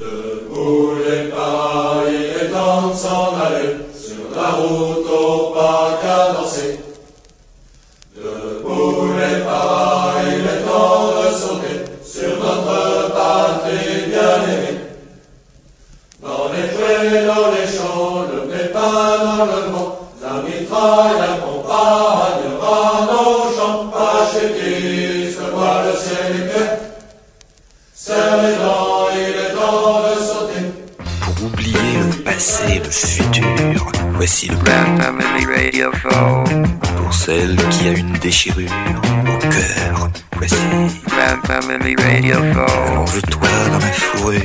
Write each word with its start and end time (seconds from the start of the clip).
The 0.00 0.79
déchirure 38.20 38.70
au 39.24 39.38
cœur. 39.38 40.10
Voici, 40.36 40.54
Grand 41.06 41.40
Family 41.46 41.94
Radio 41.96 42.34
Show. 42.52 42.90
allonge-toi 42.90 43.48
dans 43.70 43.78
la 43.78 43.92
fourrure, 43.92 44.40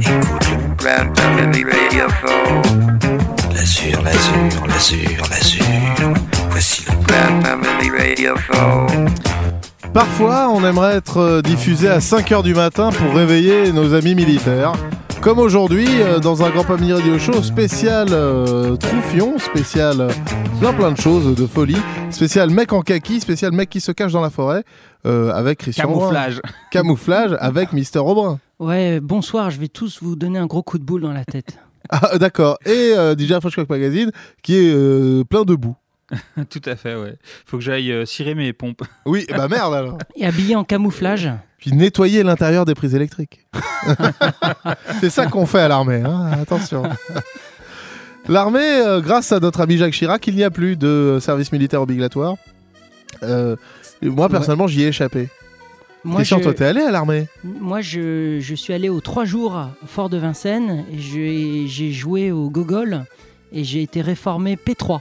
écoute 0.00 0.48
Grand 0.76 1.16
Family 1.16 1.64
Radio 1.64 2.08
Show. 2.20 2.62
l'azur, 3.54 4.02
l'azur, 4.02 4.66
l'azur, 4.66 5.22
l'azur. 5.30 6.14
Voici 6.50 6.84
le 6.86 7.06
Grand 7.06 7.42
Family 7.42 7.90
Radio 7.90 8.34
Show. 8.36 8.86
Parfois, 9.92 10.48
on 10.50 10.64
aimerait 10.64 10.96
être 10.96 11.18
euh, 11.18 11.42
diffusé 11.42 11.88
à 11.88 11.98
5h 11.98 12.42
du 12.42 12.54
matin 12.54 12.90
pour 12.90 13.14
réveiller 13.14 13.72
nos 13.72 13.94
amis 13.94 14.14
militaires. 14.14 14.74
Comme 15.20 15.40
aujourd'hui, 15.40 15.88
euh, 16.00 16.20
dans 16.20 16.44
un 16.44 16.50
Grand 16.50 16.62
Family 16.62 16.92
Radio 16.92 17.18
Show 17.18 17.42
spécial 17.42 18.08
euh, 18.12 18.76
Troufion, 18.76 19.38
spécial 19.38 20.00
euh, 20.00 20.10
plein 20.60 20.72
plein 20.72 20.92
de 20.92 20.96
choses, 20.96 21.34
de 21.34 21.46
folie, 21.46 21.76
spécial 22.18 22.50
mec 22.50 22.72
en 22.72 22.82
kaki, 22.82 23.20
spécial 23.20 23.52
mec 23.52 23.70
qui 23.70 23.80
se 23.80 23.92
cache 23.92 24.10
dans 24.10 24.20
la 24.20 24.30
forêt, 24.30 24.64
euh, 25.06 25.30
avec 25.30 25.60
Christian 25.60 25.88
Brun. 25.88 26.00
Camouflage. 26.00 26.40
Camouflage 26.72 27.36
avec 27.38 27.72
Mister 27.72 28.00
Aubrin. 28.00 28.40
Ouais, 28.58 28.98
bonsoir, 28.98 29.50
je 29.50 29.60
vais 29.60 29.68
tous 29.68 30.02
vous 30.02 30.16
donner 30.16 30.40
un 30.40 30.46
gros 30.46 30.64
coup 30.64 30.78
de 30.78 30.82
boule 30.84 31.02
dans 31.02 31.12
la 31.12 31.24
tête. 31.24 31.58
Ah, 31.90 32.18
d'accord. 32.18 32.58
Et 32.66 32.92
euh, 32.94 33.16
DJ 33.16 33.40
Freshcock 33.40 33.70
Magazine 33.70 34.10
qui 34.42 34.56
est 34.56 34.74
euh, 34.74 35.24
plein 35.24 35.44
de 35.44 35.54
boue. 35.54 35.74
Tout 36.50 36.60
à 36.66 36.76
fait, 36.76 36.94
ouais. 36.94 37.14
Faut 37.46 37.56
que 37.56 37.62
j'aille 37.62 37.90
euh, 37.90 38.04
cirer 38.04 38.34
mes 38.34 38.52
pompes. 38.52 38.82
Oui, 39.06 39.24
bah 39.30 39.48
merde 39.48 39.72
alors. 39.72 39.98
Et 40.14 40.26
habillé 40.26 40.54
en 40.54 40.64
camouflage. 40.64 41.30
Puis 41.56 41.72
nettoyer 41.72 42.24
l'intérieur 42.24 42.66
des 42.66 42.74
prises 42.74 42.94
électriques. 42.94 43.46
C'est 45.00 45.08
ça 45.08 45.28
qu'on 45.28 45.46
fait 45.46 45.60
à 45.60 45.68
l'armée, 45.68 46.02
hein, 46.04 46.32
attention. 46.32 46.82
L'armée, 48.28 48.60
euh, 48.60 49.00
grâce 49.00 49.32
à 49.32 49.40
notre 49.40 49.60
ami 49.60 49.76
Jacques 49.78 49.94
Chirac, 49.94 50.26
il 50.26 50.36
n'y 50.36 50.44
a 50.44 50.50
plus 50.50 50.76
de 50.76 51.18
service 51.20 51.50
militaire 51.52 51.80
obligatoire. 51.82 52.36
Euh, 53.22 53.56
moi, 54.02 54.28
personnellement, 54.28 54.66
j'y 54.66 54.82
ai 54.82 54.88
échappé. 54.88 55.28
Moi, 56.04 56.16
Christian, 56.16 56.38
je, 56.38 56.42
toi, 56.44 56.54
t'es 56.54 56.64
allé 56.64 56.80
à 56.82 56.90
l'armée? 56.92 57.26
Moi 57.42 57.80
je, 57.80 58.38
je 58.40 58.54
suis 58.54 58.72
allé 58.72 58.88
aux 58.88 59.00
trois 59.00 59.24
jours 59.24 59.56
à 59.56 59.72
Fort 59.86 60.08
de 60.08 60.16
Vincennes 60.16 60.84
et 60.92 60.98
j'ai 60.98 61.64
j'ai 61.66 61.90
joué 61.90 62.30
au 62.30 62.48
Gogol 62.50 63.04
et 63.52 63.64
j'ai 63.64 63.82
été 63.82 64.00
réformé 64.00 64.56
P3. 64.56 65.00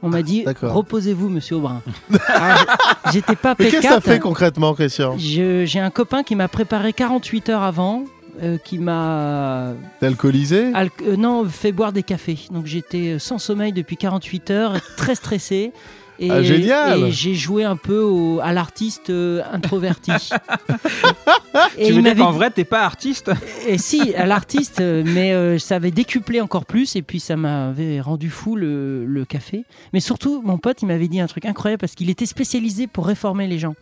On 0.00 0.08
m'a 0.08 0.22
dit 0.22 0.44
d'accord. 0.44 0.72
reposez-vous, 0.74 1.28
monsieur 1.28 1.56
Aubrin. 1.56 1.82
Alors, 2.28 2.58
j'- 3.06 3.12
J'étais 3.14 3.34
pas 3.34 3.56
Mais 3.58 3.68
qu'est-ce 3.68 3.82
que 3.82 3.88
ça 3.88 3.98
P4. 3.98 4.02
fait 4.02 4.18
concrètement, 4.20 4.74
Christian? 4.74 5.18
Je- 5.18 5.64
J'ai 5.66 5.80
un 5.80 5.90
copain 5.90 6.22
qui 6.22 6.36
m'a 6.36 6.46
préparé 6.46 6.92
48 6.92 7.48
heures 7.48 7.62
avant, 7.64 8.04
euh, 8.42 8.58
qui 8.58 8.78
m'a 8.78 9.72
alcoolisé 10.02 10.70
Al- 10.74 10.90
euh, 11.06 11.16
non, 11.16 11.44
fait 11.46 11.72
boire 11.72 11.92
des 11.92 12.02
cafés. 12.02 12.38
Donc 12.50 12.66
j'étais 12.66 13.14
euh, 13.14 13.18
sans 13.18 13.38
sommeil 13.38 13.72
depuis 13.72 13.96
48 13.96 14.50
heures, 14.50 14.74
très 14.96 15.14
stressé. 15.14 15.72
Et, 16.20 16.32
Ah, 16.32 16.42
génial 16.42 16.98
Et 17.04 17.12
j'ai 17.12 17.34
joué 17.34 17.62
un 17.62 17.76
peu 17.76 18.00
au- 18.00 18.40
à 18.42 18.52
l'artiste 18.52 19.10
euh, 19.10 19.40
introverti. 19.52 20.10
et 21.78 21.86
tu 21.86 21.92
veux 21.92 22.02
dire 22.02 22.16
qu'en 22.16 22.32
vrai, 22.32 22.50
t'es 22.50 22.64
pas 22.64 22.82
artiste? 22.84 23.30
Et 23.68 23.78
si, 23.78 24.14
à 24.14 24.26
l'artiste, 24.26 24.80
mais 24.80 25.32
euh, 25.32 25.58
ça 25.60 25.76
avait 25.76 25.90
décuplé 25.92 26.40
encore 26.40 26.64
plus 26.66 26.96
et 26.96 27.02
puis 27.02 27.20
ça 27.20 27.36
m'avait 27.36 28.00
rendu 28.00 28.30
fou 28.30 28.56
le, 28.56 29.04
le 29.06 29.24
café. 29.24 29.64
Mais 29.92 30.00
surtout, 30.00 30.42
mon 30.42 30.58
pote, 30.58 30.82
il 30.82 30.86
m'avait 30.86 31.06
dit 31.08 31.20
un 31.20 31.26
truc 31.28 31.44
incroyable 31.44 31.80
parce 31.80 31.94
qu'il 31.94 32.10
était 32.10 32.26
spécialisé 32.26 32.86
pour 32.88 33.06
réformer 33.06 33.46
les 33.46 33.58
gens. 33.60 33.74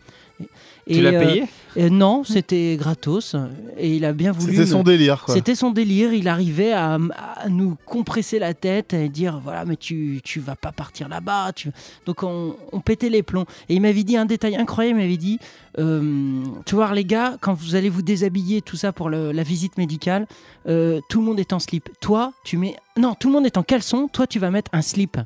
Et, 0.88 0.94
Tu 0.94 1.02
l'as 1.02 1.10
euh, 1.14 1.18
payé? 1.18 1.44
euh, 1.78 1.90
Non, 1.90 2.22
c'était 2.22 2.76
gratos 2.78 3.34
et 3.76 3.96
il 3.96 4.04
a 4.04 4.12
bien 4.12 4.30
voulu. 4.30 4.52
C'était 4.54 4.66
son 4.66 4.84
délire, 4.84 5.22
quoi. 5.24 5.34
c'était 5.34 5.56
son 5.56 5.72
délire, 5.72 6.12
il 6.12 6.28
arrivait 6.28 6.72
à, 6.72 6.94
à 6.94 7.48
nous 7.48 7.76
compresser 7.86 8.38
la 8.38 8.54
tête 8.54 8.94
et 8.94 9.08
dire 9.08 9.40
voilà 9.42 9.64
mais 9.64 9.74
tu, 9.76 10.20
tu 10.22 10.38
vas 10.38 10.54
pas 10.54 10.70
partir 10.70 11.08
là-bas. 11.08 11.52
Tu... 11.54 11.70
Donc 12.06 12.22
on, 12.22 12.54
on 12.70 12.78
pétait 12.80 13.08
les 13.08 13.24
plombs. 13.24 13.46
Et 13.68 13.74
il 13.74 13.80
m'avait 13.80 14.04
dit 14.04 14.16
un 14.16 14.26
détail 14.26 14.54
incroyable, 14.54 15.00
il 15.00 15.02
m'avait 15.02 15.16
dit 15.16 15.40
euh, 15.80 16.44
tu 16.64 16.76
vois 16.76 16.94
les 16.94 17.04
gars, 17.04 17.36
quand 17.40 17.52
vous 17.54 17.74
allez 17.74 17.88
vous 17.90 18.02
déshabiller, 18.02 18.62
tout 18.62 18.76
ça 18.76 18.92
pour 18.92 19.08
le- 19.10 19.32
la 19.32 19.42
visite 19.42 19.76
médicale, 19.78 20.26
euh, 20.68 21.00
tout 21.08 21.18
le 21.18 21.26
monde 21.26 21.40
est 21.40 21.52
en 21.52 21.58
slip. 21.58 21.88
Toi, 22.00 22.32
tu 22.44 22.56
mets... 22.58 22.76
Non, 22.96 23.14
tout 23.14 23.26
le 23.28 23.34
monde 23.34 23.44
est 23.46 23.56
en 23.58 23.62
caleçon, 23.64 24.08
toi 24.08 24.26
tu 24.28 24.38
vas 24.38 24.50
mettre 24.50 24.70
un 24.72 24.82
slip. 24.82 25.18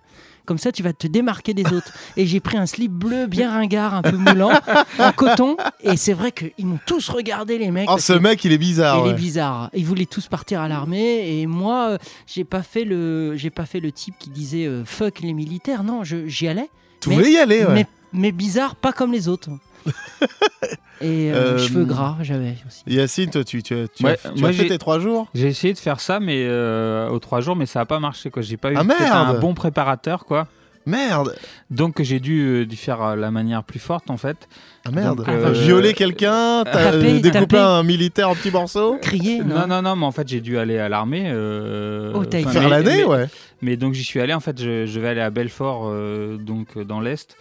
Comme 0.47 0.59
ça, 0.59 0.73
tu 0.73 0.83
vas 0.83 0.93
te 0.93 1.07
démarquer 1.07 1.55
des 1.55 1.65
autres. 1.73 1.93
Et 2.17 2.27
j'ai 2.27 2.41
pris 2.41 2.57
un 2.57 2.67
slip 2.67 2.91
bleu 2.93 3.27
bien 3.27 3.51
ringard, 3.51 3.95
un 3.95 4.03
peu 4.03 4.17
moulant, 4.17 4.51
en 4.99 5.13
coton. 5.13 5.57
Et 5.83 5.97
c'est 5.97 6.13
vrai 6.13 6.33
qu'ils 6.33 6.67
m'ont 6.67 6.81
tous 6.87 7.09
regardé, 7.09 7.59
les 7.59 7.71
mecs. 7.71 7.89
Oh, 7.93 7.99
ce 7.99 8.13
mec, 8.13 8.45
il 8.45 8.53
est 8.53 8.59
bizarre. 8.59 8.99
il 8.99 9.03
ouais. 9.05 9.11
est 9.11 9.15
bizarre. 9.15 9.71
Ils 9.75 9.87
voulaient 9.87 10.07
tous 10.07 10.27
partir 10.29 10.61
à 10.61 10.69
l'armée 10.69 11.41
et 11.41 11.47
moi, 11.47 11.91
euh, 11.91 11.99
j'ai 12.27 12.45
pas 12.45 12.63
fait 12.63 12.85
le, 12.85 13.37
j'ai 13.37 13.51
pas 13.51 13.67
fait 13.67 13.81
le 13.81 13.93
type 13.93 14.15
qui 14.19 14.31
disait 14.31 14.67
euh, 14.67 14.85
fuck 14.85 15.21
les 15.21 15.33
militaires. 15.33 15.85
Non, 15.85 16.03
j'y 16.05 16.49
allais. 16.49 16.69
Tu 17.01 17.09
mais- 17.11 17.15
voulais 17.15 17.33
y 17.33 17.39
aller, 17.39 17.65
ouais. 17.65 17.73
Mais, 17.75 17.87
mais 18.13 18.33
bizarre, 18.33 18.75
pas 18.77 18.93
comme 18.93 19.13
les 19.13 19.29
autres. 19.29 19.51
et 21.01 21.31
euh, 21.33 21.35
Euh, 21.57 21.59
cheveux 21.59 21.85
gras, 21.85 22.17
j'avais 22.23 22.55
aussi. 22.67 22.83
Yacine, 22.87 23.31
toi, 23.31 23.45
tu, 23.45 23.63
tu, 23.63 23.75
tu 23.95 24.05
Ouais, 24.05 24.13
as, 24.25 24.31
tu 24.33 24.41
moi, 24.41 24.49
as 24.51 24.53
fait 24.53 24.63
j'ai- 24.63 24.69
tes 24.69 24.79
trois 24.79 24.99
jours? 24.99 25.29
J'ai 25.35 25.49
essayé 25.49 25.73
de 25.73 25.79
faire 25.79 26.01
ça, 26.01 26.21
mais 26.21 26.45
euh, 26.47 27.09
aux 27.09 27.19
trois 27.19 27.41
jours, 27.41 27.57
mais 27.57 27.67
ça 27.67 27.81
a 27.81 27.87
pas 27.87 28.01
marché. 28.01 28.31
quoi. 28.31 28.43
J'ai 28.43 28.57
pas 28.57 28.73
eu 28.73 28.77
Ah, 28.77 28.85
merde 28.85 29.31
un 29.31 29.41
bon 29.41 29.55
préparateur, 29.55 30.25
quoi. 30.25 30.47
Merde 30.87 31.37
Donc 31.71 32.01
j'ai 32.03 32.21
dû 32.21 32.41
euh, 32.63 32.67
dû 32.67 32.77
faire 32.77 33.03
euh, 33.03 33.17
la 33.17 33.31
manière 33.31 33.63
plus 33.65 33.79
forte, 33.79 34.11
en 34.11 34.17
fait. 34.17 34.49
Ah 34.87 34.91
merde 34.91 35.19
Donc, 35.19 35.27
T'as 35.27 35.33
euh, 35.33 35.51
violé 35.53 35.93
quelqu'un 35.95 36.65
euh, 36.67 37.21
découpé 37.21 37.31
taper. 37.31 37.59
un 37.59 37.83
militaire 37.83 38.31
en 38.31 38.35
petits 38.35 38.51
morceaux 38.51 38.97
Crier, 39.01 39.41
non, 39.45 39.61
Non, 39.61 39.67
non, 39.67 39.83
non, 39.83 39.97
mais 39.97 40.07
en 40.07 40.13
fait, 40.13 40.27
j'ai 40.29 40.41
dû 40.41 40.57
aller 40.59 40.79
à 40.79 40.89
l'armée. 40.89 41.25
euh, 41.27 42.13
Oh, 42.15 42.25
t'as 42.25 42.39
enfin, 42.41 42.51
été- 42.51 42.59
Faire 42.61 42.69
l'année, 42.69 43.05
ouais. 43.05 43.27
Mais 43.63 43.77
donc 43.77 43.93
j'y 43.93 44.05
suis 44.05 44.21
allé, 44.21 44.33
en 44.33 44.41
fait, 44.41 44.59
je, 44.61 44.87
je 44.87 45.01
vais 45.01 45.09
aller 45.09 45.21
à 45.21 45.29
Belfort, 45.31 45.83
euh, 45.89 46.37
donc 46.39 46.79
dans 46.79 47.01
l'Est. 47.01 47.37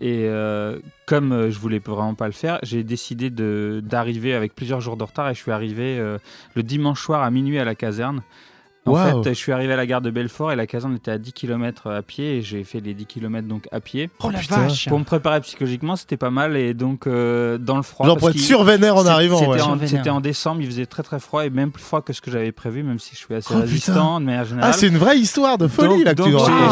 Et 0.00 0.26
euh, 0.28 0.78
comme 1.06 1.32
euh, 1.32 1.50
je 1.50 1.58
voulais 1.58 1.80
vraiment 1.84 2.14
pas 2.14 2.26
le 2.26 2.32
faire, 2.32 2.58
j'ai 2.62 2.82
décidé 2.84 3.30
d'arriver 3.30 4.34
avec 4.34 4.54
plusieurs 4.54 4.80
jours 4.80 4.96
de 4.96 5.04
retard 5.04 5.28
et 5.30 5.34
je 5.34 5.40
suis 5.40 5.52
arrivé 5.52 5.98
euh, 5.98 6.18
le 6.54 6.62
dimanche 6.62 7.00
soir 7.02 7.22
à 7.22 7.30
minuit 7.30 7.58
à 7.58 7.64
la 7.64 7.74
caserne. 7.74 8.22
En 8.86 9.22
fait, 9.22 9.30
je 9.30 9.38
suis 9.38 9.52
arrivé 9.52 9.72
à 9.72 9.76
la 9.76 9.86
gare 9.86 10.00
de 10.00 10.10
Belfort 10.10 10.52
et 10.52 10.56
la 10.56 10.66
caserne 10.66 10.94
était 10.96 11.10
à 11.10 11.18
10 11.18 11.32
km 11.32 11.90
à 11.90 12.02
pied 12.02 12.38
et 12.38 12.42
j'ai 12.42 12.64
fait 12.64 12.80
les 12.80 12.94
10 12.94 13.06
km 13.06 13.48
donc 13.48 13.66
à 13.72 13.80
pied. 13.80 14.10
Oh 14.22 14.30
la 14.30 14.38
putain. 14.38 14.58
vache. 14.58 14.88
Pour 14.88 14.98
me 14.98 15.04
préparer 15.04 15.40
psychologiquement, 15.40 15.96
c'était 15.96 16.16
pas 16.16 16.30
mal 16.30 16.56
et 16.56 16.74
donc 16.74 17.06
euh, 17.06 17.58
dans 17.58 17.76
le 17.76 17.82
froid. 17.82 18.06
Genre 18.06 18.16
pour 18.18 18.30
être 18.30 18.38
survénère 18.38 18.96
en 18.96 19.06
arrivant, 19.06 19.38
ouais. 19.40 19.46
C'était 19.46 19.60
en, 19.62 19.64
Survénère. 19.66 19.88
c'était 19.88 20.10
en 20.10 20.20
décembre, 20.20 20.60
il 20.60 20.66
faisait 20.66 20.86
très 20.86 21.02
très 21.02 21.18
froid 21.20 21.44
et 21.46 21.50
même 21.50 21.70
plus 21.70 21.82
froid 21.82 22.02
que 22.02 22.12
ce 22.12 22.20
que 22.20 22.30
j'avais 22.30 22.52
prévu, 22.52 22.82
même 22.82 22.98
si 22.98 23.14
je 23.14 23.18
suis 23.20 23.34
assez 23.34 23.54
Oh, 23.54 23.60
résistant 23.60 24.20
de 24.20 24.26
manière 24.26 24.44
générale. 24.44 24.70
Ah, 24.72 24.76
c'est 24.76 24.88
une 24.88 24.98
vraie 24.98 25.18
histoire 25.18 25.58
de 25.58 25.66
folie, 25.68 25.88
donc, 25.88 26.04
là, 26.04 26.14
que 26.14 26.22
donc 26.22 26.26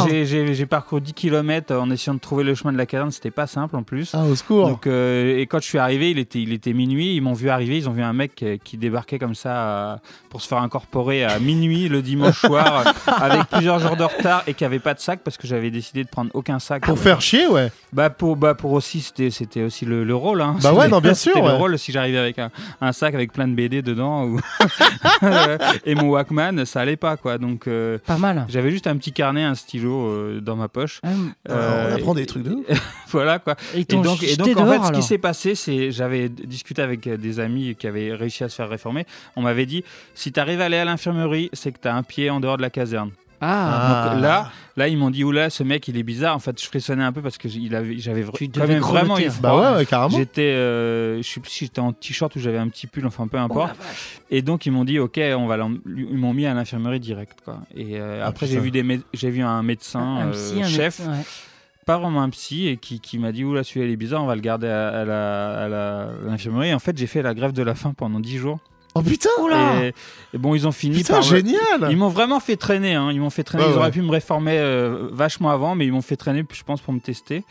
tu 0.09 0.41
nous 0.43 0.55
j'ai- 0.55 0.67
parcouru 0.67 1.01
10 1.01 1.13
km 1.15 1.75
en 1.75 1.91
essayant 1.91 2.15
de 2.15 2.21
trouver 2.21 2.45
le 2.45 2.55
chemin 2.55 2.73
de 2.73 2.79
la 2.79 2.87
caserne, 2.87 3.11
c'était 3.11 3.31
pas 3.31 3.47
simple 3.47 3.77
en 3.77 3.83
plus. 3.83 4.11
Ah, 4.15 4.25
au 4.25 4.35
secours 4.35 4.69
Donc, 4.69 4.87
euh, 4.87 5.39
et 5.39 5.47
quand 5.47 5.61
je 5.61 5.67
suis 5.67 5.79
arrivé, 5.79 6.11
il 6.11 6.19
était, 6.19 6.41
il 6.41 6.53
était 6.53 6.73
minuit. 6.73 7.15
Ils 7.17 7.21
m'ont 7.21 7.33
vu 7.33 7.49
arriver. 7.49 7.77
Ils 7.79 7.89
ont 7.89 7.93
vu 7.93 8.03
un 8.03 8.13
mec 8.13 8.45
qui 8.65 8.77
débarquait 8.77 9.19
comme 9.19 9.35
ça 9.35 9.57
euh, 9.57 9.97
pour 10.31 10.43
se 10.43 10.49
faire 10.49 10.59
incorporer 10.59 11.25
à 11.25 11.39
minuit 11.39 11.89
le 11.89 12.02
dimanche 12.03 12.41
soir 12.41 12.85
euh, 12.87 12.91
avec 13.21 13.45
plusieurs 13.47 13.79
jours 13.79 13.97
de 13.97 14.05
retard 14.05 14.43
et 14.47 14.55
qui 14.55 14.65
avait 14.65 14.79
pas 14.79 14.95
de 14.95 15.01
sac 15.01 15.21
parce 15.25 15.37
que 15.37 15.47
j'avais 15.47 15.71
décidé 15.71 16.05
de 16.05 16.09
prendre 16.09 16.31
aucun 16.35 16.59
sac. 16.59 16.83
Pour 16.85 16.99
faire 16.99 17.21
chier, 17.21 17.47
ouais. 17.47 17.71
Bah 17.93 18.11
pour, 18.11 18.37
bah 18.37 18.55
pour 18.55 18.73
aussi, 18.73 19.01
c'était, 19.01 19.31
c'était 19.31 19.63
aussi 19.63 19.85
le, 19.87 20.05
le 20.05 20.15
rôle. 20.15 20.41
Hein. 20.41 20.57
Bah 20.63 20.73
ouais, 20.73 20.89
non, 20.89 21.01
bien 21.01 21.15
sûr, 21.15 21.33
C'était 21.35 21.45
ouais. 21.47 21.53
le 21.53 21.59
rôle 21.59 21.79
si 21.79 21.93
j'arrivais 21.93 22.19
avec 22.19 22.39
un, 22.39 22.51
un 22.81 22.93
sac 22.93 23.15
avec 23.15 23.33
plein 23.33 23.49
de 23.49 23.55
BD 23.55 23.81
dedans 23.83 24.25
ou 24.25 24.41
et 25.87 25.95
mon 25.95 26.09
Walkman, 26.11 26.65
ça 26.65 26.81
allait 26.81 26.97
pas 26.97 27.17
quoi. 27.17 27.39
Donc 27.39 27.67
euh, 27.67 27.99
Pas 28.07 28.19
mal. 28.19 28.47
j'avais 28.49 28.71
juste 28.71 28.87
un 28.87 28.97
petit 28.97 29.13
carnet, 29.13 29.43
un 29.43 29.55
stylo 29.55 30.07
euh, 30.09 30.41
dans 30.41 30.57
ma 30.57 30.69
poche. 30.69 31.01
Ah, 31.03 31.09
Euh, 31.09 31.17
on 31.49 31.53
Euh, 31.93 31.97
apprend 31.97 32.15
des 32.15 32.27
trucs 32.27 32.43
de 32.43 32.53
ouf. 32.53 32.67
Voilà 33.11 33.39
quoi. 33.39 33.57
Et 33.75 33.85
donc, 33.85 34.23
et 34.23 34.29
jeté 34.29 34.37
donc 34.55 34.57
en 34.59 34.65
dehors, 34.65 34.87
fait, 34.87 34.89
ce 34.95 35.01
qui 35.01 35.03
s'est 35.07 35.19
passé, 35.19 35.55
c'est 35.55 35.91
j'avais 35.93 36.29
discuté 36.29 36.83
avec 36.83 37.07
euh, 37.07 37.17
des 37.17 37.41
amis 37.41 37.75
qui 37.79 37.87
avaient 37.87 38.15
réussi 38.15 38.43
à 38.45 38.49
se 38.49 38.57
faire 38.57 38.69
réformer. 38.69 39.07
On 39.37 39.43
m'avait 39.43 39.67
dit 39.67 39.85
si 40.15 40.33
tu 40.33 40.41
arrives 40.41 40.61
à 40.61 40.65
aller 40.65 40.79
à 40.79 40.85
l'infirmerie, 40.85 41.51
c'est 41.53 41.73
que 41.73 41.79
tu 41.81 41.89
as 41.93 41.97
un 41.97 42.03
pied 42.03 42.31
en 42.31 42.41
dehors 42.41 42.57
de 42.57 42.63
la 42.63 42.71
caserne. 42.71 43.11
Ah, 43.45 44.11
Donc 44.13 44.23
là, 44.23 44.53
là, 44.77 44.87
ils 44.87 44.97
m'ont 44.97 45.11
dit, 45.11 45.25
oula, 45.25 45.51
ce 45.51 45.65
mec, 45.65 45.89
il 45.89 45.97
est 45.97 46.05
bizarre. 46.05 46.37
En 46.37 46.39
fait, 46.39 46.63
je 46.63 46.67
frissonnais 46.67 47.03
un 47.03 47.11
peu 47.13 47.23
parce 47.23 47.39
que 47.39 47.49
j'avais 47.49 48.23
quand 48.25 48.67
même 48.69 48.79
vraiment 48.79 49.19
eu. 49.19 49.27
Bah 49.41 49.49
froid. 49.51 49.71
ouais, 49.73 49.77
ouais, 49.79 49.85
carrément. 49.87 50.17
J'étais, 50.17 50.43
euh, 50.53 51.17
je 51.21 51.23
sais 51.29 51.41
plus 51.41 51.51
si 51.51 51.65
j'étais 51.65 51.81
en 51.81 51.93
t-shirt 51.93 52.35
ou 52.37 52.39
j'avais 52.39 52.59
un 52.59 52.69
petit 52.69 52.87
pull, 52.87 53.05
enfin 53.05 53.27
peu 53.27 53.39
Oh 53.41 53.45
importe. 53.45 53.75
Et 54.31 54.43
donc 54.43 54.65
ils 54.65 54.71
m'ont 54.71 54.85
dit, 54.85 55.01
ok, 55.01 55.19
on 55.37 55.47
va 55.49 55.57
ils 55.59 56.17
m'ont 56.17 56.33
mis 56.35 56.47
à 56.47 56.55
l'infirmerie 56.55 57.01
direct, 57.01 57.39
quoi. 57.45 57.59
Et 57.75 57.99
euh, 58.01 58.21
Ah, 58.23 58.29
après 58.29 58.47
j'ai 58.47 58.61
vu 58.61 58.71
des, 58.71 59.01
j'ai 59.13 59.31
vu 59.31 59.43
un 59.43 59.63
médecin, 59.65 59.99
Un- 59.99 60.17
un 60.21 60.29
euh, 60.29 60.33
psy, 60.33 60.63
un 60.63 60.69
chef, 60.69 61.01
médecin, 61.01 61.13
ouais. 61.13 61.25
pas 61.85 61.99
vraiment 61.99 62.23
un 62.23 62.31
psy, 62.31 62.69
et 62.69 62.77
qui, 62.77 63.01
qui 63.01 63.19
m'a 63.19 63.33
dit, 63.33 63.43
oula, 63.43 63.65
celui-là 63.65 63.87
il 63.87 63.93
est 63.93 63.97
bizarre, 63.97 64.23
on 64.23 64.27
va 64.27 64.37
le 64.37 64.41
garder 64.41 64.69
à, 64.69 64.89
à 65.01 65.05
la- 65.05 65.63
à 65.65 65.69
la- 65.69 66.01
à 66.03 66.27
l'infirmerie. 66.29 66.73
En 66.75 66.79
fait, 66.79 66.97
j'ai 66.97 67.09
fait 67.09 67.23
la 67.23 67.35
grève 67.35 67.51
de 67.53 67.63
la 67.65 67.75
faim 67.75 67.93
pendant 67.97 68.21
10 68.21 68.39
jours. 68.39 68.61
Oh 68.95 69.03
putain 69.03 69.31
Oula 69.41 69.85
Et, 69.87 69.95
et 70.35 70.39
bon, 70.39 70.55
ils 70.55 70.67
ont 70.69 70.73
fini 70.73 70.99
Putain, 70.99 71.15
par. 71.15 71.23
génial 71.23 71.89
Ils 71.91 71.97
m'ont 71.97 72.09
vraiment 72.09 72.41
fait 72.41 72.57
traîner. 72.57 72.95
Hein. 72.95 73.11
Ils 73.13 73.21
m'ont 73.21 73.31
fait 73.31 73.43
traîner. 73.45 73.65
Ouais, 73.65 73.71
ils 73.71 73.77
auraient 73.77 73.87
ouais. 73.87 73.91
pu 73.93 74.03
me 74.03 74.11
réformer 74.11 74.59
euh, 74.59 75.09
vachement 75.13 75.51
avant, 75.51 75.75
mais 75.75 75.87
ils 75.87 75.93
m'ont 75.93 76.03
fait 76.03 76.17
traîner, 76.17 76.45
je 76.53 76.63
pense, 76.63 76.81
pour 76.81 76.93
me 76.93 77.01
tester. 77.01 77.45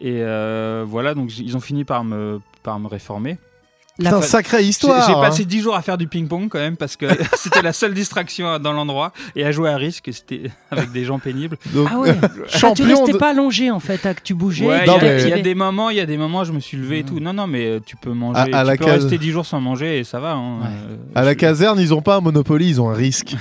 Et 0.00 0.18
euh, 0.20 0.84
voilà, 0.86 1.14
donc 1.14 1.36
ils 1.38 1.56
ont 1.56 1.60
fini 1.60 1.84
par 1.84 2.04
me, 2.04 2.40
par 2.62 2.78
me 2.80 2.88
réformer. 2.88 3.38
La 4.00 4.10
Putain, 4.10 4.22
sacrée 4.22 4.64
histoire 4.64 5.06
j'ai 5.06 5.14
hein. 5.14 5.20
passé 5.20 5.44
10 5.44 5.60
jours 5.60 5.76
à 5.76 5.80
faire 5.82 5.96
du 5.96 6.08
ping-pong 6.08 6.48
quand 6.48 6.58
même 6.58 6.76
parce 6.76 6.96
que 6.96 7.06
c'était 7.36 7.62
la 7.62 7.72
seule 7.72 7.94
distraction 7.94 8.58
dans 8.58 8.72
l'endroit 8.72 9.12
et 9.36 9.44
à 9.44 9.52
jouer 9.52 9.70
à 9.70 9.76
risque, 9.76 10.10
c'était 10.12 10.50
avec 10.72 10.90
des 10.90 11.04
gens 11.04 11.20
pénibles. 11.20 11.56
Donc, 11.72 11.88
Ah 11.92 11.98
ouais. 12.00 12.16
Ah, 12.20 12.72
tu 12.74 12.82
restais 12.82 13.12
de- 13.12 13.18
pas 13.18 13.30
allongé 13.30 13.70
en 13.70 13.78
fait, 13.78 13.98
que 14.02 14.20
tu 14.24 14.34
bougeais. 14.34 14.66
Ouais, 14.66 14.80
il 14.84 14.90
y 14.92 14.94
a- 14.96 14.98
mais- 15.00 15.38
y, 15.38 15.42
des 15.42 15.54
moments, 15.54 15.90
il 15.90 15.96
y 15.96 16.00
a 16.00 16.06
des 16.06 16.16
moments, 16.18 16.42
je 16.42 16.52
me 16.52 16.58
suis 16.58 16.76
levé 16.76 16.98
et 17.00 17.04
tout. 17.04 17.20
Non, 17.20 17.32
non, 17.32 17.46
mais 17.46 17.66
euh, 17.66 17.80
tu 17.84 17.94
peux 17.96 18.12
manger, 18.12 18.40
À- 18.52 18.58
à 18.58 18.62
tu 18.62 18.66
la 18.70 18.76
peux 18.76 18.84
case. 18.84 19.02
rester 19.04 19.18
10 19.18 19.30
jours 19.30 19.46
sans 19.46 19.60
manger 19.60 20.00
et 20.00 20.04
ça 20.04 20.18
va. 20.18 20.32
hein. 20.32 20.58
Ouais. 20.60 20.66
Euh, 20.90 20.96
À 21.14 21.22
la 21.22 21.36
caserne, 21.36 21.78
ils 21.78 21.94
ont 21.94 22.02
pas 22.02 22.16
un 22.16 22.20
Monopoly, 22.20 22.68
ils 22.70 22.80
ont 22.80 22.90
un 22.90 22.94
risque. 22.94 23.36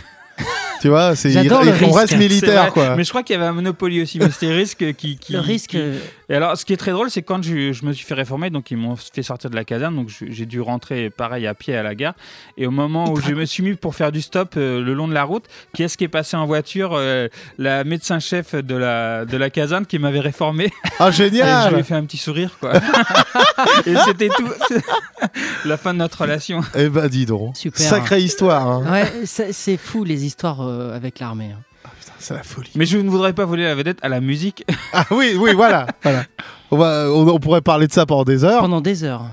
Tu 0.83 0.89
vois, 0.89 1.15
c'est 1.15 1.31
ils, 1.31 1.47
le 1.47 1.55
risque. 1.55 1.95
reste 1.97 2.17
militaire 2.17 2.73
quoi. 2.73 2.97
Mais 2.97 3.05
je 3.05 3.09
crois 3.09 3.23
qu'il 3.23 3.35
y 3.35 3.39
avait 3.39 3.47
un 3.47 3.53
Monopoly 3.53 4.01
aussi, 4.01 4.19
mais 4.19 4.29
c'était 4.29 4.53
risque 4.53 4.93
qui, 4.95 5.17
qui- 5.17 5.31
Le 5.31 5.39
risque. 5.39 5.69
qui- 5.71 5.77
euh, 5.79 5.97
Et 6.29 6.35
alors, 6.35 6.57
ce 6.57 6.65
qui 6.65 6.73
est 6.73 6.77
très 6.77 6.91
drôle, 6.91 7.09
c'est 7.09 7.21
quand 7.21 7.41
je, 7.41 7.71
je 7.71 7.85
me 7.85 7.93
suis 7.93 8.05
fait 8.05 8.13
réformer, 8.15 8.49
donc 8.49 8.69
ils 8.71 8.75
m'ont 8.77 8.95
fait 8.97 9.23
sortir 9.23 9.49
de 9.49 9.55
la 9.55 9.63
caserne, 9.63 9.95
donc 9.95 10.09
je- 10.09 10.25
j'ai 10.29 10.45
dû 10.45 10.59
rentrer 10.59 11.09
pareil 11.09 11.47
à 11.47 11.53
pied 11.53 11.73
à 11.75 11.83
la 11.83 11.95
gare. 11.95 12.15
Et 12.57 12.67
au 12.67 12.71
moment 12.71 13.09
où 13.11 13.21
je 13.21 13.33
me 13.33 13.45
suis 13.45 13.63
mis 13.63 13.75
pour 13.75 13.95
faire 13.95 14.11
du 14.11 14.21
stop 14.21 14.55
euh, 14.57 14.81
le 14.81 14.93
long 14.93 15.07
de 15.07 15.13
la 15.13 15.23
route, 15.23 15.45
qui 15.73 15.83
est-ce 15.83 15.97
qui 15.97 16.03
est 16.03 16.09
passé 16.09 16.35
en 16.35 16.45
voiture 16.45 16.91
Euh, 16.95 17.29
La 17.57 17.83
médecin-chef 17.85 18.55
de 18.55 18.75
la, 18.75 19.23
de 19.25 19.37
la 19.37 19.49
caserne 19.49 19.85
qui 19.85 19.99
m'avait 19.99 20.19
réformé. 20.19 20.71
Ah 20.99 21.09
Et 21.09 21.11
je 21.13 21.23
lui 21.23 21.29
ai 21.29 21.39
génial 21.39 21.83
fait 21.83 21.95
un 21.95 22.03
petit 22.03 22.17
sourire, 22.17 22.57
quoi. 22.59 22.73
et 23.85 23.95
c'était 24.05 24.27
tout. 24.29 24.49
la 25.65 25.77
fin 25.77 25.93
de 25.93 25.99
notre 25.99 26.21
relation. 26.21 26.61
Eh 26.75 26.89
ben 26.89 27.07
dis 27.07 27.25
donc. 27.25 27.55
Super. 27.55 27.79
Sacrée 27.81 28.21
histoire. 28.21 28.67
hein. 28.67 28.83
Ouais, 28.91 29.11
c'est 29.25 29.53
c'est 29.53 29.77
fou 29.77 30.03
les 30.03 30.25
histoires 30.25 30.61
euh, 30.61 30.72
avec 30.93 31.19
l'armée. 31.19 31.51
hein. 31.53 31.61
Putain, 31.99 32.13
C'est 32.19 32.33
la 32.33 32.43
folie. 32.43 32.71
Mais 32.75 32.85
je 32.85 32.97
ne 32.97 33.09
voudrais 33.09 33.33
pas 33.33 33.43
voler 33.45 33.63
la 33.63 33.75
vedette 33.75 33.97
à 34.01 34.09
la 34.09 34.21
musique. 34.21 34.65
Ah 34.93 35.05
oui, 35.11 35.35
oui, 35.37 35.53
voilà. 35.53 35.87
voilà. 36.03 36.23
On, 36.71 36.77
va, 36.77 37.07
on, 37.11 37.27
on 37.27 37.39
pourrait 37.39 37.61
parler 37.61 37.87
de 37.87 37.91
ça 37.93 38.05
pendant 38.05 38.23
des 38.23 38.43
heures. 38.45 38.61
Pendant 38.61 38.79
des 38.81 39.03
heures. 39.03 39.25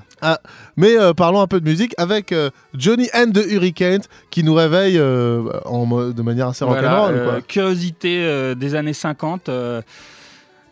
Mais 0.76 0.98
euh, 0.98 1.14
parlons 1.14 1.40
un 1.40 1.46
peu 1.46 1.60
de 1.60 1.64
musique 1.68 1.94
avec 1.96 2.32
euh, 2.32 2.50
Johnny 2.74 3.08
and 3.14 3.30
the 3.32 3.44
Hurricanes 3.48 4.02
qui 4.30 4.42
nous 4.44 4.52
réveille 4.52 4.98
euh, 4.98 5.48
en, 5.64 5.86
de 6.10 6.22
manière 6.22 6.48
assez 6.48 6.64
Voilà, 6.64 7.04
rock'n'roll. 7.06 7.14
euh, 7.36 7.40
curiosité 7.40 8.22
euh, 8.24 8.54
des 8.54 8.74
années 8.74 8.92
50 8.92 9.48
euh, 9.48 9.80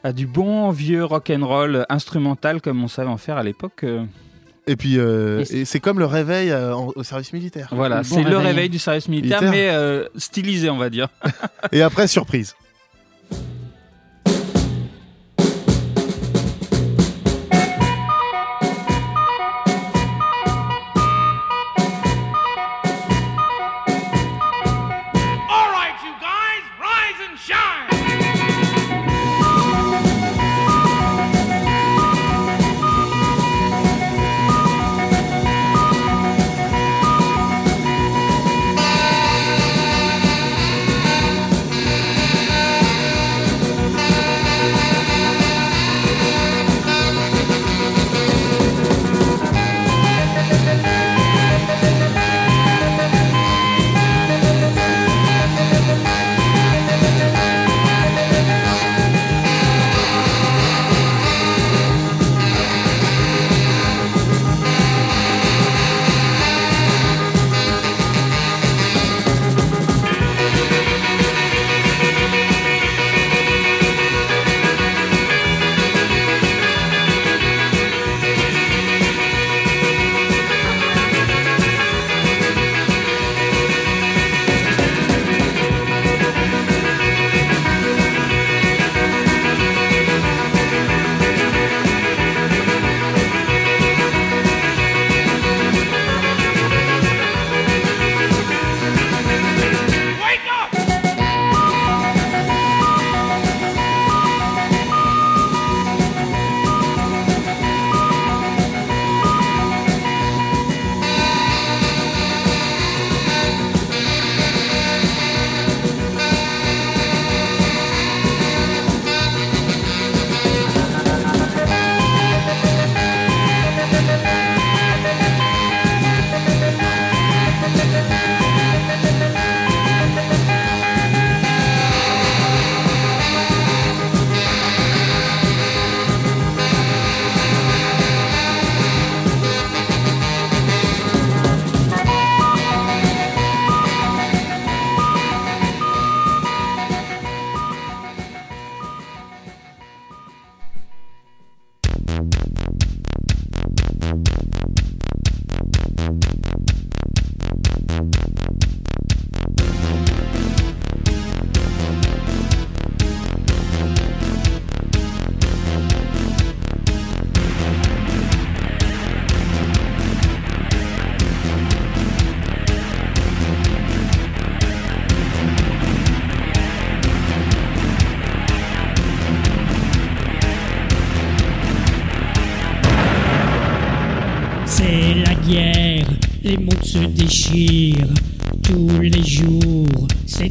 à 0.05 0.13
du 0.13 0.27
bon 0.27 0.69
vieux 0.71 1.03
rock'n'roll 1.05 1.87
instrumental 1.89 2.61
comme 2.61 2.83
on 2.85 2.89
savait 2.89 3.09
en 3.09 3.17
faire 3.17 3.37
à 3.39 3.43
l'époque. 3.43 3.85
Et 4.69 4.77
puis, 4.77 4.99
euh, 4.99 5.43
Et 5.51 5.65
c'est- 5.65 5.81
comme 5.81 5.99
le 5.99 6.05
réveil 6.05 6.51
euh, 6.51 6.75
en- 6.75 6.93
au 6.95 7.03
service 7.03 7.33
militaire. 7.33 7.69
voilà, 7.73 8.03
Bon 8.03 8.03
c'est 8.17 8.23
le 8.23 8.37
réveil. 8.37 8.47
réveil 8.53 8.69
du 8.69 8.79
service 8.79 9.09
militaire, 9.09 9.41
Militaire. 9.41 9.51
mais 9.71 9.75
euh, 9.75 10.05
stylisé, 10.17 10.69
on 10.69 10.77
va 10.77 10.91
dire. 10.91 11.09
Et 11.73 11.81
après, 11.83 12.07
surprise. 12.07 12.55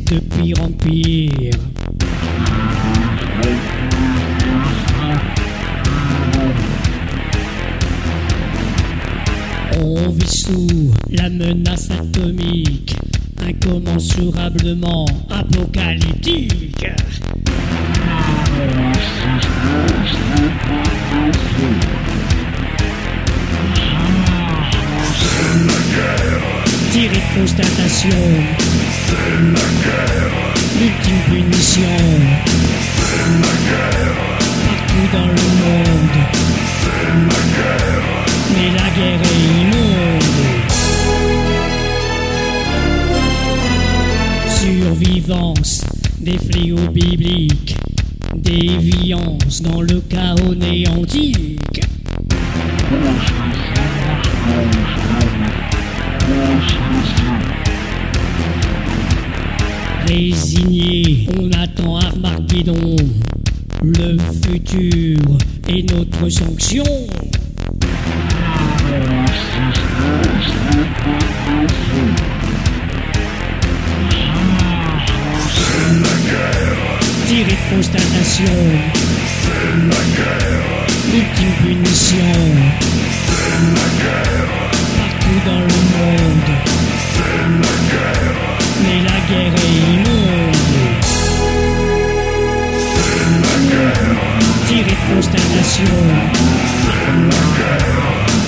De 0.10 0.20
pire 0.20 0.62
en 0.62 0.72
pire. 0.72 1.54
On 9.80 10.10
vit 10.10 10.28
sous 10.28 10.92
la 11.12 11.30
menace 11.30 11.90
atomique, 11.92 12.96
incommensurablement 13.46 15.06
apocalyptique. 15.30 15.77
Est 66.18 66.22
notre 66.22 66.30
sanction. 66.30 66.84
Tiré 77.28 77.52
de 77.52 77.76
constatation. 77.76 78.56
L'ultime 81.12 81.54
punition. 81.64 82.18
Partout 84.98 85.40
dans 85.46 85.60
le 85.60 85.80
monde. 85.98 86.52
Mais 88.84 89.00
la 89.04 89.20
guerre 89.28 89.54
est 89.56 89.94
immonde. 89.94 90.57
De 94.78 94.84
constatation. 95.12 95.96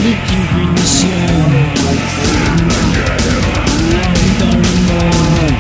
L'ultime 0.04 0.46
punition. 0.54 1.22
Partout 3.92 4.34
dans 4.40 4.56
le 4.56 4.74
monde. 4.88 5.58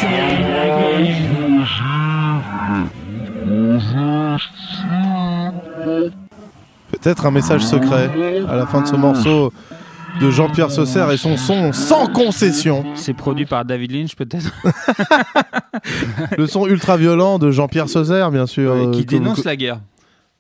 C'est 0.01 0.15
la 0.53 0.67
guerre. 0.67 1.31
Peut-être 6.91 7.23
un 7.27 7.31
message 7.31 7.63
secret 7.65 8.11
à 8.49 8.57
la 8.57 8.67
fin 8.67 8.81
de 8.83 8.89
ce 8.89 8.97
morceau 8.97 9.53
de 10.21 10.31
Jean-Pierre 10.31 10.71
Sausser 10.71 11.05
et 11.13 11.17
son 11.17 11.37
son 11.37 11.73
sans 11.73 12.07
concession. 12.09 12.85
C'est 12.95 13.15
produit 13.15 13.47
par 13.47 13.65
David 13.65 13.93
Lynch, 13.93 14.15
peut-être, 14.17 14.53
Le 16.37 16.47
son 16.47 16.67
ultra 16.67 16.97
violent 16.97 17.39
de 17.39 17.51
Jean-Pierre 17.51 17.89
Sausser, 17.89 18.27
bien 18.33 18.47
sûr. 18.47 18.73
euh, 18.73 18.87
euh, 18.87 18.91
qui 18.91 19.01
vous 19.01 19.05
dénonce 19.07 19.45
la 19.45 19.57
guerre. 19.57 19.81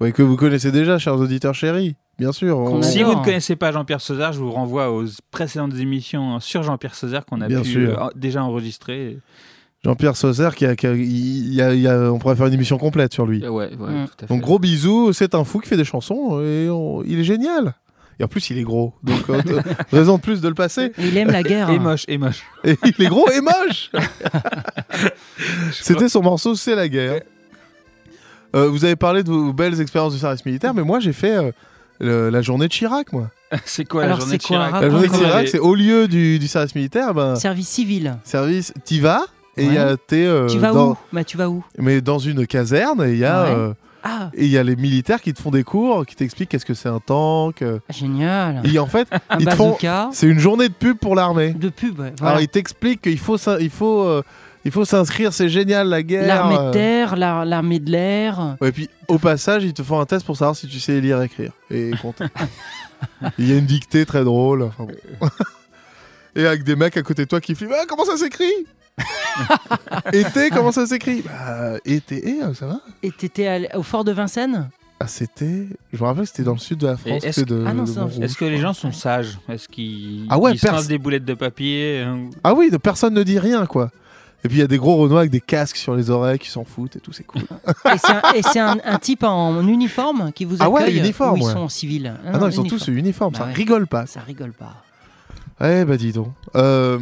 Oui, 0.00 0.12
que 0.12 0.22
vous 0.22 0.36
connaissez 0.36 0.72
déjà, 0.72 0.98
chers 0.98 1.16
auditeurs 1.16 1.54
chéris. 1.54 1.96
Bien 2.18 2.32
sûr. 2.32 2.58
on- 2.58 2.82
Si 2.82 3.02
vous 3.02 3.14
ne 3.14 3.24
connaissez 3.24 3.56
pas 3.56 3.72
Jean-Pierre 3.72 4.00
Sauzard, 4.00 4.32
je 4.32 4.40
vous 4.40 4.50
renvoie 4.50 4.90
aux 4.90 5.04
précédentes 5.30 5.74
émissions 5.78 6.38
sur 6.40 6.62
Jean-Pierre 6.62 6.94
Sauzard 6.94 7.24
qu'on 7.24 7.40
a 7.40 7.48
Bien 7.48 7.62
pu 7.62 7.68
sûr. 7.70 8.02
euh, 8.04 8.08
déjà 8.14 8.42
enregistrer. 8.44 9.18
Jean-Pierre 9.82 10.16
Sausser, 10.16 10.50
qui 10.54 10.66
a, 10.66 10.76
qui 10.76 10.86
a- 10.86 10.94
y 10.94 11.60
a- 11.62 11.74
y 11.74 11.86
a- 11.88 12.12
on 12.12 12.18
pourrait 12.18 12.36
faire 12.36 12.46
une 12.46 12.52
émission 12.54 12.76
complète 12.76 13.14
sur 13.14 13.24
lui. 13.24 13.42
Euh, 13.42 13.48
Ouais, 13.48 13.70
ouais, 13.78 13.90
Mm. 13.90 14.06
tout 14.06 14.24
à 14.24 14.26
fait. 14.26 14.34
Donc 14.34 14.42
gros 14.42 14.58
bisous, 14.58 15.14
c'est 15.14 15.34
un 15.34 15.44
fou 15.44 15.60
qui 15.60 15.68
fait 15.68 15.78
des 15.78 15.84
chansons 15.84 16.40
et 16.42 16.68
on- 16.70 17.02
il 17.04 17.18
est 17.20 17.24
génial. 17.24 17.74
Et 18.20 18.24
en 18.24 18.28
plus, 18.28 18.50
il 18.50 18.58
est 18.58 18.62
gros. 18.62 18.92
Donc, 19.02 19.28
euh, 19.30 19.40
raison 19.92 20.16
de 20.18 20.20
plus 20.20 20.42
de 20.42 20.48
le 20.48 20.54
passer. 20.54 20.92
Il 20.98 21.16
aime 21.16 21.30
la 21.30 21.42
guerre. 21.42 21.70
Et 21.70 21.78
moche, 21.78 22.04
et 22.06 22.18
moche. 22.18 22.42
Et 22.64 22.76
il 22.84 23.04
est 23.06 23.08
gros 23.08 23.28
et 23.30 23.40
moche. 23.40 23.90
C'était 25.72 26.08
son 26.08 26.22
morceau 26.22 26.54
C'est 26.54 26.74
la 26.74 26.88
guerre. 26.88 27.22
Euh, 28.54 28.68
vous 28.68 28.84
avez 28.84 28.96
parlé 28.96 29.22
de 29.22 29.30
vos 29.30 29.52
belles 29.52 29.80
expériences 29.80 30.12
de 30.12 30.18
service 30.18 30.44
militaire, 30.44 30.74
mais 30.74 30.82
moi 30.82 30.98
j'ai 31.00 31.12
fait 31.12 31.36
euh, 31.36 31.50
le- 32.00 32.30
la 32.30 32.42
journée 32.42 32.66
de 32.66 32.72
Chirac, 32.72 33.12
moi. 33.12 33.30
C'est 33.64 33.84
quoi 33.84 34.02
Alors, 34.04 34.16
la 34.18 34.20
journée 34.20 34.32
c'est 34.32 34.38
de 34.38 34.42
Chirac. 34.42 34.72
La 34.82 34.90
journée 34.90 35.08
de 35.08 35.12
Chirac, 35.14 35.48
c'est 35.48 35.58
au 35.60 35.74
lieu 35.74 36.08
du, 36.08 36.38
du 36.40 36.48
service 36.48 36.74
militaire, 36.74 37.14
ben, 37.14 37.36
Service 37.36 37.68
civil. 37.68 38.16
service, 38.24 38.72
t'y 38.84 38.98
vas 39.00 39.22
et 39.56 39.64
il 39.64 39.72
y 39.74 39.78
a 39.78 39.96
euh, 40.12 40.46
tu 40.48 40.58
vas 40.58 40.72
dans, 40.72 40.90
où? 40.92 40.96
Bah 41.12 41.22
tu 41.24 41.36
vas 41.36 41.48
où? 41.48 41.64
Mais 41.78 42.00
dans 42.00 42.18
une 42.18 42.46
caserne 42.46 43.02
et 43.06 43.12
il 43.12 43.18
y 43.18 43.24
a 43.24 43.44
Ouais. 43.68 43.72
Euh, 44.04 44.08
Ah, 44.08 44.30
et 44.34 44.44
il 44.44 44.50
y 44.50 44.58
a 44.58 44.62
les 44.62 44.76
militaires 44.76 45.20
qui 45.20 45.32
te 45.34 45.40
font 45.40 45.50
des 45.50 45.64
cours, 45.64 46.04
qui 46.06 46.16
t'expliquent 46.16 46.48
qu'est-ce 46.50 46.64
que 46.66 46.74
c'est 46.74 46.88
un 46.88 47.00
tank. 47.00 47.62
euh. 47.62 47.78
génial. 47.88 48.62
Et 48.64 48.78
en 48.78 48.86
fait, 48.86 49.08
Un 49.28 49.38
ils 49.38 49.46
te 49.46 49.54
font, 49.54 49.76
c'est 50.12 50.26
une 50.26 50.38
journée 50.38 50.68
de 50.68 50.74
pub 50.74 50.96
pour 50.98 51.14
l'armée. 51.14 51.52
de 51.52 51.68
pub. 51.68 51.98
ouais, 52.00 52.12
voilà. 52.18 52.30
Alors 52.32 52.40
ils 52.42 52.48
t'expliquent 52.48 53.02
qu'il 53.02 53.18
faut 53.18 53.36
il 53.60 53.70
faut 53.70 54.02
euh, 54.04 54.22
il 54.64 54.70
faut 54.70 54.84
s'inscrire, 54.84 55.32
c'est 55.32 55.48
génial 55.48 55.88
la 55.88 56.02
guerre. 56.02 56.26
L'armée 56.26 56.56
euh. 56.58 56.68
de 56.68 56.72
terre, 56.72 57.16
l'ar- 57.16 57.44
l'armée 57.46 57.78
de 57.78 57.90
l'air. 57.90 58.56
Ouais, 58.60 58.68
et 58.68 58.72
puis 58.72 58.90
au 59.08 59.18
passage, 59.18 59.64
ils 59.64 59.72
te 59.72 59.82
font 59.82 59.98
un 60.00 60.06
test 60.06 60.26
pour 60.26 60.36
savoir 60.36 60.54
si 60.56 60.66
tu 60.66 60.78
sais 60.80 61.00
lire 61.00 61.20
et 61.22 61.24
écrire 61.26 61.52
et 61.70 61.92
compter. 62.02 62.24
Il 63.38 63.48
y 63.48 63.52
a 63.54 63.56
une 63.56 63.64
dictée 63.64 64.04
très 64.04 64.22
drôle. 64.24 64.62
enfin 64.62 64.84
bon. 64.84 65.28
et 66.36 66.46
avec 66.46 66.62
des 66.64 66.76
mecs 66.76 66.96
à 66.98 67.02
côté 67.02 67.22
de 67.24 67.28
toi 67.28 67.40
qui 67.40 67.54
flippent. 67.54 67.72
Ah, 67.74 67.84
comment 67.88 68.04
ça 68.04 68.16
s'écrit? 68.18 68.52
Été, 70.12 70.50
comment 70.50 70.72
ça 70.72 70.86
s'écrit? 70.86 71.22
Bah, 71.22 71.78
été, 71.84 72.40
ça 72.54 72.66
va 72.66 72.80
Et 73.02 73.10
t'étais 73.10 73.68
au 73.74 73.82
fort 73.82 74.04
de 74.04 74.12
Vincennes? 74.12 74.68
Ah, 75.02 75.06
c'était. 75.06 75.66
Je 75.92 76.02
me 76.02 76.06
rappelle, 76.06 76.26
c'était 76.26 76.42
dans 76.42 76.52
le 76.52 76.58
sud 76.58 76.78
de 76.78 76.86
la 76.86 76.96
France. 76.98 77.24
est-ce 77.24 77.40
c'était 77.40 77.54
de, 77.54 77.64
Ah 77.66 77.72
non, 77.72 77.84
de 77.84 77.88
c'est- 77.88 78.00
Montrouge, 78.00 78.22
Est-ce 78.24 78.36
que 78.36 78.44
les 78.44 78.58
gens 78.58 78.74
sont 78.74 78.92
sages? 78.92 79.38
Est-ce 79.48 79.66
qu'ils 79.68 80.26
Ah 80.28 80.38
ouais, 80.38 80.52
ils 80.52 80.58
se 80.58 80.66
pers- 80.66 80.74
lancent 80.74 80.88
des 80.88 80.98
boulettes 80.98 81.24
de 81.24 81.32
papier 81.34 82.00
hein, 82.00 82.16
ou- 82.16 82.30
Ah 82.44 82.52
oui, 82.52 82.70
personne 82.82 83.14
ne 83.14 83.22
dit 83.22 83.38
rien, 83.38 83.64
quoi. 83.64 83.90
Et 84.44 84.48
puis 84.48 84.58
il 84.58 84.60
y 84.60 84.64
a 84.64 84.66
des 84.66 84.76
gros 84.78 84.96
Renois 84.96 85.20
avec 85.20 85.30
des 85.30 85.40
casques 85.40 85.76
sur 85.76 85.94
les 85.94 86.08
oreilles 86.10 86.38
qui 86.38 86.48
s'en 86.50 86.64
foutent 86.64 86.96
et 86.96 87.00
tout, 87.00 87.12
c'est 87.12 87.24
cool. 87.24 87.42
Et 87.94 87.98
c'est 87.98 88.12
un, 88.12 88.22
et 88.34 88.42
c'est 88.42 88.58
un- 88.60 88.76
un 88.84 88.98
type 88.98 89.22
en 89.22 89.66
uniforme 89.66 90.32
qui 90.32 90.44
vous 90.46 90.56
Ah 90.60 90.68
ouais, 90.70 90.82
accueille 90.82 90.98
uniforme, 90.98 91.34
ou 91.34 91.42
ils 91.42 91.44
ouais. 91.46 91.52
sont 91.52 91.58
en 91.60 91.68
civil? 91.68 92.14
Ah 92.26 92.38
non, 92.38 92.48
ils 92.48 92.52
sont 92.54 92.64
tous 92.64 92.88
uniformes, 92.88 93.34
ça 93.34 93.40
Bah 93.40 93.46
ouais. 93.48 93.52
rigole 93.54 93.86
pas. 93.86 94.06
Ça 94.06 94.20
rigole 94.20 94.52
pas. 94.52 94.82
Eh 95.62 95.84
bah 95.84 95.96
dis 95.98 96.12
donc. 96.12 96.28
Euh, 96.56 96.98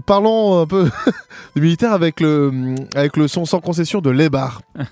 parlons 0.00 0.60
un 0.60 0.66
peu 0.66 0.88
du 1.56 1.62
militaire 1.62 1.92
avec 1.92 2.20
le, 2.20 2.74
avec 2.94 3.16
le 3.16 3.28
son 3.28 3.44
sans 3.44 3.60
concession 3.60 4.00
de 4.00 4.10
Les 4.10 4.28
Bars. 4.30 4.62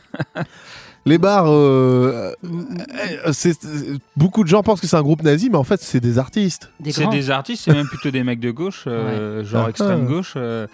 Les 1.06 1.16
Bars, 1.16 1.46
euh, 1.50 2.34
euh, 2.44 3.96
beaucoup 4.16 4.44
de 4.44 4.48
gens 4.48 4.62
pensent 4.62 4.82
que 4.82 4.86
c'est 4.86 4.96
un 4.96 5.02
groupe 5.02 5.22
nazi, 5.22 5.48
mais 5.48 5.56
en 5.56 5.64
fait 5.64 5.80
c'est 5.80 5.98
des 6.00 6.18
artistes. 6.18 6.70
C'est 6.90 7.08
des 7.08 7.30
artistes, 7.30 7.62
c'est 7.64 7.72
même 7.72 7.86
plutôt 7.86 8.10
des 8.10 8.22
mecs 8.22 8.38
de 8.40 8.50
gauche, 8.50 8.84
euh, 8.86 9.42
genre 9.42 9.64
Ah. 9.66 9.70
extrême 9.70 10.06
gauche, 10.06 10.34
euh, 10.36 10.66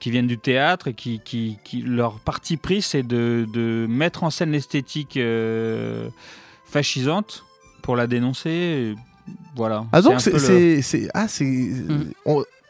qui 0.00 0.10
viennent 0.10 0.26
du 0.26 0.38
théâtre 0.38 0.88
et 0.88 0.94
qui, 0.94 1.20
qui, 1.22 1.58
qui- 1.64 1.82
leur 1.82 2.18
parti 2.20 2.56
pris, 2.56 2.80
c'est 2.80 3.02
de, 3.02 3.46
de 3.52 3.86
mettre 3.88 4.24
en 4.24 4.30
scène 4.30 4.52
l'esthétique 4.52 5.18
euh, 5.18 6.08
fascisante 6.64 7.44
pour 7.82 7.94
la 7.94 8.06
dénoncer. 8.06 8.50
et 8.50 8.94
Voilà. 9.54 9.84
Ah 9.92 10.00
donc 10.00 10.22
c'est- 10.22 11.10
ah 11.12 11.28
c'est 11.28 11.44
Mm. 11.44 12.04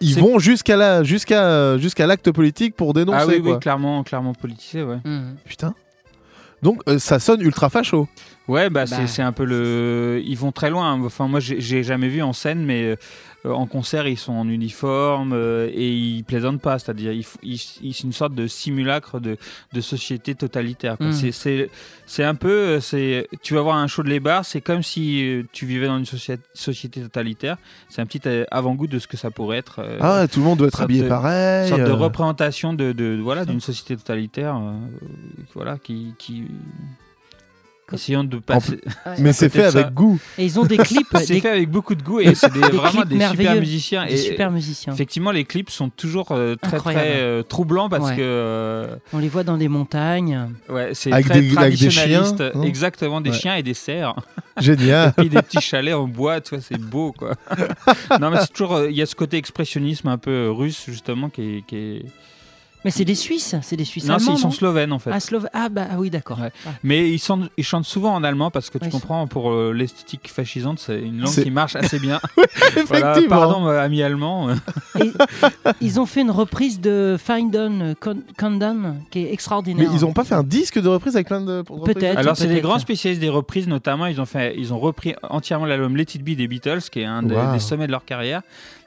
Ils 0.01 0.19
vont 0.19 0.39
jusqu'à 0.39 0.77
la 0.77 1.03
jusqu'à 1.03 1.77
jusqu'à 1.79 2.07
l'acte 2.07 2.31
politique 2.31 2.77
pour 2.77 2.95
dénoncer 2.95 3.19
Ah 3.21 3.27
oui, 3.27 3.41
quoi. 3.43 3.55
oui, 3.55 3.59
clairement, 3.61 4.03
clairement 4.05 4.35
politisé, 4.35 4.83
ouais. 4.83 4.99
Mhm. 5.05 5.37
Putain. 5.45 5.75
Donc 6.63 6.83
euh, 6.89 6.99
ça 6.99 7.19
sonne 7.21 7.41
ultra 7.41 7.69
facho. 7.71 8.09
Ouais, 8.49 8.69
bah, 8.71 8.85
Bah. 8.85 8.97
c'est- 8.97 9.07
c'est 9.07 9.23
un 9.23 9.33
peu 9.33 9.45
le. 9.45 10.21
Ils 10.25 10.37
vont 10.37 10.51
très 10.53 10.71
loin. 10.71 11.01
Enfin, 11.05 11.29
moi, 11.29 11.39
j'ai 11.39 11.61
j'ai 11.61 11.83
jamais 11.85 12.09
vu 12.09 12.21
en 12.23 12.33
scène, 12.33 12.65
mais 12.65 12.83
euh, 12.85 12.97
en 13.45 13.67
concert, 13.67 14.07
ils 14.09 14.19
sont 14.19 14.33
en 14.33 14.49
uniforme 14.49 15.33
euh, 15.33 15.71
et 15.73 15.91
ils 15.93 16.25
plaisantent 16.25 16.61
pas. 16.61 16.79
C'est-à-dire, 16.79 17.13
ils, 17.13 17.23
f- 17.23 17.37
ils- 17.43 17.61
ils- 17.83 17.95
c'est 17.95 18.03
une 18.05 18.13
sorte 18.13 18.35
de 18.35 18.47
simulacre 18.47 19.21
de, 19.21 19.37
de 19.73 19.81
société 19.81 20.35
totalitaire. 20.35 20.97
quoi. 20.99 21.07
Mm. 21.09 21.13
C'est- 22.07 22.25
un 22.25 22.35
peu. 22.35 22.49
euh, 22.51 22.81
c'est 22.81 23.29
Tu 23.43 23.55
vas 23.55 23.61
voir 23.63 23.77
un 23.77 23.87
show 23.87 24.03
de 24.03 24.09
les 24.09 24.21
bars, 24.21 24.45
c'est 24.45 24.61
comme 24.61 24.83
si 24.83 25.23
euh, 25.25 25.43
tu 25.53 25.67
vivais 25.67 25.87
dans 25.87 25.99
une 25.99 26.05
société, 26.07 26.43
société 26.55 27.01
totalitaire. 27.03 27.57
C'est 27.89 28.01
un 28.03 28.07
petit 28.07 28.21
euh, 28.27 28.45
avant-goût 28.51 28.87
de 28.87 28.99
ce 28.99 29.07
que 29.07 29.17
ça 29.17 29.31
pourrait 29.31 29.59
être. 29.59 29.81
euh, 29.81 29.99
Ah 30.01 30.27
tout 30.27 30.41
le 30.41 30.47
monde 30.47 30.59
doit 30.59 30.69
être 30.69 30.81
habillé 30.81 31.03
de- 31.05 31.09
pareil. 31.09 31.69
sorte 31.69 31.81
de 31.83 31.87
euh. 31.87 31.95
représentation 31.95 32.73
de, 32.75 32.93
de- 32.93 33.19
voilà 33.23 33.45
d'une 33.45 33.61
société 33.61 33.97
totalitaire 33.97 34.57
euh, 34.57 34.73
voilà 35.55 35.79
qui, 35.79 36.15
qui 36.19 36.45
Essayons 37.93 38.25
de 38.25 38.39
passer. 38.39 38.81
Mais 39.19 39.33
c'est 39.33 39.49
fait 39.49 39.71
ça. 39.71 39.79
avec 39.81 39.95
goût. 39.95 40.19
Et 40.37 40.45
ils 40.45 40.59
ont 40.61 40.65
des 40.65 40.77
clips, 40.77 41.07
C'est 41.19 41.35
des, 41.35 41.41
fait 41.41 41.51
avec 41.51 41.71
beaucoup 41.71 41.95
de 41.95 42.03
goût 42.03 42.21
et 42.21 42.35
c'est 42.35 42.49
vraiment 42.53 43.05
des 43.05 43.15
super 43.17 43.17
merveilleux, 43.35 43.61
musiciens. 43.61 44.07
des 44.07 44.13
et 44.15 44.17
super 44.17 44.51
musiciens. 44.51 44.93
Effectivement, 44.93 45.31
les 45.31 45.45
clips 45.45 45.71
sont 45.71 45.89
toujours 45.89 46.33
euh, 46.33 46.55
très 46.57 46.77
Incroyable. 46.77 47.05
très 47.07 47.21
euh, 47.21 47.43
troublants 47.43 47.89
parce 47.89 48.11
Ouais. 48.11 48.17
que 48.17 48.23
euh, 48.23 48.97
On 49.13 49.19
les 49.19 49.29
voit 49.29 49.45
dans 49.45 49.57
des 49.57 49.69
montagnes. 49.69 50.49
ouais, 50.69 50.91
c'est 50.95 51.13
Avec 51.13 51.27
très 51.27 51.41
des- 51.41 51.57
avec 51.57 51.79
des 51.79 51.91
chiens, 51.91 52.21
traditionnaliste. 52.23 52.55
non 52.57 52.63
exactement, 52.65 53.21
des 53.21 53.31
Ouais. 53.31 53.37
chiens 53.37 53.55
et 53.57 53.63
des 53.63 53.75
cerfs. 53.75 54.15
Génial. 54.59 55.15
et 55.23 55.29
des 55.29 55.41
petits 55.41 55.61
chalets 55.61 55.95
en 55.95 56.09
bois, 56.09 56.41
tu 56.41 56.55
vois, 56.55 56.63
c'est 56.67 56.79
beau 56.81 57.13
quoi. 57.13 57.35
non 58.21 58.31
mais 58.31 58.39
c'est 58.41 58.53
toujours, 58.53 58.81
il 58.85 58.97
y 58.97 59.03
a 59.03 59.07
ce 59.07 59.15
côté 59.15 59.37
expressionnisme 59.37 60.09
un 60.09 60.19
peu 60.19 60.51
russe 60.51 60.85
justement 60.89 61.29
qui 61.29 61.59
est. 61.59 61.63
qui 61.67 61.77
est- 61.77 62.05
Mais 62.89 62.93
c'est 62.93 63.05
des 63.05 63.15
Suisses, 63.15 63.55
c'est 63.61 63.77
des 63.77 63.85
Suisses 63.85 64.07
Non, 64.07 64.15
allemands. 64.15 64.33
ils 64.33 64.39
sont 64.39 64.49
non 64.49 64.53
slovènes 64.55 64.93
en 64.95 64.99
fait. 64.99 65.11
ah, 65.13 65.19
Slove- 65.21 65.49
ah, 65.53 65.69
bah 65.69 65.87
ah 65.91 65.97
oui, 65.99 66.09
d'accord. 66.09 66.39
Ouais. 66.41 66.51
Ah. 66.67 66.71
Mais 66.83 67.11
ils, 67.11 67.19
sont- 67.19 67.51
ils 67.59 67.65
chantent 67.65 67.85
souvent 67.85 68.15
en 68.15 68.25
allemand 68.25 68.51
parce 68.51 68.71
que 68.71 68.79
tu 68.79 68.85
Ouais, 68.87 68.91
comprends, 68.91 69.27
pour 69.27 69.51
euh, 69.53 69.73
l'esthétique 69.75 70.31
fascisante, 70.33 70.79
c'est 70.79 70.99
une 71.03 71.21
langue 71.21 71.35
qui 71.35 71.51
marche 71.51 71.77
assez 71.77 71.99
bien. 71.99 72.19
Voilà, 72.87 73.13
Effectivement. 73.13 73.29
pardon, 73.41 73.67
euh, 73.69 73.79
amis 73.79 74.03
allemands. 74.03 74.49
Et 74.99 75.13
ils 75.83 76.01
ont 76.01 76.07
fait 76.07 76.23
une 76.23 76.31
reprise 76.31 76.81
de 76.81 77.17
Find 77.23 77.55
On 77.57 77.95
Con- 78.01 78.23
Countdown 78.39 79.03
qui 79.11 79.21
est 79.21 79.25
Mais 79.25 79.33
extraordinaire. 79.33 79.91
ils 79.93 80.05
ont 80.07 80.13
pas 80.13 80.25
fait 80.25 80.35
un 80.35 80.43
disque 80.43 80.81
de 80.81 80.89
reprise 80.89 81.15
avec 81.17 81.27
plein 81.27 81.43
de. 81.43 81.63
Peut-être. 81.85 82.17
Alors, 82.19 82.37
c'est 82.37 82.47
des 82.47 82.61
grands 82.63 82.79
spécialistes 82.79 83.21
des 83.21 83.29
reprises, 83.29 83.69
notamment, 83.69 84.07
ils 84.07 84.21
ont, 84.21 84.25
fait, 84.27 84.55
ils 84.57 84.73
ont 84.73 84.79
repris 84.79 85.15
entièrement 85.29 85.67
l'album 85.67 85.95
Let 85.97 86.05
It 86.15 86.23
Be 86.25 86.31
des 86.37 86.49
Beatles, 86.49 86.81
qui 86.91 87.01
est 87.01 87.05
un 87.05 87.23
des, 87.23 87.35
Wow. 87.35 87.53
des 87.53 87.59
sommets 87.61 87.87
de 87.87 87.93
leur 87.93 88.05
carrière. 88.05 88.43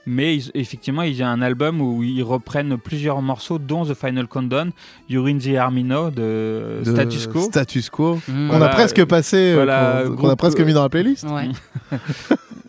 Mais 0.08 0.36
ils- 0.38 0.52
effectivement, 0.56 1.04
il 1.04 1.14
y 1.14 1.22
a 1.22 1.30
un 1.30 1.42
album 1.44 1.80
où 1.80 2.02
ils 2.04 2.24
reprennent 2.24 2.78
plusieurs 2.78 3.22
morceaux, 3.22 3.60
dont 3.60 3.86
The 3.86 3.94
Final 3.94 4.28
Countdown, 4.28 4.72
You're 5.10 5.28
in 5.28 5.38
the 5.38 5.56
Army 5.58 5.84
Now 5.84 6.10
de, 6.10 6.82
de 6.84 6.92
Status 6.92 7.28
Quo. 7.28 7.42
Status 7.42 7.90
Quo. 7.90 8.20
Mm. 8.28 8.50
On 8.52 8.62
a 8.62 8.70
presque 8.70 9.06
passé, 9.06 9.54
voilà, 9.54 10.02
qu'on- 10.06 10.10
qu'on 10.16 10.24
a 10.24 10.26
groupe, 10.28 10.38
presque 10.40 10.60
mis 10.62 10.74
dans 10.74 10.82
la 10.84 10.90
playlist. 10.90 11.24
Ouais. 11.26 11.50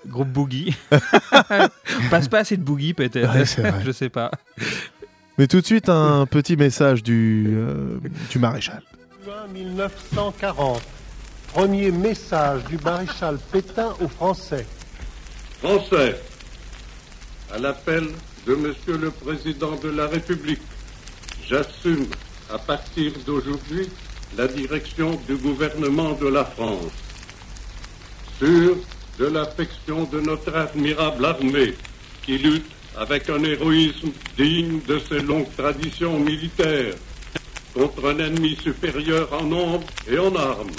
Groupe 0.08 0.28
Boogie. 0.28 0.76
On 0.90 2.08
passe 2.10 2.28
pas 2.28 2.40
assez 2.40 2.58
de 2.58 2.62
Boogie, 2.62 2.92
peut-être. 2.92 3.32
Ouais, 3.34 3.46
c'est 3.46 3.62
vrai. 3.62 3.74
Je 3.84 3.92
sais 3.92 4.10
pas. 4.10 4.30
Mais 5.38 5.46
tout 5.46 5.60
de 5.62 5.64
suite, 5.66 5.88
un 5.88 6.26
petit 6.26 6.56
message 6.56 7.02
du, 7.02 7.46
euh, 7.48 7.96
du 8.30 8.38
maréchal. 8.38 8.82
Juin 9.24 9.46
1940. 9.54 10.82
Premier 11.54 11.90
message 11.90 12.64
du 12.64 12.76
maréchal 12.84 13.38
Pétain 13.50 13.90
aux 14.02 14.08
Français. 14.08 14.66
Français, 15.62 16.20
à 17.52 17.58
l'appel 17.58 18.08
de 18.46 18.54
Monsieur 18.54 18.96
le 18.96 19.10
Président 19.10 19.76
de 19.76 19.90
la 19.90 20.06
République, 20.06 20.62
j'assume 21.46 22.06
à 22.50 22.58
partir 22.58 23.12
d'aujourd'hui 23.26 23.88
la 24.36 24.48
direction 24.48 25.20
du 25.28 25.36
gouvernement 25.36 26.12
de 26.12 26.28
la 26.28 26.44
France. 26.44 26.92
Sûr 28.38 28.76
de 29.18 29.26
l'affection 29.26 30.04
de 30.04 30.20
notre 30.20 30.54
admirable 30.54 31.24
armée 31.24 31.74
qui 32.22 32.38
lutte 32.38 32.70
avec 32.96 33.28
un 33.28 33.42
héroïsme 33.44 34.12
digne 34.36 34.80
de 34.88 34.98
ses 34.98 35.20
longues 35.20 35.54
traditions 35.56 36.18
militaires 36.18 36.94
contre 37.74 38.08
un 38.08 38.18
ennemi 38.18 38.56
supérieur 38.62 39.30
en 39.32 39.44
nombre 39.44 39.86
et 40.10 40.18
en 40.18 40.34
armes. 40.34 40.70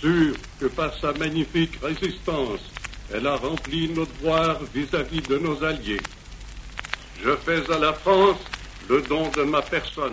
Sûr 0.00 0.34
que 0.60 0.66
par 0.66 0.92
sa 1.00 1.12
magnifique 1.14 1.78
résistance, 1.82 2.60
elle 3.14 3.26
a 3.26 3.36
rempli 3.36 3.88
nos 3.88 4.04
devoirs 4.04 4.60
vis-à-vis 4.74 5.22
de 5.22 5.38
nos 5.38 5.62
alliés. 5.64 6.00
Je 7.22 7.30
fais 7.36 7.70
à 7.72 7.78
la 7.78 7.92
France 7.92 8.38
le 8.88 9.02
don 9.02 9.28
de 9.30 9.42
ma 9.42 9.62
personne. 9.62 10.12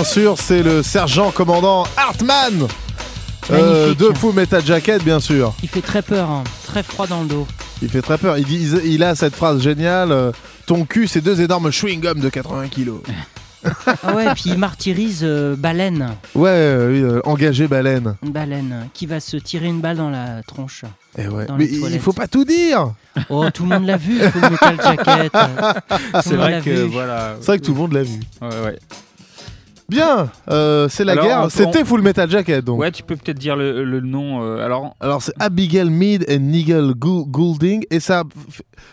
Bien 0.00 0.08
sûr, 0.08 0.36
c'est 0.38 0.62
le 0.62 0.82
sergent 0.82 1.30
commandant 1.30 1.84
Hartman 1.94 2.66
euh, 3.50 3.94
de 3.94 4.06
Full 4.16 4.34
Metal 4.34 4.64
Jacket, 4.64 5.04
bien 5.04 5.20
sûr. 5.20 5.52
Il 5.62 5.68
fait 5.68 5.82
très 5.82 6.00
peur, 6.00 6.30
hein. 6.30 6.42
très 6.64 6.82
froid 6.82 7.06
dans 7.06 7.20
le 7.20 7.28
dos. 7.28 7.46
Il 7.82 7.90
fait 7.90 8.00
très 8.00 8.16
peur. 8.16 8.38
Il, 8.38 8.46
dit, 8.46 8.66
il- 8.82 8.92
il 8.94 9.04
a 9.04 9.14
cette 9.14 9.34
phrase 9.36 9.60
géniale 9.60 10.10
euh, 10.10 10.32
Ton 10.64 10.86
cul, 10.86 11.06
c'est 11.06 11.20
deux 11.20 11.42
énormes 11.42 11.68
chewing-gums 11.68 12.18
de 12.20 12.30
80 12.30 12.68
kilos. 12.68 13.00
Ah 14.02 14.14
ouais, 14.14 14.24
et 14.24 14.30
puis 14.32 14.44
il 14.46 14.56
martyrise 14.56 15.20
euh, 15.22 15.54
Baleine, 15.54 16.14
Ouais, 16.34 16.48
euh, 16.48 16.90
oui, 16.90 17.02
euh, 17.02 17.20
engagé 17.24 17.68
baleine. 17.68 18.14
une 18.22 18.32
baleine, 18.32 18.88
qui 18.94 19.04
va 19.04 19.20
se 19.20 19.36
tirer 19.36 19.66
une 19.66 19.82
balle 19.82 19.98
dans 19.98 20.08
la 20.08 20.42
tronche. 20.46 20.86
Eh 21.18 21.28
ouais. 21.28 21.44
Dans 21.44 21.58
Mais 21.58 21.66
les 21.66 21.76
il 21.92 22.00
faut 22.00 22.14
pas 22.14 22.26
tout 22.26 22.46
dire. 22.46 22.94
Oh, 23.28 23.50
tout 23.50 23.64
le 23.64 23.68
monde 23.68 23.84
l'a 23.84 23.98
vu, 23.98 24.18
Full 24.18 24.40
Metal 24.50 24.76
Jacket. 24.82 25.32
C'est 26.24 26.36
vrai 26.36 26.62
que 26.64 26.70
vu. 26.70 26.82
voilà. 26.90 27.34
C'est 27.40 27.46
vrai 27.48 27.58
que 27.58 27.64
tout 27.66 27.74
le 27.74 27.78
monde 27.80 27.92
l'a 27.92 28.02
vu. 28.02 28.18
Ouais, 28.40 28.48
ouais. 28.64 28.78
Bien, 29.90 30.30
euh, 30.50 30.88
c'est 30.88 31.04
la 31.04 31.12
Alors, 31.12 31.24
guerre. 31.24 31.42
on- 31.44 31.48
C'était 31.48 31.84
Full 31.84 32.00
Metal 32.02 32.30
Jacket 32.30 32.64
donc. 32.64 32.78
Ouais, 32.80 32.90
tu 32.92 33.02
peux 33.02 33.16
peut-être 33.16 33.38
dire 33.38 33.56
le, 33.56 33.84
le 33.84 34.00
nom. 34.00 34.42
euh, 34.42 34.64
alors, 34.64 34.94
Alors 35.00 35.20
c'est 35.22 35.32
Abigail 35.38 35.90
Mead 35.90 36.24
et 36.28 36.38
Nigel 36.38 36.92
Gou- 36.94 37.26
Goulding 37.26 37.84
et 37.90 38.00
ça, 38.00 38.24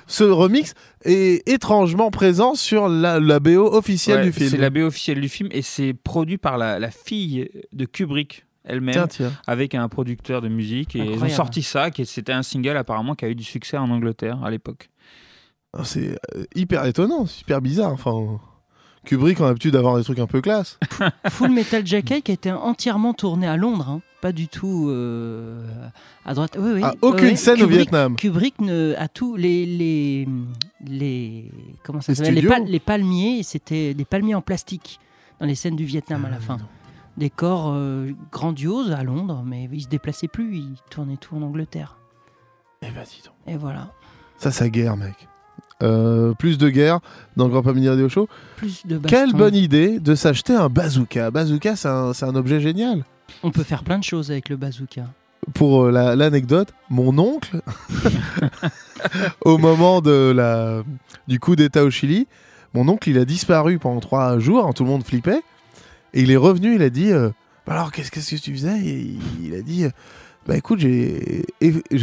ce 0.08 0.24
remix 0.24 0.74
est 1.06 1.48
étrangement 1.48 2.10
présent 2.12 2.56
sur 2.56 2.88
la, 2.90 3.20
la 3.20 3.40
BO 3.40 3.74
officielle 3.74 4.18
ouais, 4.20 4.24
du 4.26 4.32
film. 4.34 4.50
c'est 4.50 4.58
la 4.58 4.70
BO 4.70 4.82
officielle 4.88 5.22
du 5.22 5.30
film 5.30 5.50
et 5.52 5.62
c'est 5.62 5.94
produit 5.94 6.38
par 6.38 6.58
la, 6.58 6.80
la 6.80 6.92
fille 6.92 7.50
de 7.72 7.86
Kubrick 7.86 8.46
elle-même 8.70 8.94
Tiens, 8.96 9.08
tiens. 9.08 9.32
avec 9.48 9.76
un 9.76 9.88
producteur 9.88 10.42
de 10.42 10.50
musique 10.50 10.96
et 10.96 11.00
ils 11.00 11.24
ont 11.24 11.30
sorti 11.30 11.62
ça 11.64 11.90
qui 11.90 12.06
c'était 12.06 12.34
un 12.34 12.44
single 12.44 12.76
apparemment 12.76 13.16
qui 13.16 13.24
a 13.24 13.30
eu 13.30 13.36
du 13.36 13.44
succès 13.46 13.78
en 13.78 13.90
Angleterre 13.90 14.40
à 14.44 14.50
l'époque. 14.52 14.90
Ah, 15.78 15.84
C'est 15.86 16.18
euh, 16.36 16.44
hyper 16.56 16.86
étonnant, 16.86 17.26
super 17.28 17.62
bizarre. 17.62 17.92
Enfin, 17.94 18.40
Kubrick 19.08 19.41
a 19.41 19.46
l'habitude 19.46 19.74
d'avoir 19.74 19.98
des 19.98 20.04
trucs 20.04 20.20
un 20.20 20.28
peu 20.28 20.41
classe. 20.41 20.78
Full 21.30 21.50
Metal 21.52 21.86
Jacket 21.86 22.24
qui 22.24 22.32
a 22.32 22.34
été 22.34 22.52
entièrement 22.52 23.13
tourné 23.13 23.48
à 23.48 23.58
Londres, 23.58 23.89
hein. 23.89 24.02
pas 24.22 24.32
du 24.32 24.48
tout 24.48 24.88
euh, 24.89 25.65
à 26.26 26.34
droite. 26.34 26.58
Oui, 26.60 26.72
oui. 26.76 26.82
Ah, 26.84 26.93
aucune 27.02 27.30
Ouais, 27.30 27.36
scène 27.36 27.62
au 27.62 27.65
Kubrick- 27.67 27.76
Vietnam. 27.78 28.15
Kubrick 28.17 28.60
ne, 28.62 28.93
a 28.98 29.08
tous 29.08 29.36
les 29.36 29.65
les 29.65 30.28
les 30.86 31.52
comment 31.84 32.02
ça 32.02 32.12
Les 32.12 32.15
s'appelle? 32.17 32.34
Les, 32.36 32.41
studios 32.41 32.56
pal- 32.58 32.65
les 32.70 32.80
palmiers, 32.80 33.43
c'était 33.43 33.93
des 33.93 34.06
palmiers 34.06 34.36
en 34.36 34.41
plastique 34.41 35.00
dans 35.39 35.46
les 35.46 35.56
scènes 35.56 35.76
du 35.76 35.86
Vietnam 35.86 36.24
Ah, 36.26 36.28
à 36.28 36.32
la 36.32 36.39
fin. 36.39 36.58
Des 37.17 37.30
corps 37.30 37.72
euh, 37.74 38.12
grandioses 38.32 38.91
à 38.91 39.04
Londres, 39.04 39.41
mais 39.46 39.67
ils 39.72 39.82
se 39.82 39.88
déplaçaient 39.88 40.28
plus, 40.28 40.58
ils 40.58 40.76
tournaient 40.91 41.17
tout 41.17 41.36
en 41.36 41.41
Angleterre. 41.41 41.98
Eh 42.84 42.91
ben, 42.91 43.04
dis 43.04 43.22
donc. 43.26 43.34
Et 43.48 43.58
voilà. 43.58 43.91
Ça, 44.38 44.52
ça 44.52 44.70
guerre, 44.70 44.96
mec. 44.98 45.28
Euh, 45.84 46.34
plus 46.34 46.58
de 46.58 46.70
guerre 46.70 47.00
dans 47.36 47.46
le 47.46 47.52
Grand 47.52 47.62
Pamini 47.62 47.88
Radio 47.88 48.10
Show. 48.10 48.28
Plus 48.56 48.86
de. 48.86 48.98
Quelle 48.98 49.34
bonne 49.34 49.54
idée 49.54 50.00
de 50.00 50.16
s'acheter 50.16 50.54
un 50.54 50.70
bazooka. 50.70 51.30
Bazooka, 51.30 51.76
c'est 51.76 51.88
un, 51.88 52.36
objet 52.36 52.60
génial. 52.60 53.04
On 53.44 53.52
peut 53.52 53.63
faire 53.63 53.84
plein 53.84 54.00
de 54.00 54.04
choses 54.04 54.32
avec 54.32 54.50
le 54.50 54.56
bazooka. 54.56 55.04
Pour 55.54 55.86
euh, 55.86 55.92
la- 55.92 56.16
l'anecdote, 56.16 56.74
mon 56.90 57.18
oncle, 57.20 57.62
au 59.46 59.60
moment 59.60 60.02
de 60.02 60.34
la, 60.36 60.82
du 61.28 61.40
coup 61.40 61.56
d'État 61.56 61.84
au 61.84 61.92
Chili, 61.92 62.28
mon 62.74 62.88
oncle, 62.90 63.10
il 63.10 63.18
a 63.20 63.26
disparu 63.26 63.78
pendant 63.78 64.00
trois 64.00 64.40
jours, 64.40 64.66
hein, 64.66 64.74
tout 64.74 64.84
le 64.84 64.90
monde 64.90 65.04
flippait, 65.04 65.42
et 66.13 66.22
il 66.22 66.32
est 66.32 66.38
revenu, 66.38 66.76
il 66.76 66.82
a 66.82 66.90
dit, 66.90 67.12
euh, 67.12 67.30
Bah 67.68 67.74
alors 67.74 67.92
qu'est-ce 67.92 68.10
que 68.12 68.20
tu 68.20 68.52
faisais? 68.52 68.80
Et 68.84 69.16
il, 69.44 69.54
a 69.54 69.62
dit, 69.62 69.86
bah 70.48 70.58
écoute, 70.58 70.80
j'ai 70.80 71.46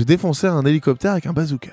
défoncé 0.07 0.47
un 0.47 0.63
hélicoptère 0.65 1.13
avec 1.13 1.27
un 1.27 1.33
bazooka. 1.33 1.73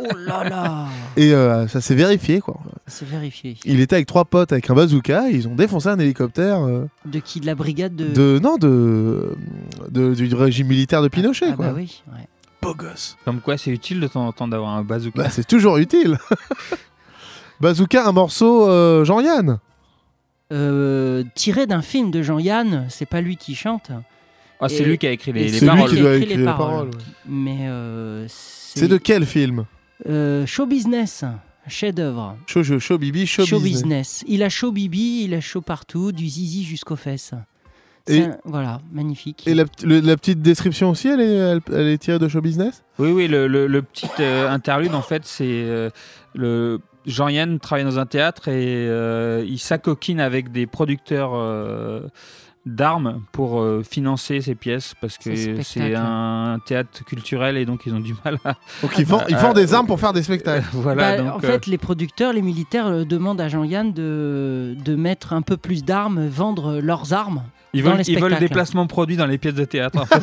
Oh 0.00 0.16
là 0.16 0.48
là 0.48 0.86
Et 1.16 1.32
euh, 1.34 1.68
ça 1.68 1.80
s'est 1.80 1.94
vérifié, 1.94 2.40
quoi. 2.40 2.58
C'est 2.86 3.06
vérifié. 3.06 3.56
Il 3.64 3.80
était 3.80 3.94
avec 3.96 4.06
trois 4.06 4.24
potes 4.24 4.52
avec 4.52 4.68
un 4.70 4.74
bazooka, 4.74 5.30
et 5.30 5.34
ils 5.34 5.46
ont 5.48 5.54
défoncé 5.54 5.88
un 5.88 5.98
hélicoptère 5.98 6.60
euh, 6.66 6.86
De 7.04 7.18
qui 7.18 7.40
De 7.40 7.46
la 7.46 7.54
brigade 7.54 7.94
de. 7.96 8.08
de, 8.08 8.38
non, 8.42 8.56
de, 8.56 9.36
de- 9.90 10.14
du 10.14 10.34
régime 10.34 10.68
militaire 10.68 11.02
de 11.02 11.08
Pinochet, 11.08 11.46
Ah 11.50 11.56
quoi. 11.56 11.66
bah 11.68 11.72
oui. 11.76 12.02
ouais. 12.12 12.26
Beau 12.62 12.74
gosse. 12.74 13.16
Comme 13.24 13.40
quoi 13.40 13.56
c'est 13.56 13.70
utile 13.70 14.00
de 14.00 14.06
temps 14.06 14.26
en 14.26 14.32
temps 14.32 14.48
d'avoir 14.48 14.70
un 14.76 14.82
bazooka. 14.82 15.22
Bah, 15.22 15.30
c'est 15.30 15.46
toujours 15.46 15.78
utile. 15.78 16.18
Bazooka, 17.60 18.06
un 18.06 18.12
morceau 18.12 18.68
euh, 18.68 19.04
Jean-Yann. 19.04 19.58
Euh, 20.52 21.22
tiré 21.34 21.66
d'un 21.66 21.82
film 21.82 22.10
de 22.10 22.22
Jean-Yann, 22.22 22.86
c'est 22.88 23.06
pas 23.06 23.20
lui 23.20 23.36
qui 23.36 23.54
chante. 23.54 23.90
Ah, 24.60 24.68
c'est 24.68 24.78
Et- 24.80 24.84
lui 24.84 24.98
qui 24.98 25.06
a 25.06 25.10
écrit 25.12 25.32
les, 25.32 25.40
et 25.40 25.44
les 25.44 25.50
C'est 25.52 25.60
lui 25.60 25.66
paroles. 25.68 25.90
qui 25.90 26.00
doit 26.00 26.10
écrit 26.16 26.22
écrire 26.24 26.36
les 26.38 26.42
les 26.42 26.44
paroles. 26.44 26.68
paroles. 26.70 26.88
ouais. 26.88 27.02
Mais 27.28 27.58
euh, 27.62 28.24
C'est 28.28 28.88
de 28.88 28.96
quel 28.96 29.24
film? 29.26 29.64
Euh, 30.08 30.46
Show 30.46 30.66
Business, 30.66 31.24
chef-d'œuvre. 31.68 32.36
Show, 32.46 32.62
show, 32.64 32.78
show, 32.78 32.98
bibi, 32.98 33.26
show, 33.26 33.44
Show 33.44 33.58
business. 33.60 33.82
business. 33.82 34.24
Il 34.26 34.42
a 34.42 34.48
show 34.48 34.72
bibi, 34.72 35.24
il 35.24 35.34
a 35.34 35.40
show 35.40 35.60
partout, 35.60 36.12
du 36.12 36.26
zizi 36.28 36.64
jusqu'aux 36.64 36.96
fesses. 36.96 37.32
Et- 38.08 38.22
un- 38.22 38.38
Voilà, 38.44 38.80
magnifique. 38.92 39.46
Et 39.46 39.54
la, 39.54 39.66
p- 39.66 39.86
le- 39.86 40.00
la 40.00 40.16
petite 40.16 40.40
description 40.42 40.90
aussi, 40.90 41.08
elle 41.08 41.20
est, 41.20 41.34
elle, 41.36 41.60
elle 41.72 41.86
est 41.88 41.98
tirée 41.98 42.18
de 42.18 42.28
show 42.28 42.40
business? 42.40 42.82
Oui, 42.98 43.10
oui, 43.12 43.28
le, 43.28 43.46
le- 43.46 43.66
le 43.66 43.82
petit 43.82 44.08
euh, 44.20 44.48
interlude, 44.50 44.94
en 44.94 45.02
fait, 45.02 45.24
c'est 45.26 45.44
euh, 45.46 45.90
le 46.34 46.80
Jean-Yann 47.06 47.58
travaille 47.60 47.84
dans 47.84 47.98
un 47.98 48.06
théâtre 48.06 48.48
et 48.48 48.86
euh, 48.88 49.44
il 49.46 49.58
s'acoquine 49.58 50.18
avec 50.20 50.50
des 50.50 50.66
producteurs 50.66 51.32
euh, 51.34 52.00
d'armes 52.66 53.22
pour 53.32 53.60
euh, 53.60 53.82
financer 53.82 54.40
ses 54.42 54.54
pièces 54.54 54.94
parce 55.00 55.16
que 55.16 55.34
c'est 55.62 55.94
un 55.94 56.58
théâtre 56.66 57.04
culturel 57.04 57.56
et 57.56 57.64
donc 57.64 57.82
ils 57.86 57.94
ont 57.94 58.00
du 58.00 58.14
mal 58.24 58.38
à. 58.44 58.54
Donc 58.82 58.98
ils 58.98 59.06
vendent, 59.06 59.24
ils 59.28 59.36
vendent 59.36 59.56
des 59.56 59.72
armes 59.72 59.86
pour 59.86 59.98
faire 59.98 60.12
des 60.12 60.22
spectacles. 60.22 60.66
voilà, 60.72 61.16
Bah, 61.16 61.22
donc, 61.22 61.34
en 61.34 61.38
euh, 61.38 61.52
fait, 61.52 61.66
les 61.66 61.78
producteurs, 61.78 62.32
les 62.32 62.42
militaires 62.42 62.86
euh, 62.86 63.04
demandent 63.04 63.40
à 63.40 63.48
Jean-Yann 63.48 63.92
de, 63.92 64.76
de 64.84 64.94
mettre 64.94 65.32
un 65.32 65.42
peu 65.42 65.56
plus 65.56 65.84
d'armes, 65.84 66.26
vendre 66.26 66.80
leurs 66.80 67.14
armes. 67.14 67.42
ils 67.72 67.82
veulent, 67.82 68.02
ils 68.06 68.20
veulent 68.20 68.38
des 68.38 68.48
placements 68.48 68.86
produits 68.86 69.16
dans 69.16 69.26
les 69.26 69.38
pièces 69.38 69.54
de 69.54 69.64
théâtre. 69.64 70.02
En 70.02 70.06
fait. 70.20 70.22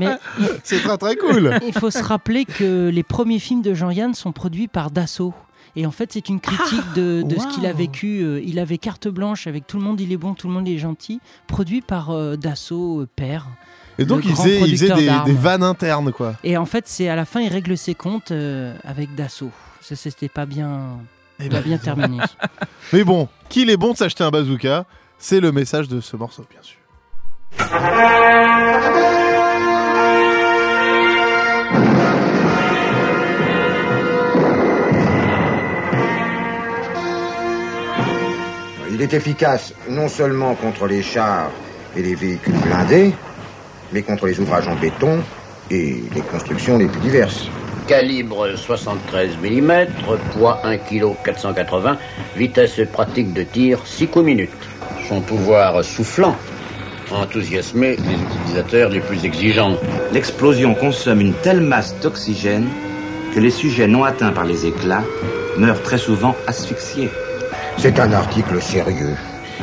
Mais 0.00 0.16
C'est 0.64 0.80
très 0.80 0.98
très 0.98 1.16
cool. 1.16 1.58
il 1.66 1.72
faut 1.72 1.90
se 1.90 2.02
rappeler 2.02 2.44
que 2.44 2.88
les 2.88 3.02
premiers 3.04 3.38
films 3.38 3.62
de 3.62 3.72
Jean-Yann 3.72 4.14
sont 4.14 4.32
produits 4.32 4.68
par 4.68 4.90
Dassault. 4.90 5.34
Et 5.76 5.86
en 5.86 5.90
fait, 5.90 6.12
c'est 6.12 6.28
une 6.28 6.40
critique 6.40 6.92
de, 6.94 7.22
de 7.22 7.38
ce 7.38 7.46
qu'il 7.54 7.66
a 7.66 7.72
vécu. 7.72 8.22
Euh, 8.22 8.40
Il 8.44 8.58
avait 8.58 8.78
carte 8.78 9.08
blanche 9.08 9.46
avec 9.46 9.66
tout 9.66 9.76
le 9.76 9.84
monde, 9.84 10.00
il 10.00 10.10
est 10.12 10.16
bon, 10.16 10.32
tout 10.34 10.48
le 10.48 10.54
monde 10.54 10.66
est 10.66 10.78
gentil. 10.78 11.20
Produit 11.46 11.82
par 11.82 12.10
euh, 12.10 12.36
Dassault, 12.36 13.02
euh, 13.02 13.08
père. 13.14 13.46
Et 13.98 14.04
donc 14.04 14.22
faisaient 14.24 14.58
producteur 14.58 14.96
des, 14.96 15.06
d'armes. 15.06 15.24
des 15.26 15.34
vannes 15.34 15.62
internes, 15.62 16.12
quoi. 16.12 16.34
Et 16.44 16.56
en 16.56 16.66
fait, 16.66 16.86
c'est 16.88 17.08
à 17.08 17.16
la 17.16 17.24
fin, 17.24 17.40
il 17.40 17.48
règle 17.48 17.76
ses 17.76 17.94
comptes 17.94 18.30
euh, 18.30 18.74
avec 18.84 19.14
Dassault. 19.14 19.52
Ça, 19.80 19.96
c'était 19.96 20.28
pas 20.28 20.46
bien, 20.46 20.98
Eh 21.40 21.48
pas 21.48 21.56
ben, 21.56 21.62
bien 21.64 21.78
terminé. 21.78 22.22
Mais 22.92 23.04
bon, 23.04 23.28
qu'il 23.48 23.70
est 23.70 23.76
bon 23.76 23.92
de 23.92 23.96
s'acheter 23.98 24.24
un 24.24 24.30
bazooka, 24.30 24.84
c'est 25.18 25.40
le 25.40 25.52
message 25.52 25.88
de 25.88 26.00
ce 26.00 26.16
morceau, 26.16 26.44
bien 26.50 26.60
sûr. 26.62 26.76
Il 38.98 39.02
est 39.02 39.12
efficace 39.12 39.74
non 39.90 40.08
seulement 40.08 40.54
contre 40.54 40.86
les 40.86 41.02
chars 41.02 41.50
et 41.94 42.00
les 42.00 42.14
véhicules 42.14 42.56
blindés, 42.64 43.12
mais 43.92 44.00
contre 44.00 44.24
les 44.24 44.40
ouvrages 44.40 44.66
en 44.68 44.74
béton 44.74 45.18
et 45.70 46.02
les 46.14 46.22
constructions 46.22 46.78
les 46.78 46.86
plus 46.86 47.00
diverses. 47.00 47.46
Calibre 47.86 48.56
73 48.56 49.36
mm, 49.36 49.86
poids 50.32 50.62
1 50.64 50.78
kg 50.78 51.14
480, 51.22 51.98
vitesse 52.38 52.80
pratique 52.90 53.34
de 53.34 53.42
tir 53.42 53.80
6 53.84 54.06
coups 54.06 54.24
minutes. 54.24 54.50
Son 55.06 55.20
pouvoir 55.20 55.84
soufflant 55.84 56.34
a 57.12 57.16
enthousiasmé 57.16 57.96
les 57.96 58.14
utilisateurs 58.14 58.88
les 58.88 59.00
plus 59.00 59.26
exigeants. 59.26 59.76
L'explosion 60.14 60.74
consomme 60.74 61.20
une 61.20 61.34
telle 61.34 61.60
masse 61.60 61.94
d'oxygène 62.00 62.66
que 63.34 63.40
les 63.40 63.50
sujets 63.50 63.88
non 63.88 64.04
atteints 64.04 64.32
par 64.32 64.46
les 64.46 64.64
éclats 64.64 65.04
meurent 65.58 65.82
très 65.82 65.98
souvent 65.98 66.34
asphyxiés. 66.46 67.10
C'est 67.78 68.00
un 68.00 68.12
article 68.12 68.60
sérieux 68.60 69.16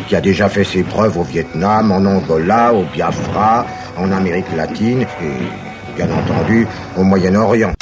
qui 0.07 0.15
a 0.15 0.21
déjà 0.21 0.47
fait 0.49 0.63
ses 0.63 0.83
preuves 0.83 1.17
au 1.17 1.23
Vietnam, 1.23 1.91
en 1.91 2.05
Angola, 2.05 2.73
au 2.73 2.83
Biafra, 2.83 3.65
en 3.97 4.11
Amérique 4.11 4.51
latine 4.55 5.01
et, 5.01 5.95
bien 5.95 6.07
entendu, 6.11 6.67
au 6.97 7.03
Moyen-Orient. 7.03 7.73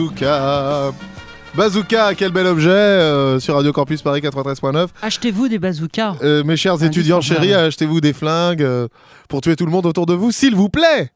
Bazooka. 0.00 0.92
Bazooka, 1.54 2.14
quel 2.14 2.32
bel 2.32 2.46
objet 2.46 2.70
euh, 2.70 3.38
sur 3.38 3.56
Radio 3.56 3.70
Campus 3.70 4.00
Paris 4.00 4.20
93.9. 4.22 4.88
Achetez-vous 5.02 5.48
des 5.48 5.58
bazookas. 5.58 6.16
Euh, 6.22 6.42
mes 6.42 6.56
chers 6.56 6.82
étudiants 6.82 7.20
chéris, 7.20 7.52
achetez-vous 7.52 8.00
des 8.00 8.14
flingues 8.14 8.62
euh, 8.62 8.88
pour 9.28 9.42
tuer 9.42 9.56
tout 9.56 9.66
le 9.66 9.70
monde 9.70 9.84
autour 9.84 10.06
de 10.06 10.14
vous, 10.14 10.32
s'il 10.32 10.54
vous 10.54 10.70
plaît. 10.70 11.10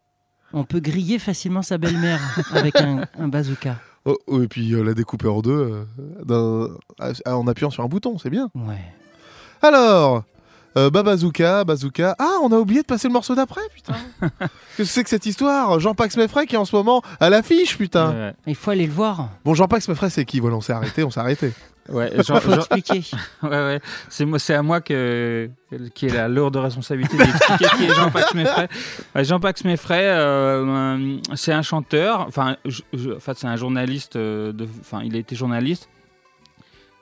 On 0.52 0.64
peut 0.64 0.80
griller 0.80 1.18
facilement 1.18 1.62
sa 1.62 1.78
belle-mère 1.78 2.20
avec 2.54 2.78
un, 2.78 3.06
un 3.18 3.28
bazooka. 3.28 3.76
Oh, 4.04 4.18
oh, 4.26 4.42
et 4.42 4.48
puis 4.48 4.68
la 4.70 4.92
découper 4.92 5.28
en 5.28 5.40
deux 5.40 5.86
en 6.28 7.46
appuyant 7.46 7.70
sur 7.70 7.84
un 7.84 7.88
bouton, 7.88 8.18
c'est 8.18 8.28
bien. 8.30 8.50
Ouais. 8.54 8.84
Alors, 9.62 10.24
euh, 10.76 10.90
bah, 10.90 11.02
bazooka, 11.02 11.64
bazooka. 11.64 12.16
Ah, 12.18 12.38
on 12.42 12.50
a 12.52 12.56
oublié 12.56 12.82
de 12.82 12.86
passer 12.86 13.08
le 13.08 13.12
morceau 13.12 13.34
d'après, 13.34 13.60
putain. 13.74 13.94
Qu'est-ce 14.76 14.76
que 14.76 14.84
c'est 14.84 15.04
que 15.04 15.10
cette 15.10 15.26
histoire? 15.26 15.78
Jean-Pax 15.80 16.16
Meffray 16.16 16.46
qui 16.46 16.54
est 16.54 16.58
en 16.58 16.64
ce 16.64 16.74
moment 16.74 17.02
à 17.20 17.30
l'affiche, 17.30 17.76
putain. 17.78 18.10
Ouais. 18.12 18.34
Il 18.46 18.54
faut 18.56 18.70
aller 18.70 18.86
le 18.86 18.92
voir. 18.92 19.28
Bon, 19.44 19.54
Jean-Pax 19.54 19.88
Meffray, 19.88 20.10
c'est 20.10 20.24
qui? 20.24 20.40
Voilà, 20.40 20.56
on 20.56 20.60
s'est 20.60 20.72
arrêté, 20.72 21.04
on 21.04 21.10
s'est 21.10 21.20
arrêté. 21.20 21.52
Ouais, 21.90 22.10
Il 22.16 22.22
Jean- 22.24 22.40
faut 22.40 22.50
Jean- 22.50 22.56
expliquer. 22.58 23.04
Ouais, 23.42 23.48
ouais. 23.50 23.80
C'est 24.08 24.24
moi, 24.24 24.38
c'est 24.38 24.54
à 24.54 24.62
moi 24.62 24.80
que 24.80 25.50
qui 25.94 26.06
est 26.06 26.14
la 26.14 26.28
lourde 26.28 26.56
responsabilité 26.56 27.16
d'expliquer 27.16 27.66
qui 27.76 27.84
est 27.84 27.94
Jean-Pax 27.94 28.34
Meffray. 28.34 28.68
Ouais, 29.14 29.24
Jean-Pax 29.24 29.64
Meffray, 29.64 30.04
euh, 30.06 30.64
euh, 30.66 31.16
c'est 31.34 31.52
un 31.52 31.62
chanteur. 31.62 32.24
Enfin, 32.26 32.56
c'est 33.34 33.46
un 33.46 33.56
journaliste. 33.56 34.16
euh, 34.16 34.52
de, 34.52 34.66
enfin, 34.80 35.02
il 35.04 35.14
a 35.14 35.18
été 35.18 35.36
journaliste. 35.36 35.88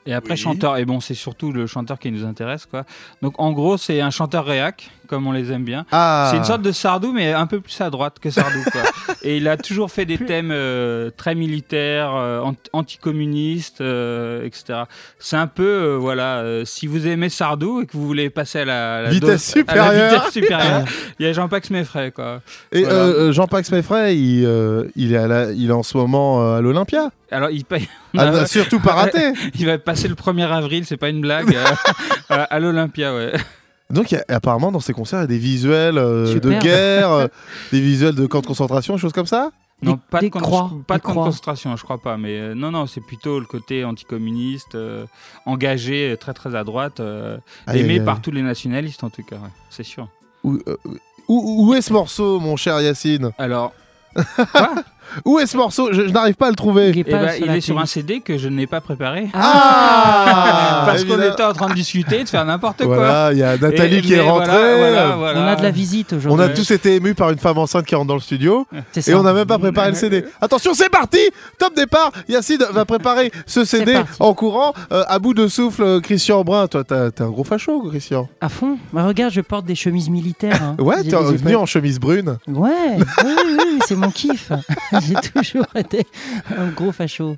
Et 0.07 0.13
après 0.15 0.33
Oui. 0.33 0.37
chanteur. 0.37 0.77
Et 0.79 0.85
bon, 0.85 1.01
c'est 1.01 1.15
surtout 1.15 1.53
le 1.53 1.67
chanteur 1.67 1.99
qui 1.99 2.11
nous 2.11 2.25
intéresse, 2.25 2.67
quoi. 2.67 2.85
Donc, 3.23 3.35
en 3.39 3.53
gros, 3.53 3.77
c'est 3.77 4.01
un 4.01 4.11
chanteur 4.11 4.45
réac, 4.45 4.91
comme 5.13 5.27
on 5.27 5.33
les 5.33 5.53
aime 5.53 5.63
bien. 5.65 5.85
Ah. 5.93 6.29
C'est 6.31 6.39
une 6.39 6.45
sorte 6.45 6.63
de 6.63 6.73
Sardou, 6.73 7.13
mais 7.13 7.35
un 7.35 7.47
peu 7.47 7.61
plus 7.61 7.79
à 7.83 7.91
droite 7.91 8.17
que 8.19 8.31
Sardou. 8.31 8.63
Quoi. 8.73 8.81
et 9.23 9.37
il 9.37 9.47
a 9.47 9.59
toujours 9.59 9.91
fait 9.91 10.07
des 10.07 10.17
thèmes 10.17 10.49
euh, 10.51 11.11
très 11.15 11.35
militaires, 11.35 12.13
euh, 12.15 12.41
ant- 12.41 12.55
anticommunistes, 12.73 13.83
euh, 13.83 14.43
etc. 14.47 14.85
C'est 15.19 15.37
un 15.37 15.47
peu, 15.49 15.63
euh, 15.67 15.97
voilà, 15.99 16.39
euh, 16.39 16.65
si 16.65 16.87
vous 16.87 17.07
aimez 17.07 17.29
Sardou 17.29 17.83
et 17.83 17.87
que 17.87 17.93
vous 17.93 18.07
voulez 18.07 18.31
passer 18.31 18.61
à 18.61 18.65
la, 18.65 19.03
la 19.03 19.11
Vitesse 19.11 19.55
dose- 19.55 19.65
à 19.69 19.75
la 19.75 19.83
supérieure. 19.85 20.11
vitesse 20.25 20.33
supérieure, 20.33 20.85
il 21.21 21.27
y 21.27 21.29
a 21.29 21.33
Jean-Pax 21.35 21.69
Meffray. 21.69 22.11
Quoi. 22.11 22.41
Et 22.73 22.85
Voilà. 22.85 23.33
Jean-Pax 23.33 23.71
Meffray, 23.71 24.17
il, 24.17 24.47
euh, 24.47 24.85
il, 24.97 25.13
est 25.13 25.19
à 25.19 25.27
la- 25.29 25.53
il 25.53 25.69
est 25.69 25.73
en 25.75 25.83
ce 25.83 25.97
moment 25.99 26.41
euh, 26.43 26.57
à 26.57 26.61
l'Olympia. 26.63 27.11
Alors, 27.31 27.51
il 27.51 27.65
paye. 27.67 27.87
Ah, 28.17 28.27
bah, 28.31 28.47
surtout 28.47 28.81
pas 28.81 28.93
raté. 28.93 29.33
il 29.59 29.67
va 29.67 29.77
passer 29.79 30.09
le 30.09 30.15
1er 30.15 30.51
avril, 30.51 30.85
c'est 30.87 30.97
pas 30.97 31.09
une 31.11 31.21
blague, 31.21 31.55
euh, 31.55 31.65
à, 32.31 32.43
à 32.45 32.59
l'Olympia, 32.59 33.15
ouais. 33.15 33.33
Donc, 33.93 34.11
il 34.11 34.15
y 34.15 34.19
a- 34.19 34.25
apparemment, 34.37 34.73
dans 34.73 34.81
ces 34.81 34.93
concerts, 34.93 35.21
il 35.21 35.23
y 35.23 35.25
a 35.25 35.29
des 35.29 35.39
visuels 35.39 35.99
euh, 35.99 36.41
de 36.41 36.51
guerre, 36.61 37.11
euh, 37.13 37.27
des 37.73 37.81
visuels 37.81 38.15
de 38.15 38.27
camps 38.27 38.41
de 38.41 38.47
concentration, 38.47 38.97
choses 38.97 39.13
comme 39.13 39.27
ça 39.27 39.51
Non, 39.83 39.99
pas 40.11 40.19
de, 40.19 40.25
des 40.25 40.31
croix, 40.31 40.71
pas 40.87 40.97
de 40.99 41.03
camp 41.03 41.13
de 41.13 41.19
concentration, 41.19 41.77
je 41.77 41.83
crois 41.85 41.99
pas. 41.99 42.17
Mais 42.17 42.39
euh, 42.39 42.55
non, 42.55 42.71
non, 42.71 42.87
c'est 42.87 43.01
plutôt 43.03 43.39
le 43.39 43.47
côté 43.47 43.85
anticommuniste, 43.85 44.75
euh, 44.77 45.05
engagé, 45.47 46.17
très 46.19 46.33
très 46.33 46.55
à 46.55 46.65
droite, 46.65 47.01
euh, 47.01 47.37
aimé 47.75 48.01
par 48.01 48.21
tous 48.23 48.31
les 48.31 48.43
nationalistes 48.43 49.05
en 49.05 49.11
tout 49.11 49.23
cas, 49.23 49.37
ouais, 49.37 49.51
c'est 49.71 49.83
sûr. 49.85 50.09
Où, 50.45 50.55
euh, 50.67 50.77
où- 51.29 51.67
où 51.69 51.75
est 51.75 51.83
ce 51.83 51.93
morceau, 51.93 52.41
mon 52.41 52.57
cher 52.57 52.81
Yacine? 52.81 53.31
Alors, 53.39 53.73
Où 55.25 55.39
est 55.39 55.47
ce 55.47 55.57
morceau 55.57 55.89
Je, 55.93 56.03
je 56.09 56.13
n'arrive 56.13 56.35
pas 56.35 56.47
à 56.47 56.51
le 56.51 56.57
trouver. 56.57 56.91
Il 56.91 56.99
est 56.99 57.05
eh 57.07 57.11
pas 57.11 57.19
ben, 57.19 57.29
sur 57.33 57.41
il 57.45 57.47
la 57.47 57.57
est 57.57 57.61
sur 57.61 57.75
un 57.75 57.79
playlist. 57.83 57.95
CD 57.95 58.21
que 58.21 58.39
je 58.39 58.49
n'ai 58.49 58.67
pas 58.67 58.81
préparé. 58.81 59.29
Ah 59.35 60.83
Parce 60.87 61.05
qu'on 61.05 61.11
évidemment. 61.13 61.33
était 61.33 61.43
en 61.45 61.53
train 61.53 61.69
de 61.69 61.75
discuter, 61.75 62.25
de 62.25 62.29
faire 62.29 62.45
n'importe 62.45 62.85
quoi. 62.85 62.97
Voilà, 62.97 63.33
il 63.33 63.39
y 63.39 63.43
a 63.43 63.57
Nathalie 63.57 63.97
Et- 63.97 64.01
qui 64.03 64.15
est 64.15 64.17
mais 64.17 64.23
rentrée. 64.31 64.47
voilà, 64.47 64.77
voilà, 64.77 65.17
voilà. 65.17 65.41
On 65.41 65.47
a 65.47 65.57
de 65.57 65.63
la 65.63 65.71
visite 65.71 66.13
On 66.13 66.17
aujourd'hui. 66.17 66.45
a 66.45 66.49
tous 66.51 66.71
été 66.71 66.97
émus 66.97 67.15
par 67.15 67.31
une 67.31 67.39
femme 67.39 67.59
enceinte 67.59 67.85
qui 67.87 67.95
rentre 67.95 68.09
dans 68.09 68.15
le 68.15 68.21
studio 68.21 68.67
C'est 68.93 69.01
et 69.01 69.13
ça. 69.13 69.19
on 69.19 69.23
n'a 69.23 69.33
même 69.33 69.47
pas 69.47 69.59
préparé 69.59 69.89
le 69.91 69.95
CD. 69.97 70.25
Attention, 70.41 70.75
c'est 70.75 70.89
parti 70.91 71.19
Top 71.59 71.75
départ 71.75 72.11
Yacine 72.29 72.65
va 72.73 72.85
préparer 72.85 73.31
ce 73.47 73.65
CD 73.65 73.95
parti. 73.95 74.11
en 74.21 74.35
courant. 74.35 74.73
Euh, 74.93 75.05
à 75.09 75.19
bout 75.19 75.35
de 75.35 75.49
souffle, 75.49 75.83
euh, 75.83 76.01
Christian 76.01 76.43
Brun. 76.45 76.67
Toi, 76.67 76.85
t'as- 76.85 77.11
t'es 77.11 77.23
un 77.23 77.31
gros 77.31 77.45
facho, 77.45 77.83
Christian. 77.89 78.29
À 78.41 78.49
fond. 78.49 78.79
Bah, 78.93 79.05
regarde, 79.07 79.33
je 79.33 79.41
porte 79.41 79.65
des 79.67 79.75
chemises 79.75 80.09
militaires. 80.11 80.61
hein. 80.63 80.77
Ouais, 80.83 80.97
J'ai 81.05 81.11
t'es 81.11 81.17
des 81.17 81.23
venu 81.37 81.51
épaules. 81.53 81.57
en 81.57 81.67
chemise 81.67 81.99
brune. 82.01 82.39
Ouais, 82.49 82.71
oui, 82.97 83.05
oui, 83.25 83.57
oui, 83.59 83.79
c'est 83.87 83.97
mon 83.97 84.11
kiff. 84.11 84.51
J'ai 85.07 85.15
toujours 85.35 85.67
été 85.75 86.07
un 86.57 86.69
gros 86.69 86.93
facho. 86.93 87.37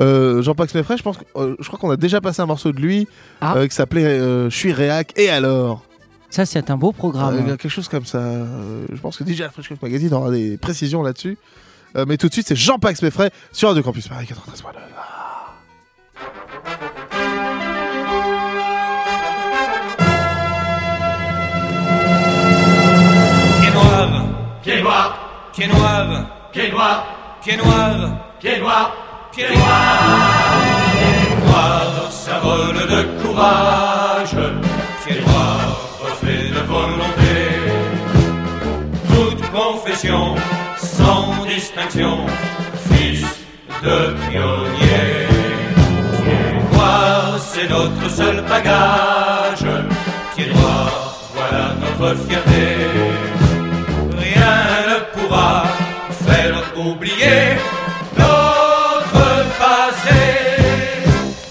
Euh, 0.00 0.42
Jean-Pax 0.42 0.74
Meffray, 0.74 0.96
je 0.98 1.02
pense, 1.02 1.16
que- 1.16 1.24
euh, 1.36 1.56
je 1.58 1.66
crois 1.66 1.78
qu'on 1.78 1.90
a 1.90 1.96
déjà 1.96 2.20
passé 2.20 2.42
un 2.42 2.46
morceau 2.46 2.72
de 2.72 2.80
lui 2.80 3.08
Ah. 3.40 3.54
euh, 3.56 3.66
qui 3.66 3.74
s'appelait 3.74 4.04
euh, 4.04 4.50
Je 4.50 4.56
suis 4.56 4.72
réac. 4.72 5.12
Et 5.16 5.30
alors? 5.30 5.84
Ça, 6.28 6.44
c'est 6.44 6.70
un 6.70 6.76
beau 6.76 6.92
programme. 6.92 7.34
Euh, 7.36 7.42
Quelque 7.56 7.68
chose 7.68 7.88
comme 7.88 8.04
ça. 8.04 8.18
Euh, 8.18 8.84
je 8.92 9.00
pense 9.00 9.16
que 9.16 9.24
DJ 9.24 9.44
Fresh 9.52 9.68
Coff 9.68 9.80
Magazine 9.80 10.12
aura 10.12 10.30
des 10.30 10.58
précisions 10.58 11.02
là-dessus. 11.02 11.38
Euh, 11.96 12.04
mais 12.06 12.18
tout 12.18 12.28
de 12.28 12.32
suite, 12.32 12.46
c'est 12.48 12.56
Jean-Pax 12.56 13.00
Meffray 13.00 13.30
sur 13.52 13.68
Radio 13.68 13.82
Campus 13.82 14.06
Paris 14.08 14.26
93.9. 14.26 14.72
Pied 23.60 23.70
noir, 23.72 24.08
Pied 24.62 24.82
noir, 24.82 25.50
pied 25.54 25.66
noir, 25.68 26.26
pied 26.56 26.72
noir, 26.72 27.04
pied 27.44 27.58
noir, 27.58 27.94
pied 28.40 28.58
noir, 28.60 28.90
pied 29.30 29.50
noir, 29.50 29.98
noir, 31.44 32.10
symbole 32.10 32.80
de 32.92 33.00
courage, 33.20 34.36
pied 35.04 35.20
noir, 35.20 35.60
reflet 36.02 36.48
de 36.56 36.62
volonté. 36.72 37.36
Toute 39.12 39.42
confession, 39.50 40.34
sans 40.78 41.44
distinction, 41.44 42.26
fils 42.88 43.26
de 43.84 44.14
pionnier. 44.24 45.28
Pied 46.22 46.48
noir, 46.72 47.38
c'est 47.38 47.68
notre 47.68 48.08
seul 48.08 48.40
bagage. 48.48 49.66
Pied 50.34 50.46
noir, 50.54 50.90
voilà 51.34 51.74
notre 51.82 52.16
fierté. 52.22 52.75
Oublier 56.86 57.56
notre 58.16 59.26
passé. 59.58 60.20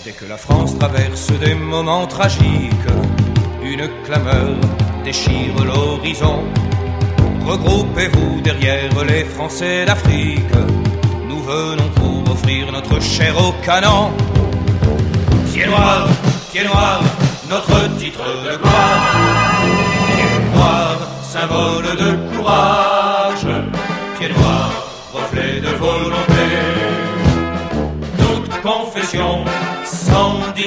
Dès 0.04 0.12
que 0.12 0.26
la 0.26 0.38
France 0.38 0.78
traverse 0.78 1.32
des 1.46 1.56
moments 1.56 2.08
tragiques, 2.08 2.92
une 3.64 3.88
clameur 4.06 4.56
déchire 5.04 5.56
l'horizon. 5.64 6.44
Regroupez-vous 7.46 8.42
derrière 8.42 9.04
les 9.08 9.26
Français 9.26 9.86
d'Afrique. 9.86 10.58
Nous 11.30 11.42
venons 11.44 11.90
pour 11.96 12.34
offrir 12.34 12.72
notre 12.72 13.02
chair 13.02 13.34
au 13.38 13.52
canon. 13.64 14.12
Pied 15.54 15.66
noir, 15.68 16.08
pied 16.52 16.64
noir, 16.64 17.02
notre 17.50 17.98
titre 17.98 18.24
de 18.46 18.58
gloire. 18.58 19.46
Symbole 21.36 21.98
de 21.98 22.35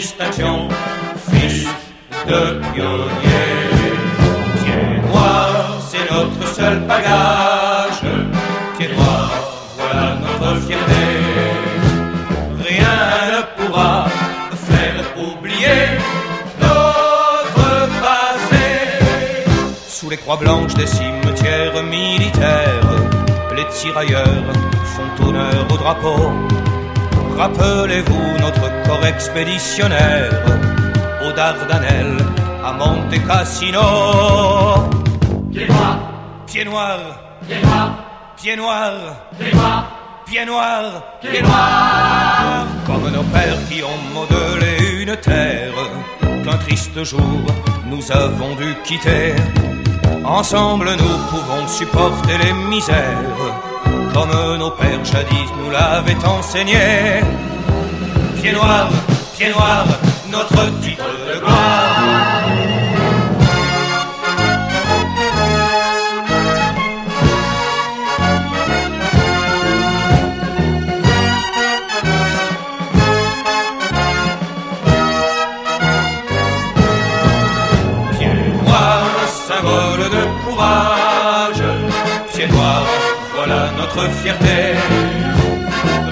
fils 0.01 1.67
de 2.27 2.61
pionnier. 2.73 3.47
Noir, 5.09 5.79
c'est 5.91 6.07
notre 6.13 6.55
seul 6.55 6.79
bagage. 6.81 8.03
Noir, 8.97 9.31
voilà 9.77 10.17
notre 10.23 10.61
fierté. 10.67 11.05
Rien 12.69 12.99
ne 13.33 13.41
pourra 13.57 14.07
faire 14.69 15.05
oublier 15.17 15.81
notre 16.61 17.89
passé. 18.01 18.67
Sous 19.89 20.11
les 20.11 20.17
croix 20.17 20.37
blanches 20.37 20.75
des 20.75 20.87
cimetières 20.87 21.83
militaires, 21.83 22.93
les 23.57 23.67
tirailleurs 23.67 24.53
font 24.85 25.29
honneur 25.29 25.67
au 25.73 25.77
drapeau. 25.77 26.68
Rappelez-vous 27.39 28.41
notre 28.41 28.69
corps 28.85 29.07
expéditionnaire 29.07 30.33
aux 31.25 31.33
Dardanelles, 31.33 32.17
à 32.65 32.73
Monte 32.73 33.15
Cassino. 33.29 33.79
Pied 35.53 35.69
noir, 35.69 35.99
Pied 36.47 36.65
noir, 36.65 36.99
pied 37.47 37.61
noir, 37.63 37.91
pied 38.37 38.57
noir, 38.57 38.93
pied 39.39 39.53
noir, 39.55 39.85
pied 40.27 40.45
noir, 40.45 40.83
pied 41.21 41.43
noir. 41.43 42.67
Comme 42.87 43.09
nos 43.13 43.23
pères 43.33 43.69
qui 43.71 43.85
ont 43.85 44.01
modelé 44.13 45.03
une 45.03 45.17
terre 45.19 45.75
qu'un 46.45 46.59
triste 46.67 47.05
jour 47.05 47.47
nous 47.87 48.11
avons 48.11 48.57
dû 48.57 48.75
quitter. 48.83 49.35
Ensemble 50.25 50.91
nous 50.91 51.19
pouvons 51.31 51.69
supporter 51.69 52.37
les 52.39 52.53
misères 52.69 53.38
comme 54.19 54.59
nos 54.59 54.71
pères 54.71 55.05
jadis 55.05 55.49
nous 55.59 55.71
l'avaient 55.71 56.25
enseigné. 56.25 57.23
Pied 58.41 58.53
noir, 58.53 58.89
pied 59.37 59.51
noir, 59.51 59.85
notre 60.31 60.81
titre 60.81 61.05
de 61.29 61.39
gloire. 61.39 61.88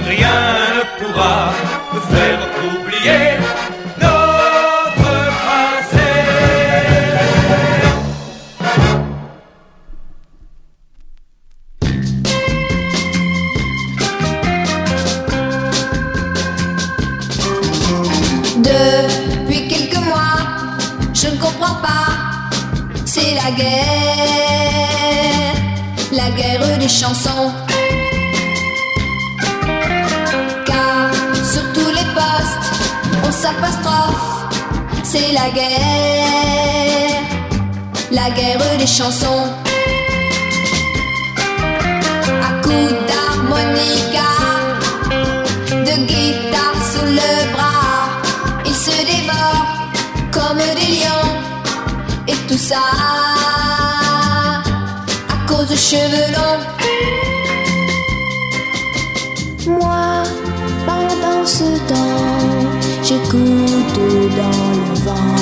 Rien 0.09 0.39
ne 0.77 0.83
pourra 0.99 1.53
me 1.93 2.01
faire 2.01 2.41
oublier 2.65 3.25
notre 4.01 5.13
passé. 5.47 6.11
Depuis 18.57 19.69
quelques 19.69 20.03
mois, 20.07 20.41
je 21.13 21.29
ne 21.29 21.37
comprends 21.37 21.77
pas, 21.83 22.09
c'est 23.05 23.35
la 23.35 23.51
guerre, 23.51 23.85
la 26.13 26.31
guerre 26.31 26.79
des 26.79 26.89
chansons. 26.89 27.53
C'est 35.05 35.33
la 35.33 35.51
guerre, 35.51 37.23
la 38.11 38.31
guerre 38.31 38.79
des 38.79 38.87
chansons. 38.87 39.47
À 42.49 42.51
coups 42.63 42.95
d'harmonica, 43.09 44.31
de 45.71 45.95
guitare 46.07 46.81
sous 46.93 47.07
le 47.21 47.53
bras, 47.55 48.21
ils 48.65 48.75
se 48.75 48.97
dévorent 49.13 49.67
comme 50.33 50.59
des 50.59 50.89
lions. 50.97 51.31
Et 52.29 52.37
tout 52.49 52.59
ça 52.59 52.85
à 55.29 55.49
cause 55.49 55.69
de 55.69 55.77
cheveux 55.77 56.29
longs. 56.37 56.63
Moi, 59.79 60.25
pendant 60.87 61.45
ce 61.45 61.69
temps, 61.89 62.76
j'écoute 63.09 64.01
dans 64.37 64.71
le 64.79 64.95
vent 65.05 65.37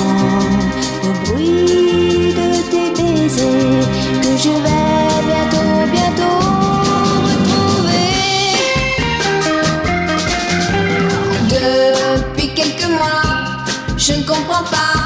le 1.03 1.11
bruit 1.25 2.33
de 2.39 2.47
tes 2.69 2.89
baisers 2.91 3.85
que 4.21 4.31
je 4.43 4.53
vais 4.65 5.17
bientôt, 5.29 5.73
bientôt 5.91 6.41
retrouver. 7.27 8.11
Depuis 11.49 12.49
quelques 12.53 12.89
mois, 12.89 13.29
je 13.97 14.13
ne 14.13 14.23
comprends 14.23 14.65
pas, 14.69 14.97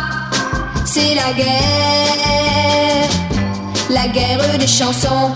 c'est 0.84 1.16
la 1.16 1.32
guerre, 1.32 3.10
la 3.90 4.08
guerre 4.08 4.58
des 4.58 4.68
chansons. 4.68 5.32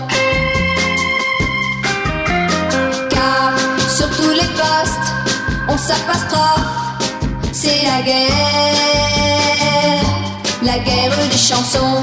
Car 3.08 3.54
sur 3.88 4.10
tous 4.10 4.32
les 4.32 4.50
postes, 4.60 5.08
on 5.70 5.78
s'apostrophe, 5.78 6.83
c'est 7.64 7.82
la 7.82 8.00
guerre, 8.02 10.04
la 10.62 10.78
guerre 10.86 11.16
des 11.30 11.38
chansons. 11.50 11.98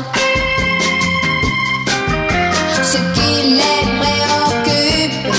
Ce 2.91 2.99
qui 3.16 3.32
les 3.59 3.84
préoccupe, 3.99 5.34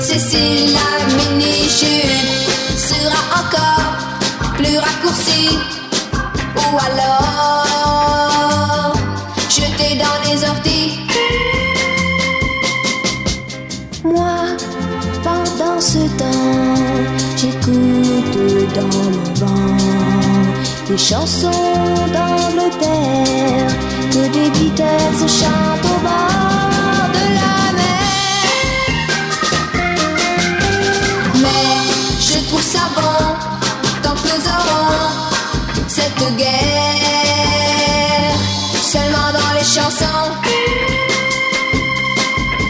c'est 0.00 0.22
si 0.30 0.46
la 0.76 0.90
mini-jupe 1.16 2.46
sera 2.88 3.20
encore 3.40 3.92
plus 4.58 4.76
raccourcie 4.86 5.54
ou 6.56 6.58
alors 6.88 8.92
jetée 9.48 9.94
dans 10.04 10.18
les 10.26 10.38
orties. 10.52 10.92
Moi, 14.04 14.36
pendant 15.24 15.78
ce 15.80 16.02
temps, 16.20 16.61
des 20.92 20.98
chansons 20.98 21.50
d'Angleterre 22.14 23.72
que 24.10 24.22
des 24.28 24.50
Beatles 24.50 25.26
chantent 25.26 25.84
au 25.84 25.98
bord 26.06 27.08
de 27.16 27.24
la 27.38 27.56
mer. 27.78 28.08
Mais 31.42 31.70
je 32.20 32.38
trouve 32.46 32.60
ça 32.60 32.84
bon 32.94 33.20
tant 34.02 34.14
que 34.14 34.26
nous 34.32 34.44
aurons 34.56 35.08
cette 35.88 36.24
guerre 36.36 38.36
seulement 38.82 39.30
dans 39.38 39.52
les 39.58 39.68
chansons. 39.76 40.26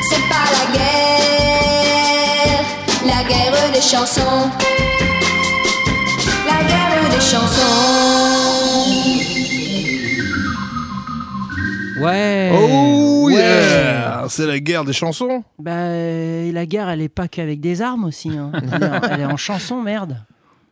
C'est 0.08 0.24
pas 0.32 0.46
la 0.56 0.64
guerre, 0.76 2.62
la 3.04 3.20
guerre 3.28 3.66
des 3.72 3.82
chansons. 3.82 4.44
Ouais. 12.00 12.50
Oh 12.54 13.26
ouais. 13.26 13.34
yeah 13.34 14.24
C'est 14.28 14.46
la 14.46 14.58
guerre 14.58 14.84
des 14.84 14.92
chansons. 14.92 15.44
Bah, 15.58 15.88
la 16.52 16.66
guerre, 16.66 16.88
elle 16.88 17.00
est 17.02 17.08
pas 17.08 17.28
qu'avec 17.28 17.60
des 17.60 17.82
armes 17.82 18.04
aussi. 18.04 18.30
hein. 18.30 18.50
Elle, 18.54 18.82
est, 18.82 18.90
elle 19.10 19.20
est 19.20 19.24
en 19.26 19.36
chanson, 19.36 19.80
merde. 19.82 20.16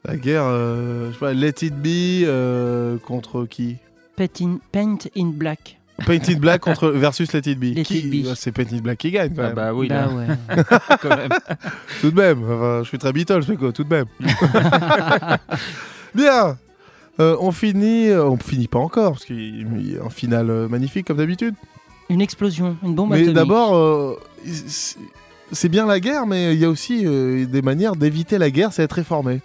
La 0.04 0.16
guerre, 0.16 0.44
euh, 0.46 1.08
je 1.08 1.12
sais 1.14 1.18
pas, 1.20 1.32
Let 1.34 1.54
It 1.62 1.74
Be 1.76 2.24
euh, 2.26 2.96
contre 2.98 3.44
qui? 3.44 3.76
Paint 4.16 4.26
in, 4.42 4.58
Paint 4.72 4.98
in 5.16 5.26
Black. 5.34 5.76
Painted 6.06 6.38
Black 6.40 6.62
contre 6.62 6.88
versus 6.88 7.30
Let 7.34 7.40
It 7.44 7.58
Be. 7.60 7.76
Let 7.76 7.82
Qui- 7.82 7.98
It 7.98 8.10
Be. 8.10 8.26
Ouais, 8.28 8.32
C'est 8.34 8.52
Painted 8.52 8.80
Black 8.82 8.96
qui 8.98 9.10
gagne 9.10 9.34
quand 9.34 9.42
Ah 9.42 9.46
même. 9.48 9.54
bah 9.54 9.74
oui, 9.74 9.88
Bah 9.88 10.08
ouais. 10.08 10.26
Quand 11.02 11.14
même. 11.16 11.28
tout 12.00 12.10
de 12.10 12.16
même. 12.16 12.42
Enfin, 12.42 12.80
je 12.82 12.88
suis 12.88 12.96
très 12.98 13.12
Beatles, 13.12 13.42
mais 13.48 13.56
quoi, 13.56 13.70
tout 13.72 13.84
de 13.84 13.94
même. 13.94 14.06
Bien. 16.14 16.58
Euh, 17.18 17.36
on 17.40 17.52
finit, 17.52 18.08
euh, 18.08 18.24
on 18.24 18.36
finit 18.38 18.68
pas 18.68 18.78
encore 18.78 19.12
parce 19.12 19.24
qu'il 19.26 19.90
y 19.92 19.98
a 19.98 20.04
un 20.04 20.10
final 20.10 20.48
euh, 20.48 20.68
magnifique 20.68 21.06
comme 21.06 21.18
d'habitude. 21.18 21.54
Une 22.08 22.20
explosion, 22.22 22.76
une 22.82 22.94
bombe 22.94 23.10
Mais 23.10 23.16
atomique. 23.18 23.34
d'abord, 23.34 23.74
euh, 23.76 24.18
c'est- 24.66 25.68
bien 25.68 25.86
la 25.86 26.00
guerre, 26.00 26.26
mais 26.26 26.54
il 26.54 26.60
y 26.60 26.64
a 26.64 26.68
aussi 26.70 27.02
euh, 27.06 27.44
des 27.46 27.62
manières 27.62 27.94
d'éviter 27.94 28.38
la 28.38 28.50
guerre, 28.50 28.72
c'est 28.72 28.82
être 28.84 28.94
réformé. 28.94 29.40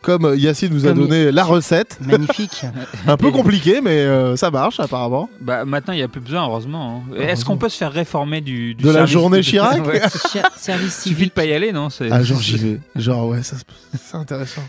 Comme 0.00 0.32
Yacine 0.36 0.72
nous 0.72 0.86
a 0.86 0.90
Comme 0.90 0.98
donné 1.08 1.24
il- 1.24 1.28
la 1.30 1.42
recette. 1.44 1.98
Magnifique. 2.06 2.62
Un 3.08 3.16
peu 3.16 3.32
compliqué, 3.32 3.80
mais 3.82 3.98
euh, 3.98 4.36
ça 4.36 4.52
marche 4.52 4.78
apparemment. 4.78 5.28
Bah, 5.40 5.64
maintenant, 5.64 5.92
il 5.92 5.96
n'y 5.96 6.02
a 6.04 6.08
plus 6.08 6.20
besoin, 6.20 6.44
heureusement. 6.46 7.02
hein. 7.10 7.16
Est-ce 7.16 7.44
qu'on 7.44 7.56
peut 7.56 7.68
se 7.68 7.76
faire 7.78 7.90
réformer 7.92 8.40
du, 8.40 8.74
du 8.74 8.84
De 8.84 8.88
la 8.90 8.94
service 9.00 9.12
journée 9.12 9.40
Chirac? 9.40 9.84
Ouais. 9.86 10.00
Chi- 10.30 10.38
Service 10.56 10.94
Suffit 11.02 11.10
de 11.10 11.16
civique. 11.16 11.34
pas 11.34 11.44
y 11.46 11.52
aller, 11.52 11.72
non 11.72 11.90
c'est- 11.90 12.10
Ah, 12.12 12.22
genre 12.22 12.40
j'y 12.40 12.58
vais. 12.58 12.80
Genre, 12.94 13.26
ouais, 13.26 13.42
ça, 13.42 13.56
c'est 14.00 14.16
intéressant. 14.16 14.62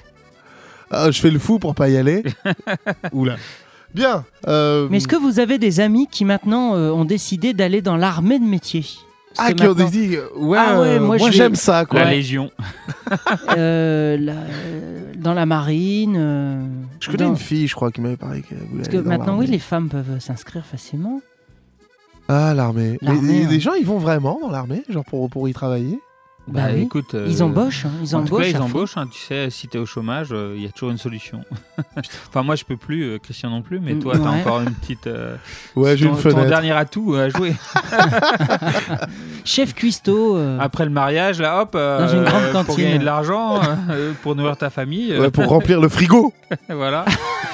Ah, 0.91 1.11
je 1.11 1.19
fais 1.19 1.31
le 1.31 1.39
fou 1.39 1.59
pour 1.59 1.75
pas 1.75 1.89
y 1.89 1.97
aller. 1.97 2.23
Oula. 3.13 3.35
Bien. 3.93 4.23
euh, 4.47 4.87
Mais 4.91 4.97
est-ce 4.97 5.07
que 5.07 5.15
vous 5.15 5.39
avez 5.39 5.57
des 5.57 5.79
amis 5.79 6.07
qui 6.07 6.25
maintenant 6.25 6.75
euh, 6.75 6.91
ont 6.91 7.05
décidé 7.05 7.53
d'aller 7.53 7.81
dans 7.81 7.97
l'armée 7.97 8.39
de 8.39 8.43
métier? 8.45 8.85
Parce 9.35 9.49
Ah, 9.51 9.53
qui 9.53 9.67
ont 9.67 9.73
dit, 9.73 10.17
ouais, 10.37 10.57
Ah 10.59 10.79
ouais, 10.79 10.99
moi, 10.99 11.17
moi, 11.17 11.17
je 11.17 11.25
vais- 11.25 11.31
j'aime 11.31 11.55
ça, 11.55 11.85
quoi. 11.85 12.03
La. 12.03 12.11
Légion. 12.11 12.51
Euh, 13.57 14.17
la- 14.19 14.33
dans 15.17 15.33
la 15.33 15.45
marine. 15.45 16.15
euh, 16.17 16.63
Je 16.99 17.09
connais 17.09 17.23
dans- 17.23 17.29
une 17.31 17.37
fille, 17.37 17.67
je 17.67 17.73
crois, 17.75 17.91
qui 17.91 18.01
m'avait 18.01 18.17
parlé 18.17 18.41
qu'elle 18.41 18.59
voulait 18.59 18.77
Parce 18.83 18.87
que 18.89 18.97
dans 18.97 19.09
maintenant, 19.09 19.33
oui, 19.33 19.45
l'armée. 19.45 19.47
les 19.47 19.59
femmes 19.59 19.89
peuvent 19.89 20.19
s'inscrire 20.19 20.65
facilement. 20.65 21.21
Ah, 22.27 22.53
l'armée. 22.53 22.97
Mais 23.01 23.07
L'armée, 23.07 23.33
les, 23.33 23.45
ouais. 23.45 23.51
les 23.51 23.59
gens, 23.59 23.73
ils 23.73 23.85
vont 23.85 23.97
vraiment 23.97 24.39
dans 24.41 24.51
l'armée, 24.51 24.83
genre 24.89 25.03
pour, 25.05 25.27
pour 25.29 25.49
y 25.49 25.53
travailler? 25.53 25.99
Bah, 26.51 26.61
Bah, 26.63 26.67
oui. 26.73 26.81
écoute, 26.81 27.13
euh, 27.15 27.25
Ils 27.29 27.43
embauchent, 27.43 27.85
hein, 27.85 27.91
ils 28.01 28.15
en 28.15 28.23
tout 28.23 28.35
cas, 28.37 28.41
embauchent. 28.43 28.49
ils 28.51 28.57
embauchent. 28.61 28.97
hein, 28.97 29.07
tu 29.11 29.19
sais, 29.19 29.49
si 29.49 29.67
t'es 29.67 29.77
au 29.77 29.85
chômage, 29.85 30.29
euh, 30.31 30.53
il 30.57 30.63
y 30.63 30.65
a 30.65 30.69
toujours 30.69 30.89
une 30.91 30.97
solution. 30.97 31.43
enfin, 32.29 32.43
moi, 32.43 32.55
je 32.55 32.63
peux 32.65 32.77
plus, 32.77 33.03
euh, 33.03 33.17
Christian 33.19 33.49
non 33.49 33.61
plus, 33.61 33.79
mais 33.79 33.93
Mm, 33.93 33.99
toi, 33.99 34.13
t'as 34.17 34.31
ouais. 34.31 34.41
encore 34.41 34.61
une 34.61 34.71
petite. 34.73 35.07
euh, 35.07 35.35
Ouais, 35.75 35.95
j'ai 35.97 36.05
ton, 36.05 36.11
une 36.15 36.17
ton 36.21 36.29
fenêtre. 36.29 36.47
dernier 36.49 36.71
atout 36.71 37.15
à 37.15 37.29
jouer. 37.29 37.53
Chef 39.45 39.73
cuistot. 39.73 40.35
euh, 40.37 40.57
Après 40.59 40.85
le 40.85 40.91
mariage, 40.91 41.39
là, 41.39 41.61
hop, 41.61 41.71
euh, 41.75 41.99
Dans 42.05 42.13
une 42.13 42.23
grande 42.23 42.43
pour 42.51 42.65
cantine. 42.67 42.83
gagner 42.85 42.99
de 42.99 43.05
l'argent, 43.05 43.61
euh, 43.89 44.13
pour 44.21 44.35
nourrir 44.35 44.57
ta 44.57 44.69
famille. 44.69 45.11
euh, 45.11 45.21
Ouais, 45.21 45.31
pour 45.31 45.45
remplir 45.47 45.79
le 45.81 45.89
frigo. 45.89 46.33
voilà. 46.69 47.05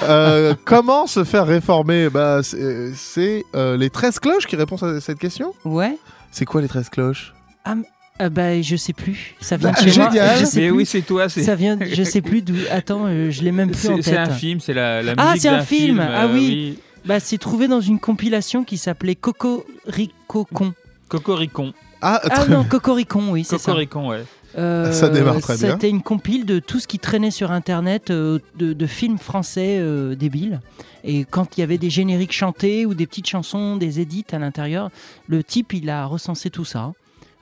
Euh, 0.04 0.56
comment 0.66 1.08
se 1.08 1.24
faire 1.24 1.46
réformer? 1.46 2.10
Bah, 2.10 2.41
C'est 2.43 3.43
euh, 3.56 3.78
les 3.78 3.89
13 3.89 4.20
cloches 4.20 4.46
qui 4.48 4.56
répondent 4.56 4.84
à 4.84 5.00
cette 5.02 5.20
question? 5.20 5.54
Ouais. 5.64 5.98
C'est 6.32 6.46
quoi 6.46 6.62
les 6.62 6.68
13 6.68 6.89
cloches? 6.89 7.34
Ah, 7.64 7.76
euh, 8.22 8.30
bah, 8.30 8.61
je 8.61 8.76
sais 8.76 8.93
plus. 8.93 9.36
Ça 9.41 9.57
vient 9.57 9.72
Bah, 9.72 9.82
de 9.82 9.89
chez 9.89 9.99
moi. 9.99 10.09
génial. 10.11 10.39
Je 10.39 10.45
sais 10.45 10.61
Mais 10.61 10.68
plus. 10.70 10.78
oui, 10.78 10.86
c'est 10.86 11.01
toi. 11.01 11.30
c'est- 11.30 11.43
Ça 11.43 11.55
vient. 11.55 11.78
Je 11.82 12.03
sais 12.03 12.22
plus 12.22 12.41
d'où. 12.41 12.55
Attends, 12.72 13.05
euh, 13.07 13.32
je 13.32 13.41
l'ai 13.43 13.51
même 13.51 13.72
plus 13.72 13.89
en 13.89 13.97
C'est 13.97 14.03
tête. 14.03 14.13
c'est 14.13 14.18
un 14.18 14.30
film, 14.30 14.59
c'est 14.59 14.74
la, 14.74 15.01
la 15.01 15.13
Ah, 15.18 15.28
musique 15.32 15.41
c'est 15.41 15.47
un 15.49 15.61
film. 15.61 15.99
Ah 15.99 16.26
euh, 16.26 16.34
oui. 16.34 16.78
Bah, 17.05 17.20
c'est 17.20 17.38
trouvé 17.38 17.68
dans 17.68 17.82
une 17.82 17.99
compilation 17.99 18.63
qui 18.63 18.78
s'appelait 18.78 19.16
Cocorico-con. 19.16 20.74
Cocoricon. 21.07 21.74
Ah, 22.01 22.22
Ah 22.30 22.45
non, 22.47 22.63
Cocoricon, 22.63 23.32
oui, 23.32 23.43
c'est 23.43 23.57
ça. 23.57 23.72
Cocoricon, 23.72 24.09
ouais. 24.09 24.24
Euh, 24.57 24.91
Ça 24.93 25.09
démarre 25.09 25.39
très 25.41 25.57
bien. 25.57 25.72
C'était 25.74 25.89
une 25.89 26.01
compile 26.01 26.45
de 26.45 26.59
tout 26.59 26.80
ce 26.80 26.88
qui 26.88 26.97
traînait 26.97 27.30
sur 27.32 27.51
Internet 27.51 28.09
euh, 28.09 28.39
de, 28.57 28.72
de 28.74 28.88
films 28.88 29.18
français 29.18 29.78
euh, 29.80 30.16
débiles. 30.16 30.61
Et 31.03 31.26
quand 31.26 31.57
il 31.57 31.59
y 31.59 31.63
avait 31.63 31.78
des 31.78 31.89
génériques 31.89 32.32
chantés 32.32 32.86
ou 32.86 32.93
des 32.93 33.05
petites 33.05 33.28
chansons, 33.28 33.76
des 33.76 33.99
édits 33.99 34.26
à 34.32 34.39
l'intérieur, 34.39 34.89
le 35.28 35.43
type, 35.43 35.74
il 35.74 35.89
a 35.89 36.05
recensé 36.05 36.49
tout 36.49 36.63
ça. 36.66 36.93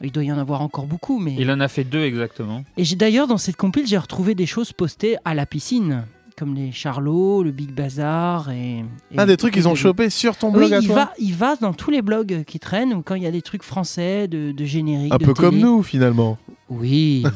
Il 0.03 0.11
doit 0.11 0.23
y 0.23 0.31
en 0.31 0.37
avoir 0.37 0.61
encore 0.61 0.85
beaucoup, 0.85 1.17
mais. 1.17 1.33
Il 1.39 1.49
en 1.49 1.59
a 1.61 1.69
fait 1.69 1.85
deux 1.85 2.03
exactement. 2.03 2.65
Et 2.75 2.83
j'ai 2.83 2.97
d'ailleurs 2.97 3.27
dans 3.27 3.37
cette 3.37 3.55
compile, 3.55 3.87
j'ai 3.87 3.97
retrouvé 3.97 4.35
des 4.35 4.45
choses 4.45 4.73
postées 4.73 5.15
à 5.23 5.33
la 5.33 5.45
piscine, 5.45 6.05
comme 6.33 6.55
les 6.55 6.71
Charlots, 6.71 7.43
le 7.43 7.51
Big 7.51 7.71
Bazar 7.73 8.49
et. 8.51 8.79
et- 8.79 8.85
Ah, 9.17 9.25
des 9.25 9.37
trucs 9.37 9.53
qu'ils 9.53 9.67
ont 9.67 9.73
et- 9.73 9.77
chopé 9.77 10.09
sur 10.09 10.35
ton 10.37 10.47
Oui, 10.49 10.55
blog 10.57 10.73
à 10.73 10.79
il 10.79 10.87
toi 10.87 10.95
va, 10.95 11.13
il 11.19 11.33
va 11.33 11.55
dans 11.55 11.73
tous 11.73 11.91
les 11.91 12.01
blogs 12.01 12.43
qui 12.45 12.59
traînent, 12.59 12.93
ou 12.93 13.01
quand 13.01 13.15
il 13.15 13.23
y 13.23 13.27
a 13.27 13.31
des 13.31 13.41
trucs 13.41 13.63
français, 13.63 14.27
de, 14.27 14.51
de 14.51 14.65
génériques. 14.65 15.13
Un 15.13 15.17
de 15.17 15.25
peu 15.25 15.33
comme 15.33 15.57
nous, 15.57 15.83
finalement. 15.83 16.37
Oui. 16.69 17.23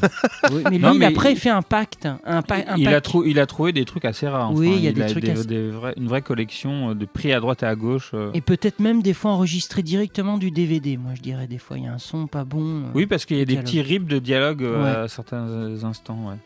Oui, 0.50 0.62
mais 0.64 0.70
lui, 0.70 0.78
Non, 0.78 0.94
il 0.94 1.04
a 1.04 1.08
après 1.08 1.32
il- 1.32 1.38
fait 1.38 1.50
un 1.50 1.62
pacte. 1.62 2.08
Un, 2.24 2.40
pa- 2.42 2.56
un 2.66 2.76
il, 2.76 2.88
a 2.88 3.00
trou- 3.00 3.24
il 3.24 3.38
a 3.38 3.46
trouvé 3.46 3.72
des 3.72 3.84
trucs 3.84 4.04
assez 4.04 4.26
rares. 4.26 4.52
Oui, 4.54 4.68
enfin. 4.68 4.76
il 4.78 4.84
y 4.84 4.88
a 4.88 4.92
des 4.92 5.06
trucs 5.06 5.28
assez- 5.28 5.46
des 5.46 5.68
vrais- 5.70 5.92
une 5.96 6.08
vraie 6.08 6.22
collection 6.22 6.90
euh, 6.90 6.94
de 6.94 7.04
prix 7.04 7.32
à 7.32 7.40
droite 7.40 7.62
et 7.62 7.66
à 7.66 7.74
gauche. 7.74 8.12
euh. 8.14 8.30
Et 8.34 8.40
peut-être 8.40 8.80
même 8.80 9.02
des 9.02 9.12
fois 9.12 9.32
enregistré 9.32 9.82
directement 9.82 10.38
du 10.38 10.50
DVD, 10.50 10.96
moi 10.96 11.12
je 11.14 11.20
dirais. 11.20 11.46
Des 11.46 11.58
fois, 11.58 11.76
il 11.78 11.84
y 11.84 11.86
a 11.86 11.92
un 11.92 11.98
son 11.98 12.26
pas 12.26 12.44
bon. 12.44 12.84
euh, 12.84 12.90
Oui, 12.94 13.06
parce 13.06 13.26
qu'il 13.26 13.36
y 13.36 13.40
a 13.42 13.44
des 13.44 13.52
dialogue. 13.54 13.66
petits 13.66 13.82
rips 13.82 14.06
de 14.08 14.18
dialogue 14.18 14.62
euh, 14.62 14.82
Ouais. 14.82 14.90
à 15.04 15.08
certains 15.08 15.84
instants. 15.84 16.28
Ouais. 16.30 16.36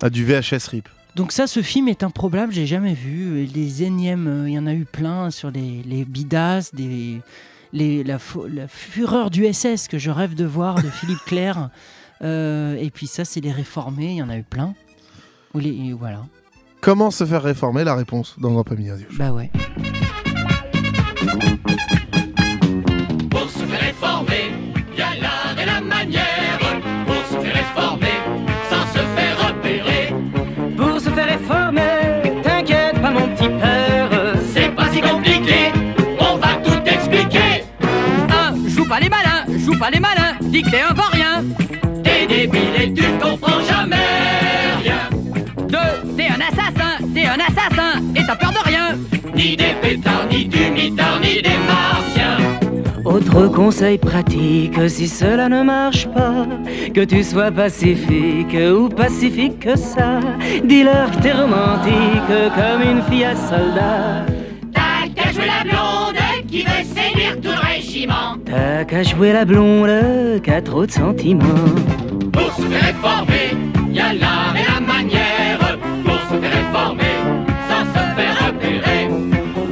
Ah, 0.00 0.08
du 0.10 0.24
VHS 0.24 0.68
RIP. 0.68 0.88
Donc 1.16 1.32
ça, 1.32 1.46
ce 1.46 1.62
film 1.62 1.88
est 1.88 2.02
improbable, 2.02 2.52
j'ai 2.52 2.66
jamais 2.66 2.94
vu. 2.94 3.44
Les 3.44 3.82
énièmes, 3.82 4.28
euh, 4.28 4.48
il 4.48 4.54
y 4.54 4.58
en 4.58 4.66
a 4.66 4.74
eu 4.74 4.84
plein 4.84 5.30
sur 5.30 5.50
les, 5.50 5.82
les 5.84 6.04
bidas, 6.04 6.70
des, 6.72 7.20
les, 7.72 8.04
la, 8.04 8.18
fureur 8.68 9.30
du 9.30 9.50
SS 9.52 9.88
que 9.88 9.98
je 9.98 10.10
rêve 10.10 10.34
de 10.34 10.44
voir 10.44 10.76
de 10.76 10.88
Philippe 10.90 11.24
Clair. 11.26 11.70
Euh, 12.22 12.76
et 12.76 12.90
puis 12.90 13.06
ça, 13.06 13.24
c'est 13.24 13.40
les 13.40 13.52
réformés, 13.52 14.12
il 14.12 14.16
y 14.16 14.22
en 14.22 14.30
a 14.30 14.36
eu 14.36 14.44
plein. 14.44 14.74
Ou 15.54 15.58
les, 15.58 15.70
et 15.70 15.92
voilà. 15.92 16.24
Comment 16.80 17.10
se 17.10 17.26
faire 17.26 17.42
réformer 17.42 17.84
La 17.84 17.94
réponse 17.94 18.36
dans 18.38 18.58
un 18.58 18.62
premier. 18.62 18.92
Bah 19.18 19.32
ouais. 19.32 19.50
Dis 40.60 40.70
que 40.70 40.70
t'es 40.70 40.82
un 40.82 40.94
vaurien. 40.94 41.44
T'es 42.02 42.26
débile 42.26 42.82
et 42.82 42.92
tu 42.92 43.04
comprends 43.20 43.60
jamais 43.60 43.96
rien. 44.82 45.08
Deux, 45.68 46.16
t'es 46.16 46.28
un 46.28 46.40
assassin, 46.40 47.04
t'es 47.14 47.26
un 47.26 47.34
assassin, 47.34 48.02
et 48.14 48.26
t'as 48.26 48.36
peur 48.36 48.52
de 48.52 48.68
rien. 48.68 48.96
Ni 49.34 49.56
des 49.56 49.74
pétards, 49.80 50.26
ni 50.30 50.44
du 50.46 50.70
mitard, 50.70 51.20
ni 51.20 51.40
des 51.42 51.58
martiens. 51.66 52.38
Autre 53.04 53.48
conseil 53.48 53.98
pratique, 53.98 54.88
si 54.88 55.08
cela 55.08 55.48
ne 55.48 55.62
marche 55.62 56.06
pas, 56.08 56.46
que 56.94 57.04
tu 57.04 57.22
sois 57.24 57.50
pacifique 57.50 58.54
ou 58.54 58.88
pacifique 58.88 59.60
que 59.60 59.76
ça, 59.76 60.20
dis-leur 60.64 61.10
que 61.10 61.22
t'es 61.22 61.32
romantique 61.32 62.30
comme 62.54 62.82
une 62.82 63.02
fille 63.10 63.24
à 63.24 63.34
soldat. 63.34 64.26
T'as 68.50 68.84
qu'à 68.84 69.04
jouer 69.04 69.32
la 69.32 69.44
blonde, 69.44 70.42
qu'à 70.42 70.60
trop 70.60 70.84
de 70.84 70.90
sentiments. 70.90 71.44
Pour 72.32 72.52
se 72.52 72.62
faire 72.62 72.82
réformer, 72.82 73.56
y 73.92 74.00
a 74.00 74.12
l'art 74.12 74.54
et 74.56 74.66
la 74.72 74.80
manière. 74.80 75.78
Pour 76.04 76.18
se 76.28 76.40
faire 76.40 76.52
réformer, 76.58 77.14
sans 77.68 77.84
se 77.94 78.02
faire 78.16 78.36
repérer. 78.46 79.08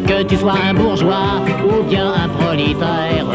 Que 0.06 0.22
tu 0.22 0.36
sois 0.36 0.54
un 0.70 0.74
bourgeois 0.74 1.42
ou 1.66 1.82
bien 1.82 2.12
un 2.24 2.28
prolétaire, 2.28 3.26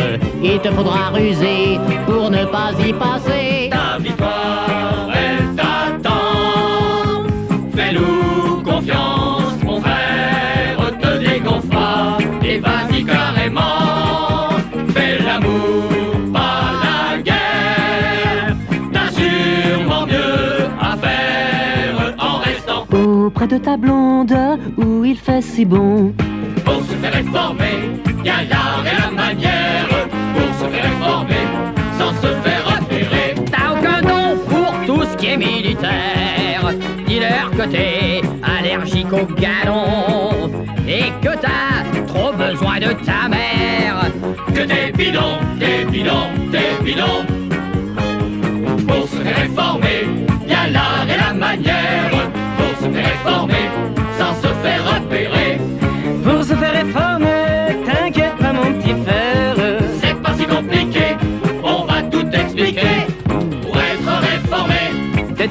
il 0.41 0.59
te 0.59 0.69
faudra 0.69 1.09
ruser 1.09 1.77
pour 2.05 2.31
ne 2.31 2.45
pas 2.45 2.71
y 2.79 2.93
passer. 2.93 3.69
Ta 3.69 3.97
victoire, 3.99 5.02
de 23.53 23.57
ta 23.59 23.77
blonde, 23.77 24.35
où 24.77 25.05
il 25.05 25.17
fait 25.17 25.41
si 25.41 25.63
bon. 25.63 26.13
Pour 26.65 26.81
se 26.87 26.95
faire 27.01 27.13
réformer, 27.13 27.75
y 28.23 28.29
a 28.29 28.43
l'art 28.49 28.83
et 28.91 28.97
la 29.01 29.11
manière. 29.11 29.89
Pour 30.33 30.49
se 30.59 30.65
faire 30.71 30.85
réformer, 30.89 31.45
sans 31.99 32.13
se 32.23 32.31
faire 32.43 32.63
repérer. 32.73 33.35
T'as 33.51 33.73
aucun 33.73 34.01
don 34.01 34.37
pour 34.49 34.71
tout 34.87 35.03
ce 35.09 35.15
qui 35.17 35.27
est 35.27 35.37
militaire. 35.37 36.63
Dis-leur 37.05 37.51
que 37.51 37.65
t'es 37.69 38.21
allergique 38.57 39.13
au 39.13 39.25
galon 39.39 40.49
et 40.87 41.11
que 41.21 41.33
t'as 41.45 41.83
trop 42.07 42.33
besoin 42.33 42.79
de 42.79 42.91
ta 43.05 43.27
mère. 43.29 44.11
que 44.55 44.63
des 44.63 44.91
bidons, 44.97 45.37
des 45.59 45.85
bidons, 45.91 46.29
des 46.51 46.83
bidons. 46.83 47.42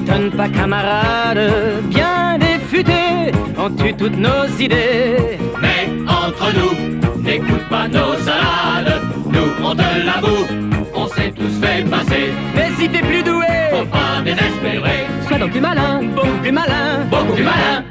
Réformé, 0.06 0.30
T'étonne 0.30 0.30
pas 0.36 0.48
camarade, 0.48 1.40
bien 1.88 2.38
défuté, 2.38 3.32
on 3.58 3.70
tue 3.70 3.94
toutes 3.94 4.16
nos 4.18 4.46
idées. 4.58 5.38
mais 5.60 5.88
entre 6.08 6.52
nous, 6.54 7.22
n'écoute 7.22 7.68
pas 7.70 7.88
nos 7.88 8.14
salades. 8.16 9.00
Nous, 9.26 9.64
on 9.64 9.74
te 9.74 9.82
l'avoue, 10.06 10.46
on 10.94 11.06
s'est 11.08 11.32
tous 11.32 11.60
fait 11.60 11.84
passer. 11.88 12.32
Mais 12.54 12.70
si 12.78 12.88
t'es 12.88 13.00
plus 13.00 13.22
doué, 13.22 13.46
Faut 13.70 13.86
pas 13.86 14.20
désespérer, 14.24 15.06
sois 15.28 15.38
donc 15.38 15.50
plus 15.50 15.60
malin, 15.60 16.00
beaucoup 16.14 16.38
plus 16.42 16.52
malin. 16.52 17.04
beaucoup 17.10 17.32
plus 17.34 17.44
malin. 17.44 17.84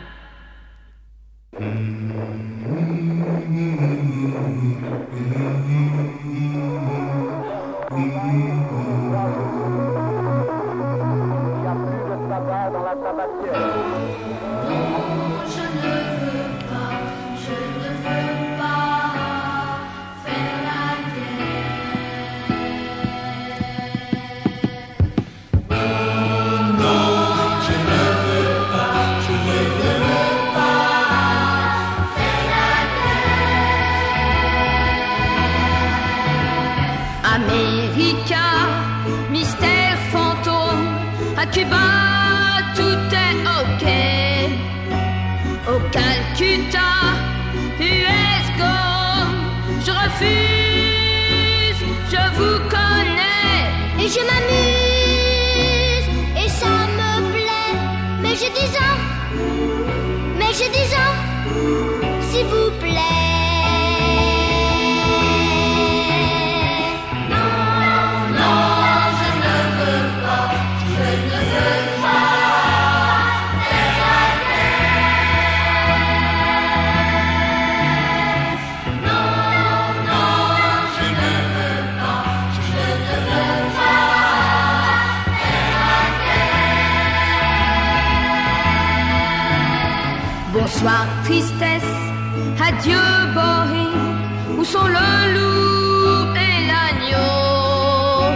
Adieu 92.82 92.97
boring, 93.36 94.57
où 94.57 94.63
sont 94.63 94.88
le 94.88 95.34
loup 95.34 96.34
et 96.36 96.57
l'agneau. 96.69 98.34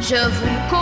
Je 0.00 0.20
vous 0.36 0.77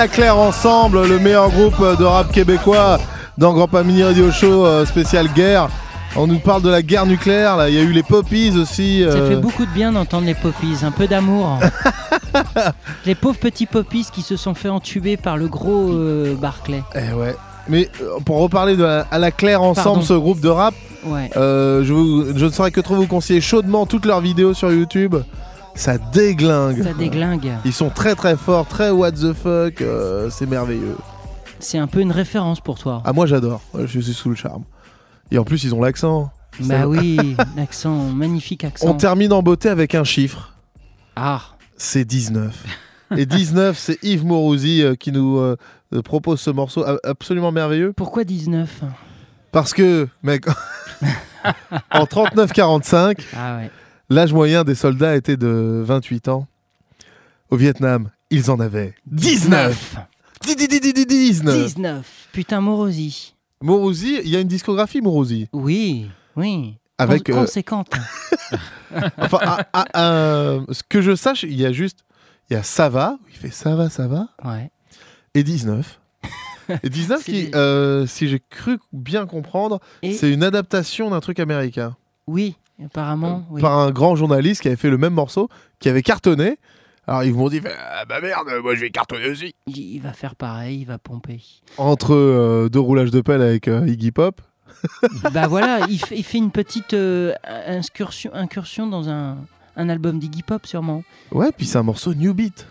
la 0.00 0.08
claire 0.08 0.38
ensemble, 0.38 1.06
le 1.06 1.18
meilleur 1.18 1.50
groupe 1.50 1.78
de 1.98 2.04
rap 2.04 2.32
québécois 2.32 2.98
dans 3.36 3.52
Grand 3.52 3.68
Pas 3.68 3.82
Mini 3.82 4.02
Radio 4.02 4.30
Show 4.30 4.64
euh, 4.64 4.86
spécial 4.86 5.28
guerre. 5.34 5.68
On 6.16 6.26
nous 6.26 6.38
parle 6.38 6.62
de 6.62 6.70
la 6.70 6.80
guerre 6.80 7.04
nucléaire, 7.04 7.58
là. 7.58 7.68
Il 7.68 7.74
y 7.74 7.78
a 7.78 7.82
eu 7.82 7.92
les 7.92 8.02
poppies 8.02 8.50
aussi. 8.58 9.02
Ça 9.02 9.16
euh, 9.18 9.28
fait 9.28 9.36
beaucoup 9.36 9.66
de 9.66 9.70
bien 9.72 9.92
d'entendre 9.92 10.24
les 10.24 10.34
poppies, 10.34 10.76
un 10.84 10.90
peu 10.90 11.06
d'amour. 11.06 11.58
les 13.04 13.14
pauvres 13.14 13.38
petits 13.38 13.66
poppies 13.66 14.06
qui 14.10 14.22
se 14.22 14.36
sont 14.38 14.54
fait 14.54 14.70
entuber 14.70 15.18
par 15.18 15.36
le 15.36 15.48
gros 15.48 15.90
euh, 15.92 16.34
Barclay. 16.34 16.82
Eh 16.94 17.12
ouais. 17.12 17.36
Mais 17.68 17.90
euh, 18.00 18.20
pour 18.24 18.38
reparler 18.40 18.76
de 18.78 18.84
la- 18.84 19.06
à 19.10 19.18
la 19.18 19.30
claire 19.30 19.60
ensemble, 19.60 19.84
Pardon. 19.84 20.02
ce 20.02 20.14
groupe 20.14 20.40
de 20.40 20.48
rap, 20.48 20.72
Ouais. 21.04 21.28
euh, 21.36 21.84
je, 21.84 21.92
vous- 21.92 22.24
je 22.34 22.46
ne 22.46 22.50
saurais 22.50 22.70
que 22.70 22.80
trop 22.80 22.94
vous 22.94 23.06
conseiller 23.06 23.42
chaudement 23.42 23.84
toutes 23.84 24.06
leurs 24.06 24.22
vidéos 24.22 24.54
sur 24.54 24.72
YouTube. 24.72 25.16
Ça 25.80 25.96
déglingue. 25.96 26.82
Ça 26.82 26.92
déglingue. 26.92 27.52
Ils 27.64 27.72
sont 27.72 27.88
très 27.88 28.14
très 28.14 28.36
forts, 28.36 28.66
très 28.68 28.90
what 28.90 29.12
the 29.12 29.32
fuck. 29.32 29.80
euh, 29.80 30.28
c'est 30.28 30.44
merveilleux. 30.44 30.94
C'est 31.58 31.78
un 31.78 31.86
peu 31.86 32.00
une 32.00 32.12
référence 32.12 32.60
pour 32.60 32.78
toi. 32.78 33.02
Ah 33.06 33.14
moi 33.14 33.24
j'adore. 33.24 33.62
Je 33.86 33.98
suis 33.98 34.12
sous 34.12 34.28
le 34.28 34.34
charme. 34.34 34.64
Et 35.30 35.38
en 35.38 35.44
plus 35.44 35.64
ils 35.64 35.74
ont 35.74 35.80
l'accent. 35.80 36.30
Bah 36.60 36.86
oui, 36.86 37.34
l'accent, 37.56 37.94
magnifique 38.10 38.62
accent. 38.64 38.88
On 38.90 38.94
termine 38.94 39.32
en 39.32 39.42
beauté 39.42 39.70
avec 39.70 39.94
un 39.94 40.04
chiffre. 40.04 40.52
Ah. 41.16 41.40
C'est 41.78 42.04
19. 42.04 42.62
Et 43.16 43.24
19, 43.24 43.78
c'est 43.78 43.98
Yves 44.04 44.26
Morosi 44.26 44.82
euh, 44.82 44.96
qui 44.96 45.12
nous 45.12 45.38
euh, 45.38 45.56
propose 46.04 46.42
ce 46.42 46.50
morceau 46.50 46.84
absolument 47.04 47.52
merveilleux. 47.52 47.94
Pourquoi 47.94 48.24
19 48.24 48.82
Parce 49.50 49.72
que, 49.72 50.08
mec, 50.22 50.44
en 51.90 52.04
39-45, 52.04 53.16
Ah 53.34 53.56
ouais. 53.56 53.70
L'âge 54.10 54.32
moyen 54.32 54.64
des 54.64 54.74
soldats 54.74 55.16
était 55.16 55.36
de 55.36 55.82
28 55.84 56.28
ans. 56.28 56.46
Au 57.50 57.56
Vietnam, 57.56 58.10
ils 58.30 58.50
en 58.50 58.60
avaient 58.60 58.94
19. 59.06 59.96
19. 60.44 61.44
19. 61.44 62.28
Putain, 62.32 62.60
Morosi. 62.60 63.34
Morosi, 63.62 64.20
il 64.24 64.30
y 64.30 64.36
a 64.36 64.40
une 64.40 64.48
discographie 64.48 65.00
Morosi. 65.00 65.48
Oui, 65.52 66.08
oui. 66.36 66.74
Avec, 66.98 67.28
euh, 67.30 67.34
Conséquente. 67.34 67.90
Enfin, 69.18 69.38
à- 69.42 69.66
à- 69.72 69.86
à- 69.94 70.58
ce 70.72 70.82
que 70.88 71.00
je 71.00 71.14
sache, 71.14 71.44
il 71.44 71.54
y 71.54 71.64
a 71.64 71.72
juste, 71.72 72.00
il 72.50 72.54
y 72.54 72.56
a 72.56 72.62
ça 72.64 72.88
va, 72.88 73.18
il 73.30 73.36
fait 73.36 73.50
ça 73.52 73.76
va, 73.76 73.88
ça 73.88 74.08
va, 74.08 74.28
Ouais. 74.44 74.70
et 75.34 75.42
19. 75.44 76.00
Et 76.82 76.88
19 76.88 77.22
C'est 77.24 77.32
qui, 77.32 77.50
euh, 77.54 78.06
si 78.06 78.28
j'ai 78.28 78.40
cru 78.50 78.78
bien 78.92 79.26
comprendre, 79.26 79.80
c'est 80.02 80.30
une 80.32 80.42
adaptation 80.42 81.10
d'un 81.10 81.20
truc 81.20 81.38
américain. 81.40 81.96
Oui, 82.26 82.56
apparemment. 82.86 83.44
oui. 83.50 83.60
Par 83.60 83.78
un 83.78 83.90
grand 83.90 84.16
journaliste 84.16 84.62
qui 84.62 84.68
avait 84.68 84.76
fait 84.76 84.90
le 84.90 84.98
même 84.98 85.14
morceau, 85.14 85.48
qui 85.78 85.88
avait 85.88 86.02
cartonné. 86.02 86.58
Alors 87.06 87.24
ils 87.24 87.34
m'ont 87.34 87.48
dit, 87.48 87.60
ah 87.66 88.04
bah 88.04 88.20
merde, 88.20 88.48
moi 88.62 88.74
je 88.74 88.80
vais 88.80 88.90
cartonner 88.90 89.28
aussi. 89.30 89.54
Il, 89.66 89.98
va 90.00 90.12
faire 90.12 90.36
pareil, 90.36 90.80
il 90.80 90.84
va 90.84 90.98
pomper. 90.98 91.40
Entre 91.76 92.14
euh, 92.14 92.68
deux 92.68 92.78
roulages 92.80 93.10
de 93.10 93.20
pelle 93.20 93.42
avec 93.42 93.66
euh, 93.68 93.86
Iggy 93.86 94.12
Pop. 94.12 94.40
bah 95.32 95.48
voilà, 95.48 95.80
il 95.88 95.98
fait, 95.98 96.16
il 96.16 96.22
fait 96.22 96.38
une 96.38 96.52
petite 96.52 96.94
euh, 96.94 97.34
incursion, 97.66 98.30
incursion 98.32 98.86
dans 98.86 99.08
un, 99.08 99.38
un 99.76 99.88
album 99.88 100.18
d'Iggy 100.18 100.42
Pop 100.42 100.66
sûrement. 100.66 101.02
Ouais, 101.32 101.50
puis 101.56 101.66
c'est 101.66 101.78
un 101.78 101.82
morceau 101.82 102.14
New 102.14 102.32
Beat. 102.32 102.66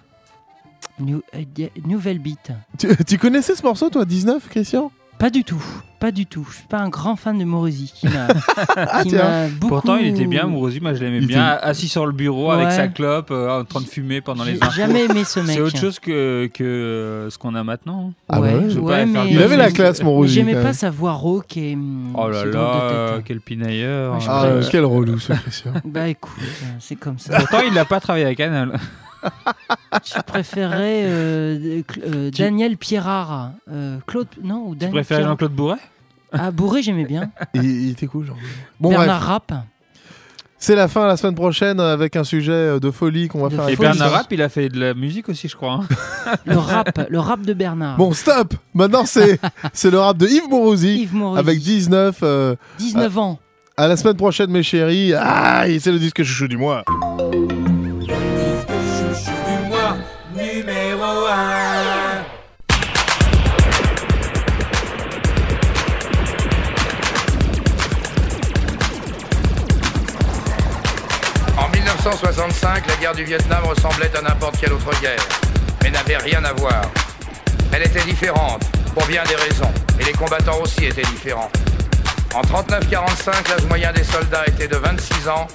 New- 0.99 1.22
euh, 1.36 1.43
nouvelle 1.86 2.20
beat. 2.20 2.51
Tu, 2.78 2.88
tu 3.05 3.18
connaissais 3.18 3.55
ce 3.55 3.64
morceau 3.64 3.89
toi, 3.89 4.05
19, 4.05 4.47
Christian? 4.49 4.91
Pas 5.20 5.30
du 5.30 5.44
tout, 5.44 5.62
pas 6.00 6.12
du 6.12 6.26
tout. 6.26 6.48
Je 6.50 6.56
suis 6.56 6.68
pas 6.68 6.80
un 6.80 6.88
grand 6.88 7.18
fan 7.18 7.38
de 7.38 7.44
Morosi. 7.44 7.92
Qui 7.94 8.08
m'a 8.08 8.28
qui 9.04 9.14
m'a 9.16 9.48
beaucoup... 9.50 9.68
Pourtant, 9.68 9.98
il 9.98 10.08
était 10.08 10.26
bien, 10.26 10.46
Mourouzi. 10.46 10.80
Moi, 10.80 10.94
je 10.94 11.04
l'aimais 11.04 11.20
bien. 11.20 11.56
était- 11.58 11.66
Assis 11.66 11.90
sur 11.90 12.06
le 12.06 12.14
bureau 12.14 12.52
avec 12.52 12.72
sa 12.72 12.88
clope, 12.88 13.30
euh, 13.32 13.60
en 13.60 13.66
train 13.66 13.82
de 13.82 13.86
fumer 13.86 14.22
pendant 14.22 14.46
les 14.46 14.54
J'ai 14.56 14.64
infos. 14.64 14.72
jamais 14.78 15.04
aimé 15.06 15.26
ce 15.26 15.42
mec. 15.42 15.56
C'est 15.58 15.62
autre 15.62 15.78
chose 15.78 16.00
que, 16.00 16.50
que 16.54 16.64
euh, 16.64 17.30
ce 17.30 17.38
qu'on 17.38 17.54
a 17.54 17.66
maintenant. 17.66 18.14
Ah 18.30 18.40
bah 18.40 18.48
ouais. 18.48 18.70
Je 18.70 18.80
Ouais, 18.80 19.06
mais- 19.06 19.30
Il 19.30 19.42
avait 19.42 19.58
la 19.58 19.72
classe, 19.72 20.02
Rosie. 20.02 20.36
J'aimais 20.36 20.56
pas 20.56 20.72
sa 20.72 20.90
voix 20.90 21.12
rauque 21.12 21.58
et. 21.58 21.74
hum, 21.74 22.14
Oh 22.18 22.30
là 22.30 22.46
là, 22.46 23.12
tête. 23.16 23.24
quel 23.26 23.42
pinailleur. 23.42 24.14
Ouais, 24.14 24.20
Ah, 24.26 24.46
préfère- 24.54 24.70
quel 24.72 24.86
relou 24.86 25.20
ce 25.20 25.34
Christian. 25.34 25.74
Bah 25.84 26.08
écoute, 26.08 26.32
euh, 26.40 26.66
c'est 26.80 26.96
comme 26.96 27.20
ça. 27.20 27.38
Pourtant, 27.40 27.60
il 27.68 27.74
n'a 27.74 27.84
pas 27.84 28.00
travaillé 28.00 28.26
à 28.26 28.36
Canal. 28.36 28.80
Je 30.06 30.22
préférais 30.22 31.04
euh, 31.06 31.82
euh, 32.06 32.32
Daniel 32.32 32.78
Pierrard. 32.78 33.52
Euh, 33.72 33.98
Claude, 34.08 34.28
non 34.44 34.66
ou 34.68 34.74
Tu 34.74 34.80
Daniel 34.80 34.94
préfères 34.96 35.18
Pierrard? 35.18 35.34
Jean-Claude 35.34 35.52
Bourret? 35.54 35.78
Ah, 36.32 36.52
Bourré, 36.52 36.82
j'aimais 36.84 37.06
bien. 37.06 37.32
Il, 37.56 37.64
il 37.64 37.90
était 37.92 38.06
cool, 38.08 38.26
genre. 38.28 38.38
Bon, 38.80 38.90
Bernard 38.90 39.20
bref. 39.20 39.28
Rapp. 39.30 39.54
C'est 40.62 40.76
la 40.76 40.90
fin 40.90 41.08
la 41.08 41.16
semaine 41.16 41.36
prochaine 41.36 41.80
avec 41.80 42.18
un 42.18 42.26
sujet 42.26 42.52
euh, 42.52 42.80
de 42.82 42.92
folie 42.92 43.30
qu'on 43.30 43.42
va 43.42 43.50
faire 43.50 43.62
Et 43.62 43.68
avec 43.68 43.80
Bernard. 43.80 44.12
Rapp, 44.12 44.28
il 44.32 44.42
a 44.42 44.50
fait 44.50 44.68
de 44.68 44.78
la 44.80 44.94
musique 44.94 45.30
aussi, 45.30 45.48
je 45.48 45.56
crois. 45.56 45.80
hein. 45.82 46.36
Le 46.46 46.58
rap, 46.58 47.08
le 47.10 47.18
rap 47.20 47.42
de 47.44 47.54
Bernard. 47.54 47.96
Bon, 47.98 48.12
stop 48.12 48.54
Maintenant, 48.74 49.06
c'est 49.06 49.40
c'est 49.74 49.90
le 49.90 50.00
rap 50.00 50.18
de 50.18 50.28
Yves 50.28 50.50
Morosi. 50.50 51.04
Yves. 51.04 51.16
Avec 51.38 51.60
19. 51.60 52.20
euh, 52.24 52.56
19 52.78 53.18
ans. 53.18 53.40
À 53.78 53.88
la 53.88 53.96
semaine 53.96 54.18
prochaine, 54.18 54.52
mes 54.52 54.62
chéris. 54.62 55.14
Ah, 55.18 55.64
c'est 55.80 55.92
le 55.94 55.98
disque 56.00 56.24
chouchou 56.24 56.50
du 56.50 56.58
mois. 56.58 56.84
1965, 72.10 72.88
la 72.88 72.95
guerre 72.95 73.14
du 73.14 73.24
Vietnam 73.24 73.64
ressemblait 73.66 74.10
à 74.18 74.22
n'importe 74.22 74.57
quelle 74.60 74.74
autre 74.74 74.89
guerre, 74.99 75.20
mais 75.84 75.91
n'avait 75.91 76.18
rien 76.18 76.43
à 76.43 76.53
voir. 76.53 76.82
Elle 77.72 77.84
était 77.84 78.01
différente, 78.01 78.64
pour 78.95 79.05
bien 79.05 79.22
des 79.26 79.36
raisons, 79.36 79.72
et 79.99 80.05
les 80.05 80.14
combattants 80.14 80.60
aussi 80.60 80.86
étaient 80.86 81.03
différents. 81.03 81.51
En 82.34 82.41
39-45, 82.41 83.49
l'âge 83.49 83.64
moyen 83.68 83.93
des 83.93 84.03
soldats 84.03 84.43
était 84.47 84.68
de 84.68 84.78
26 84.78 85.28
ans. 85.30 85.45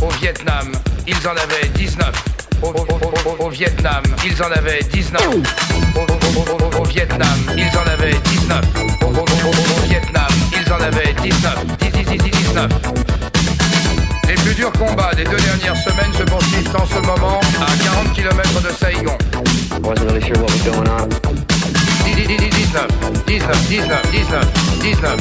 Au 0.00 0.08
Vietnam, 0.20 0.70
ils 1.08 1.26
en 1.26 1.32
avaient 1.32 1.66
19. 1.74 2.08
Au, 2.62 2.68
au- 3.44 3.48
Vietnam, 3.50 4.02
ils 4.24 4.40
en 4.40 4.50
avaient 4.52 4.84
19. 4.84 5.20
Au, 6.78 6.84
Vietnam, 6.84 7.28
ils 7.56 7.76
en 7.76 7.82
avaient 7.90 8.14
19. 8.24 8.64
Au, 9.02 9.86
Vietnam, 9.88 10.28
ils 10.52 10.72
en 10.72 10.80
avaient 10.80 11.14
19. 11.20 11.66
10, 11.80 11.90
10, 11.90 12.04
10, 12.04 12.30
19. 12.30 12.70
Les 14.28 14.34
plus 14.34 14.54
durs 14.54 14.72
combats 14.72 15.14
des 15.14 15.24
deux 15.24 15.36
dernières 15.36 15.76
semaines 15.76 16.12
se 16.12 16.22
poursuivent 16.24 16.76
en 16.76 16.86
ce 16.86 17.06
moment 17.06 17.40
à 17.60 17.76
40 17.84 18.12
km 18.14 18.62
de 18.62 18.72
Saigon. 18.74 19.16
19, 22.26 22.88
19, 23.26 23.26
19, 23.26 23.68
19, 23.70 24.10
19, 24.10 24.46
19. 24.82 25.16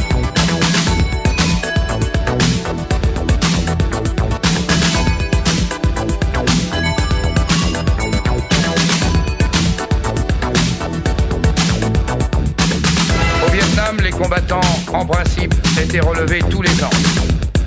Au 13.41 13.51
Vietnam, 13.51 13.97
les 14.03 14.09
combattants, 14.11 14.59
en 14.91 15.05
principe, 15.05 15.53
étaient 15.81 15.99
relevés 15.99 16.39
tous 16.49 16.61
les 16.61 16.83
ans, 16.83 16.89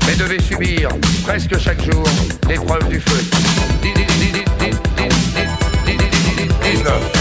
mais 0.09 0.16
devaient 0.16 0.40
subir, 0.40 0.88
presque 1.24 1.59
chaque 1.59 1.82
jour, 1.84 2.04
l'épreuve 2.48 2.88
du 2.88 2.98
feu. 3.00 3.18
19. 6.72 7.18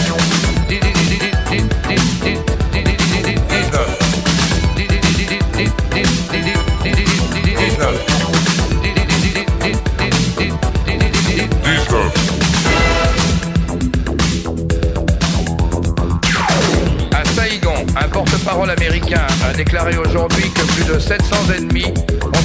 À 17.13 17.25
Saïgon, 17.35 17.85
un 17.97 18.07
porte-parole 18.07 18.69
américain 18.69 19.27
a 19.45 19.53
déclaré 19.53 19.97
aujourd'hui 19.97 20.49
que 20.51 20.61
plus 20.73 20.85
de 20.85 20.99
700 20.99 21.35
ennemis 21.57 21.93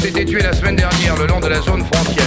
ont 0.03 0.09
été 0.09 0.24
tués 0.24 0.42
la 0.42 0.53
semaine 0.53 0.76
dernière 0.76 1.16
le 1.16 1.26
long 1.26 1.38
de 1.38 1.46
la 1.46 1.61
zone 1.61 1.84
frontière. 1.92 2.24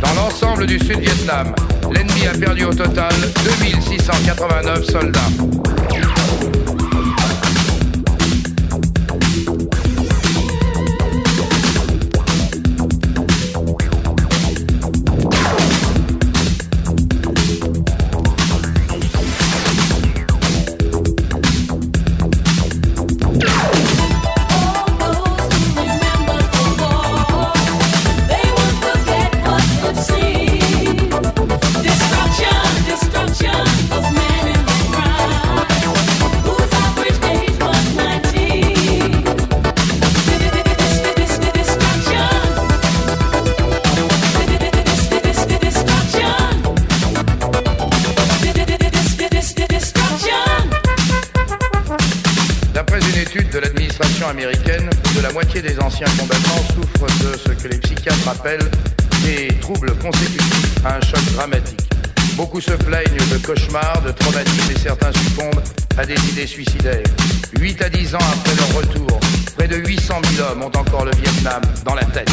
Dans 0.00 0.14
l'ensemble 0.14 0.66
du 0.66 0.78
Sud-Vietnam, 0.78 1.54
l'ennemi 1.90 2.26
a 2.26 2.38
perdu 2.38 2.64
au 2.64 2.72
total 2.72 3.12
2689 3.44 4.84
soldats. 4.84 5.71
Cauchemars, 63.42 64.02
de 64.02 64.12
traumatismes 64.12 64.72
et 64.72 64.78
certains 64.78 65.12
succombent 65.12 65.62
à 65.98 66.06
des 66.06 66.16
idées 66.30 66.46
suicidaires. 66.46 67.02
8 67.58 67.82
à 67.82 67.88
10 67.88 68.14
ans 68.14 68.18
après 68.18 68.54
leur 68.54 68.74
retour, 68.76 69.20
près 69.56 69.68
de 69.68 69.76
800 69.76 70.14
000 70.36 70.48
hommes 70.48 70.62
ont 70.62 70.78
encore 70.78 71.04
le 71.04 71.12
Vietnam 71.12 71.62
dans 71.84 71.94
la 71.94 72.04
tête. 72.04 72.30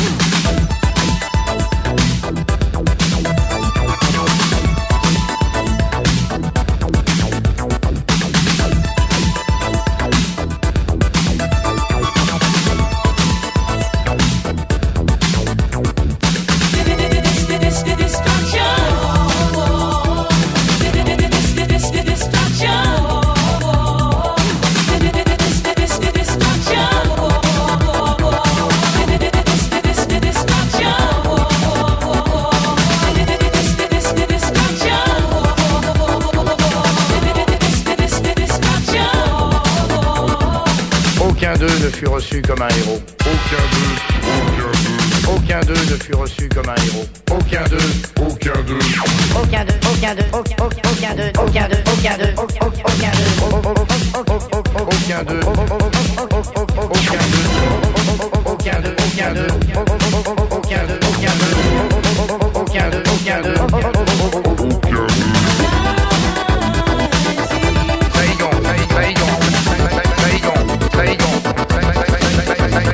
Ne 41.89 41.95
fut 41.95 42.07
reçu 42.07 42.41
comme 42.41 42.61
un 42.61 42.67
héros. 42.67 43.01
Aucun 43.21 43.63
d'eux. 43.71 43.95
Aucun 45.33 45.59
d'eux 45.61 45.73
ne 45.73 46.03
fut 46.03 46.15
reçu 46.15 46.49
comme 46.49 46.69
un 46.69 46.75
héros. 46.75 47.05
Aucun 47.31 47.63
d'eux. 47.69 47.77
Aucun 48.21 48.61
d'eux. 48.63 48.79
Aucun 49.35 49.65
d'eux, 49.65 49.73
aucun 49.91 50.15
d'eux, 50.15 50.25
aucun 50.33 50.55
aucun 50.61 51.15
d'eux, 51.15 51.31
aucun 51.39 51.67
d'eux, 51.67 51.81
aucun 51.87 52.17
d'eux, 52.17 52.33
aucun 52.37 52.57
d'eux, 52.57 53.13
Aucun 54.19 55.23
d'eux. 55.23 55.23
Aucun 55.23 55.23
d'eux. 55.23 55.39
Aucun 58.45 59.31
d'eux. 59.31 59.31
Aucun 59.31 59.33
d'eux. 59.33 59.33
Aucun 59.33 59.33
d'eux. 59.33 59.47
Aucun 63.05 63.41
d'eux. 63.41 63.55
Aucun 63.61 63.91
d'eux. 63.91 63.98
Saïgon, 63.98 63.98
Saïgon, 63.98 63.98
Saïgon, 63.98 63.98
Saïgon, 63.98 63.98
Saïgon, 63.98 63.98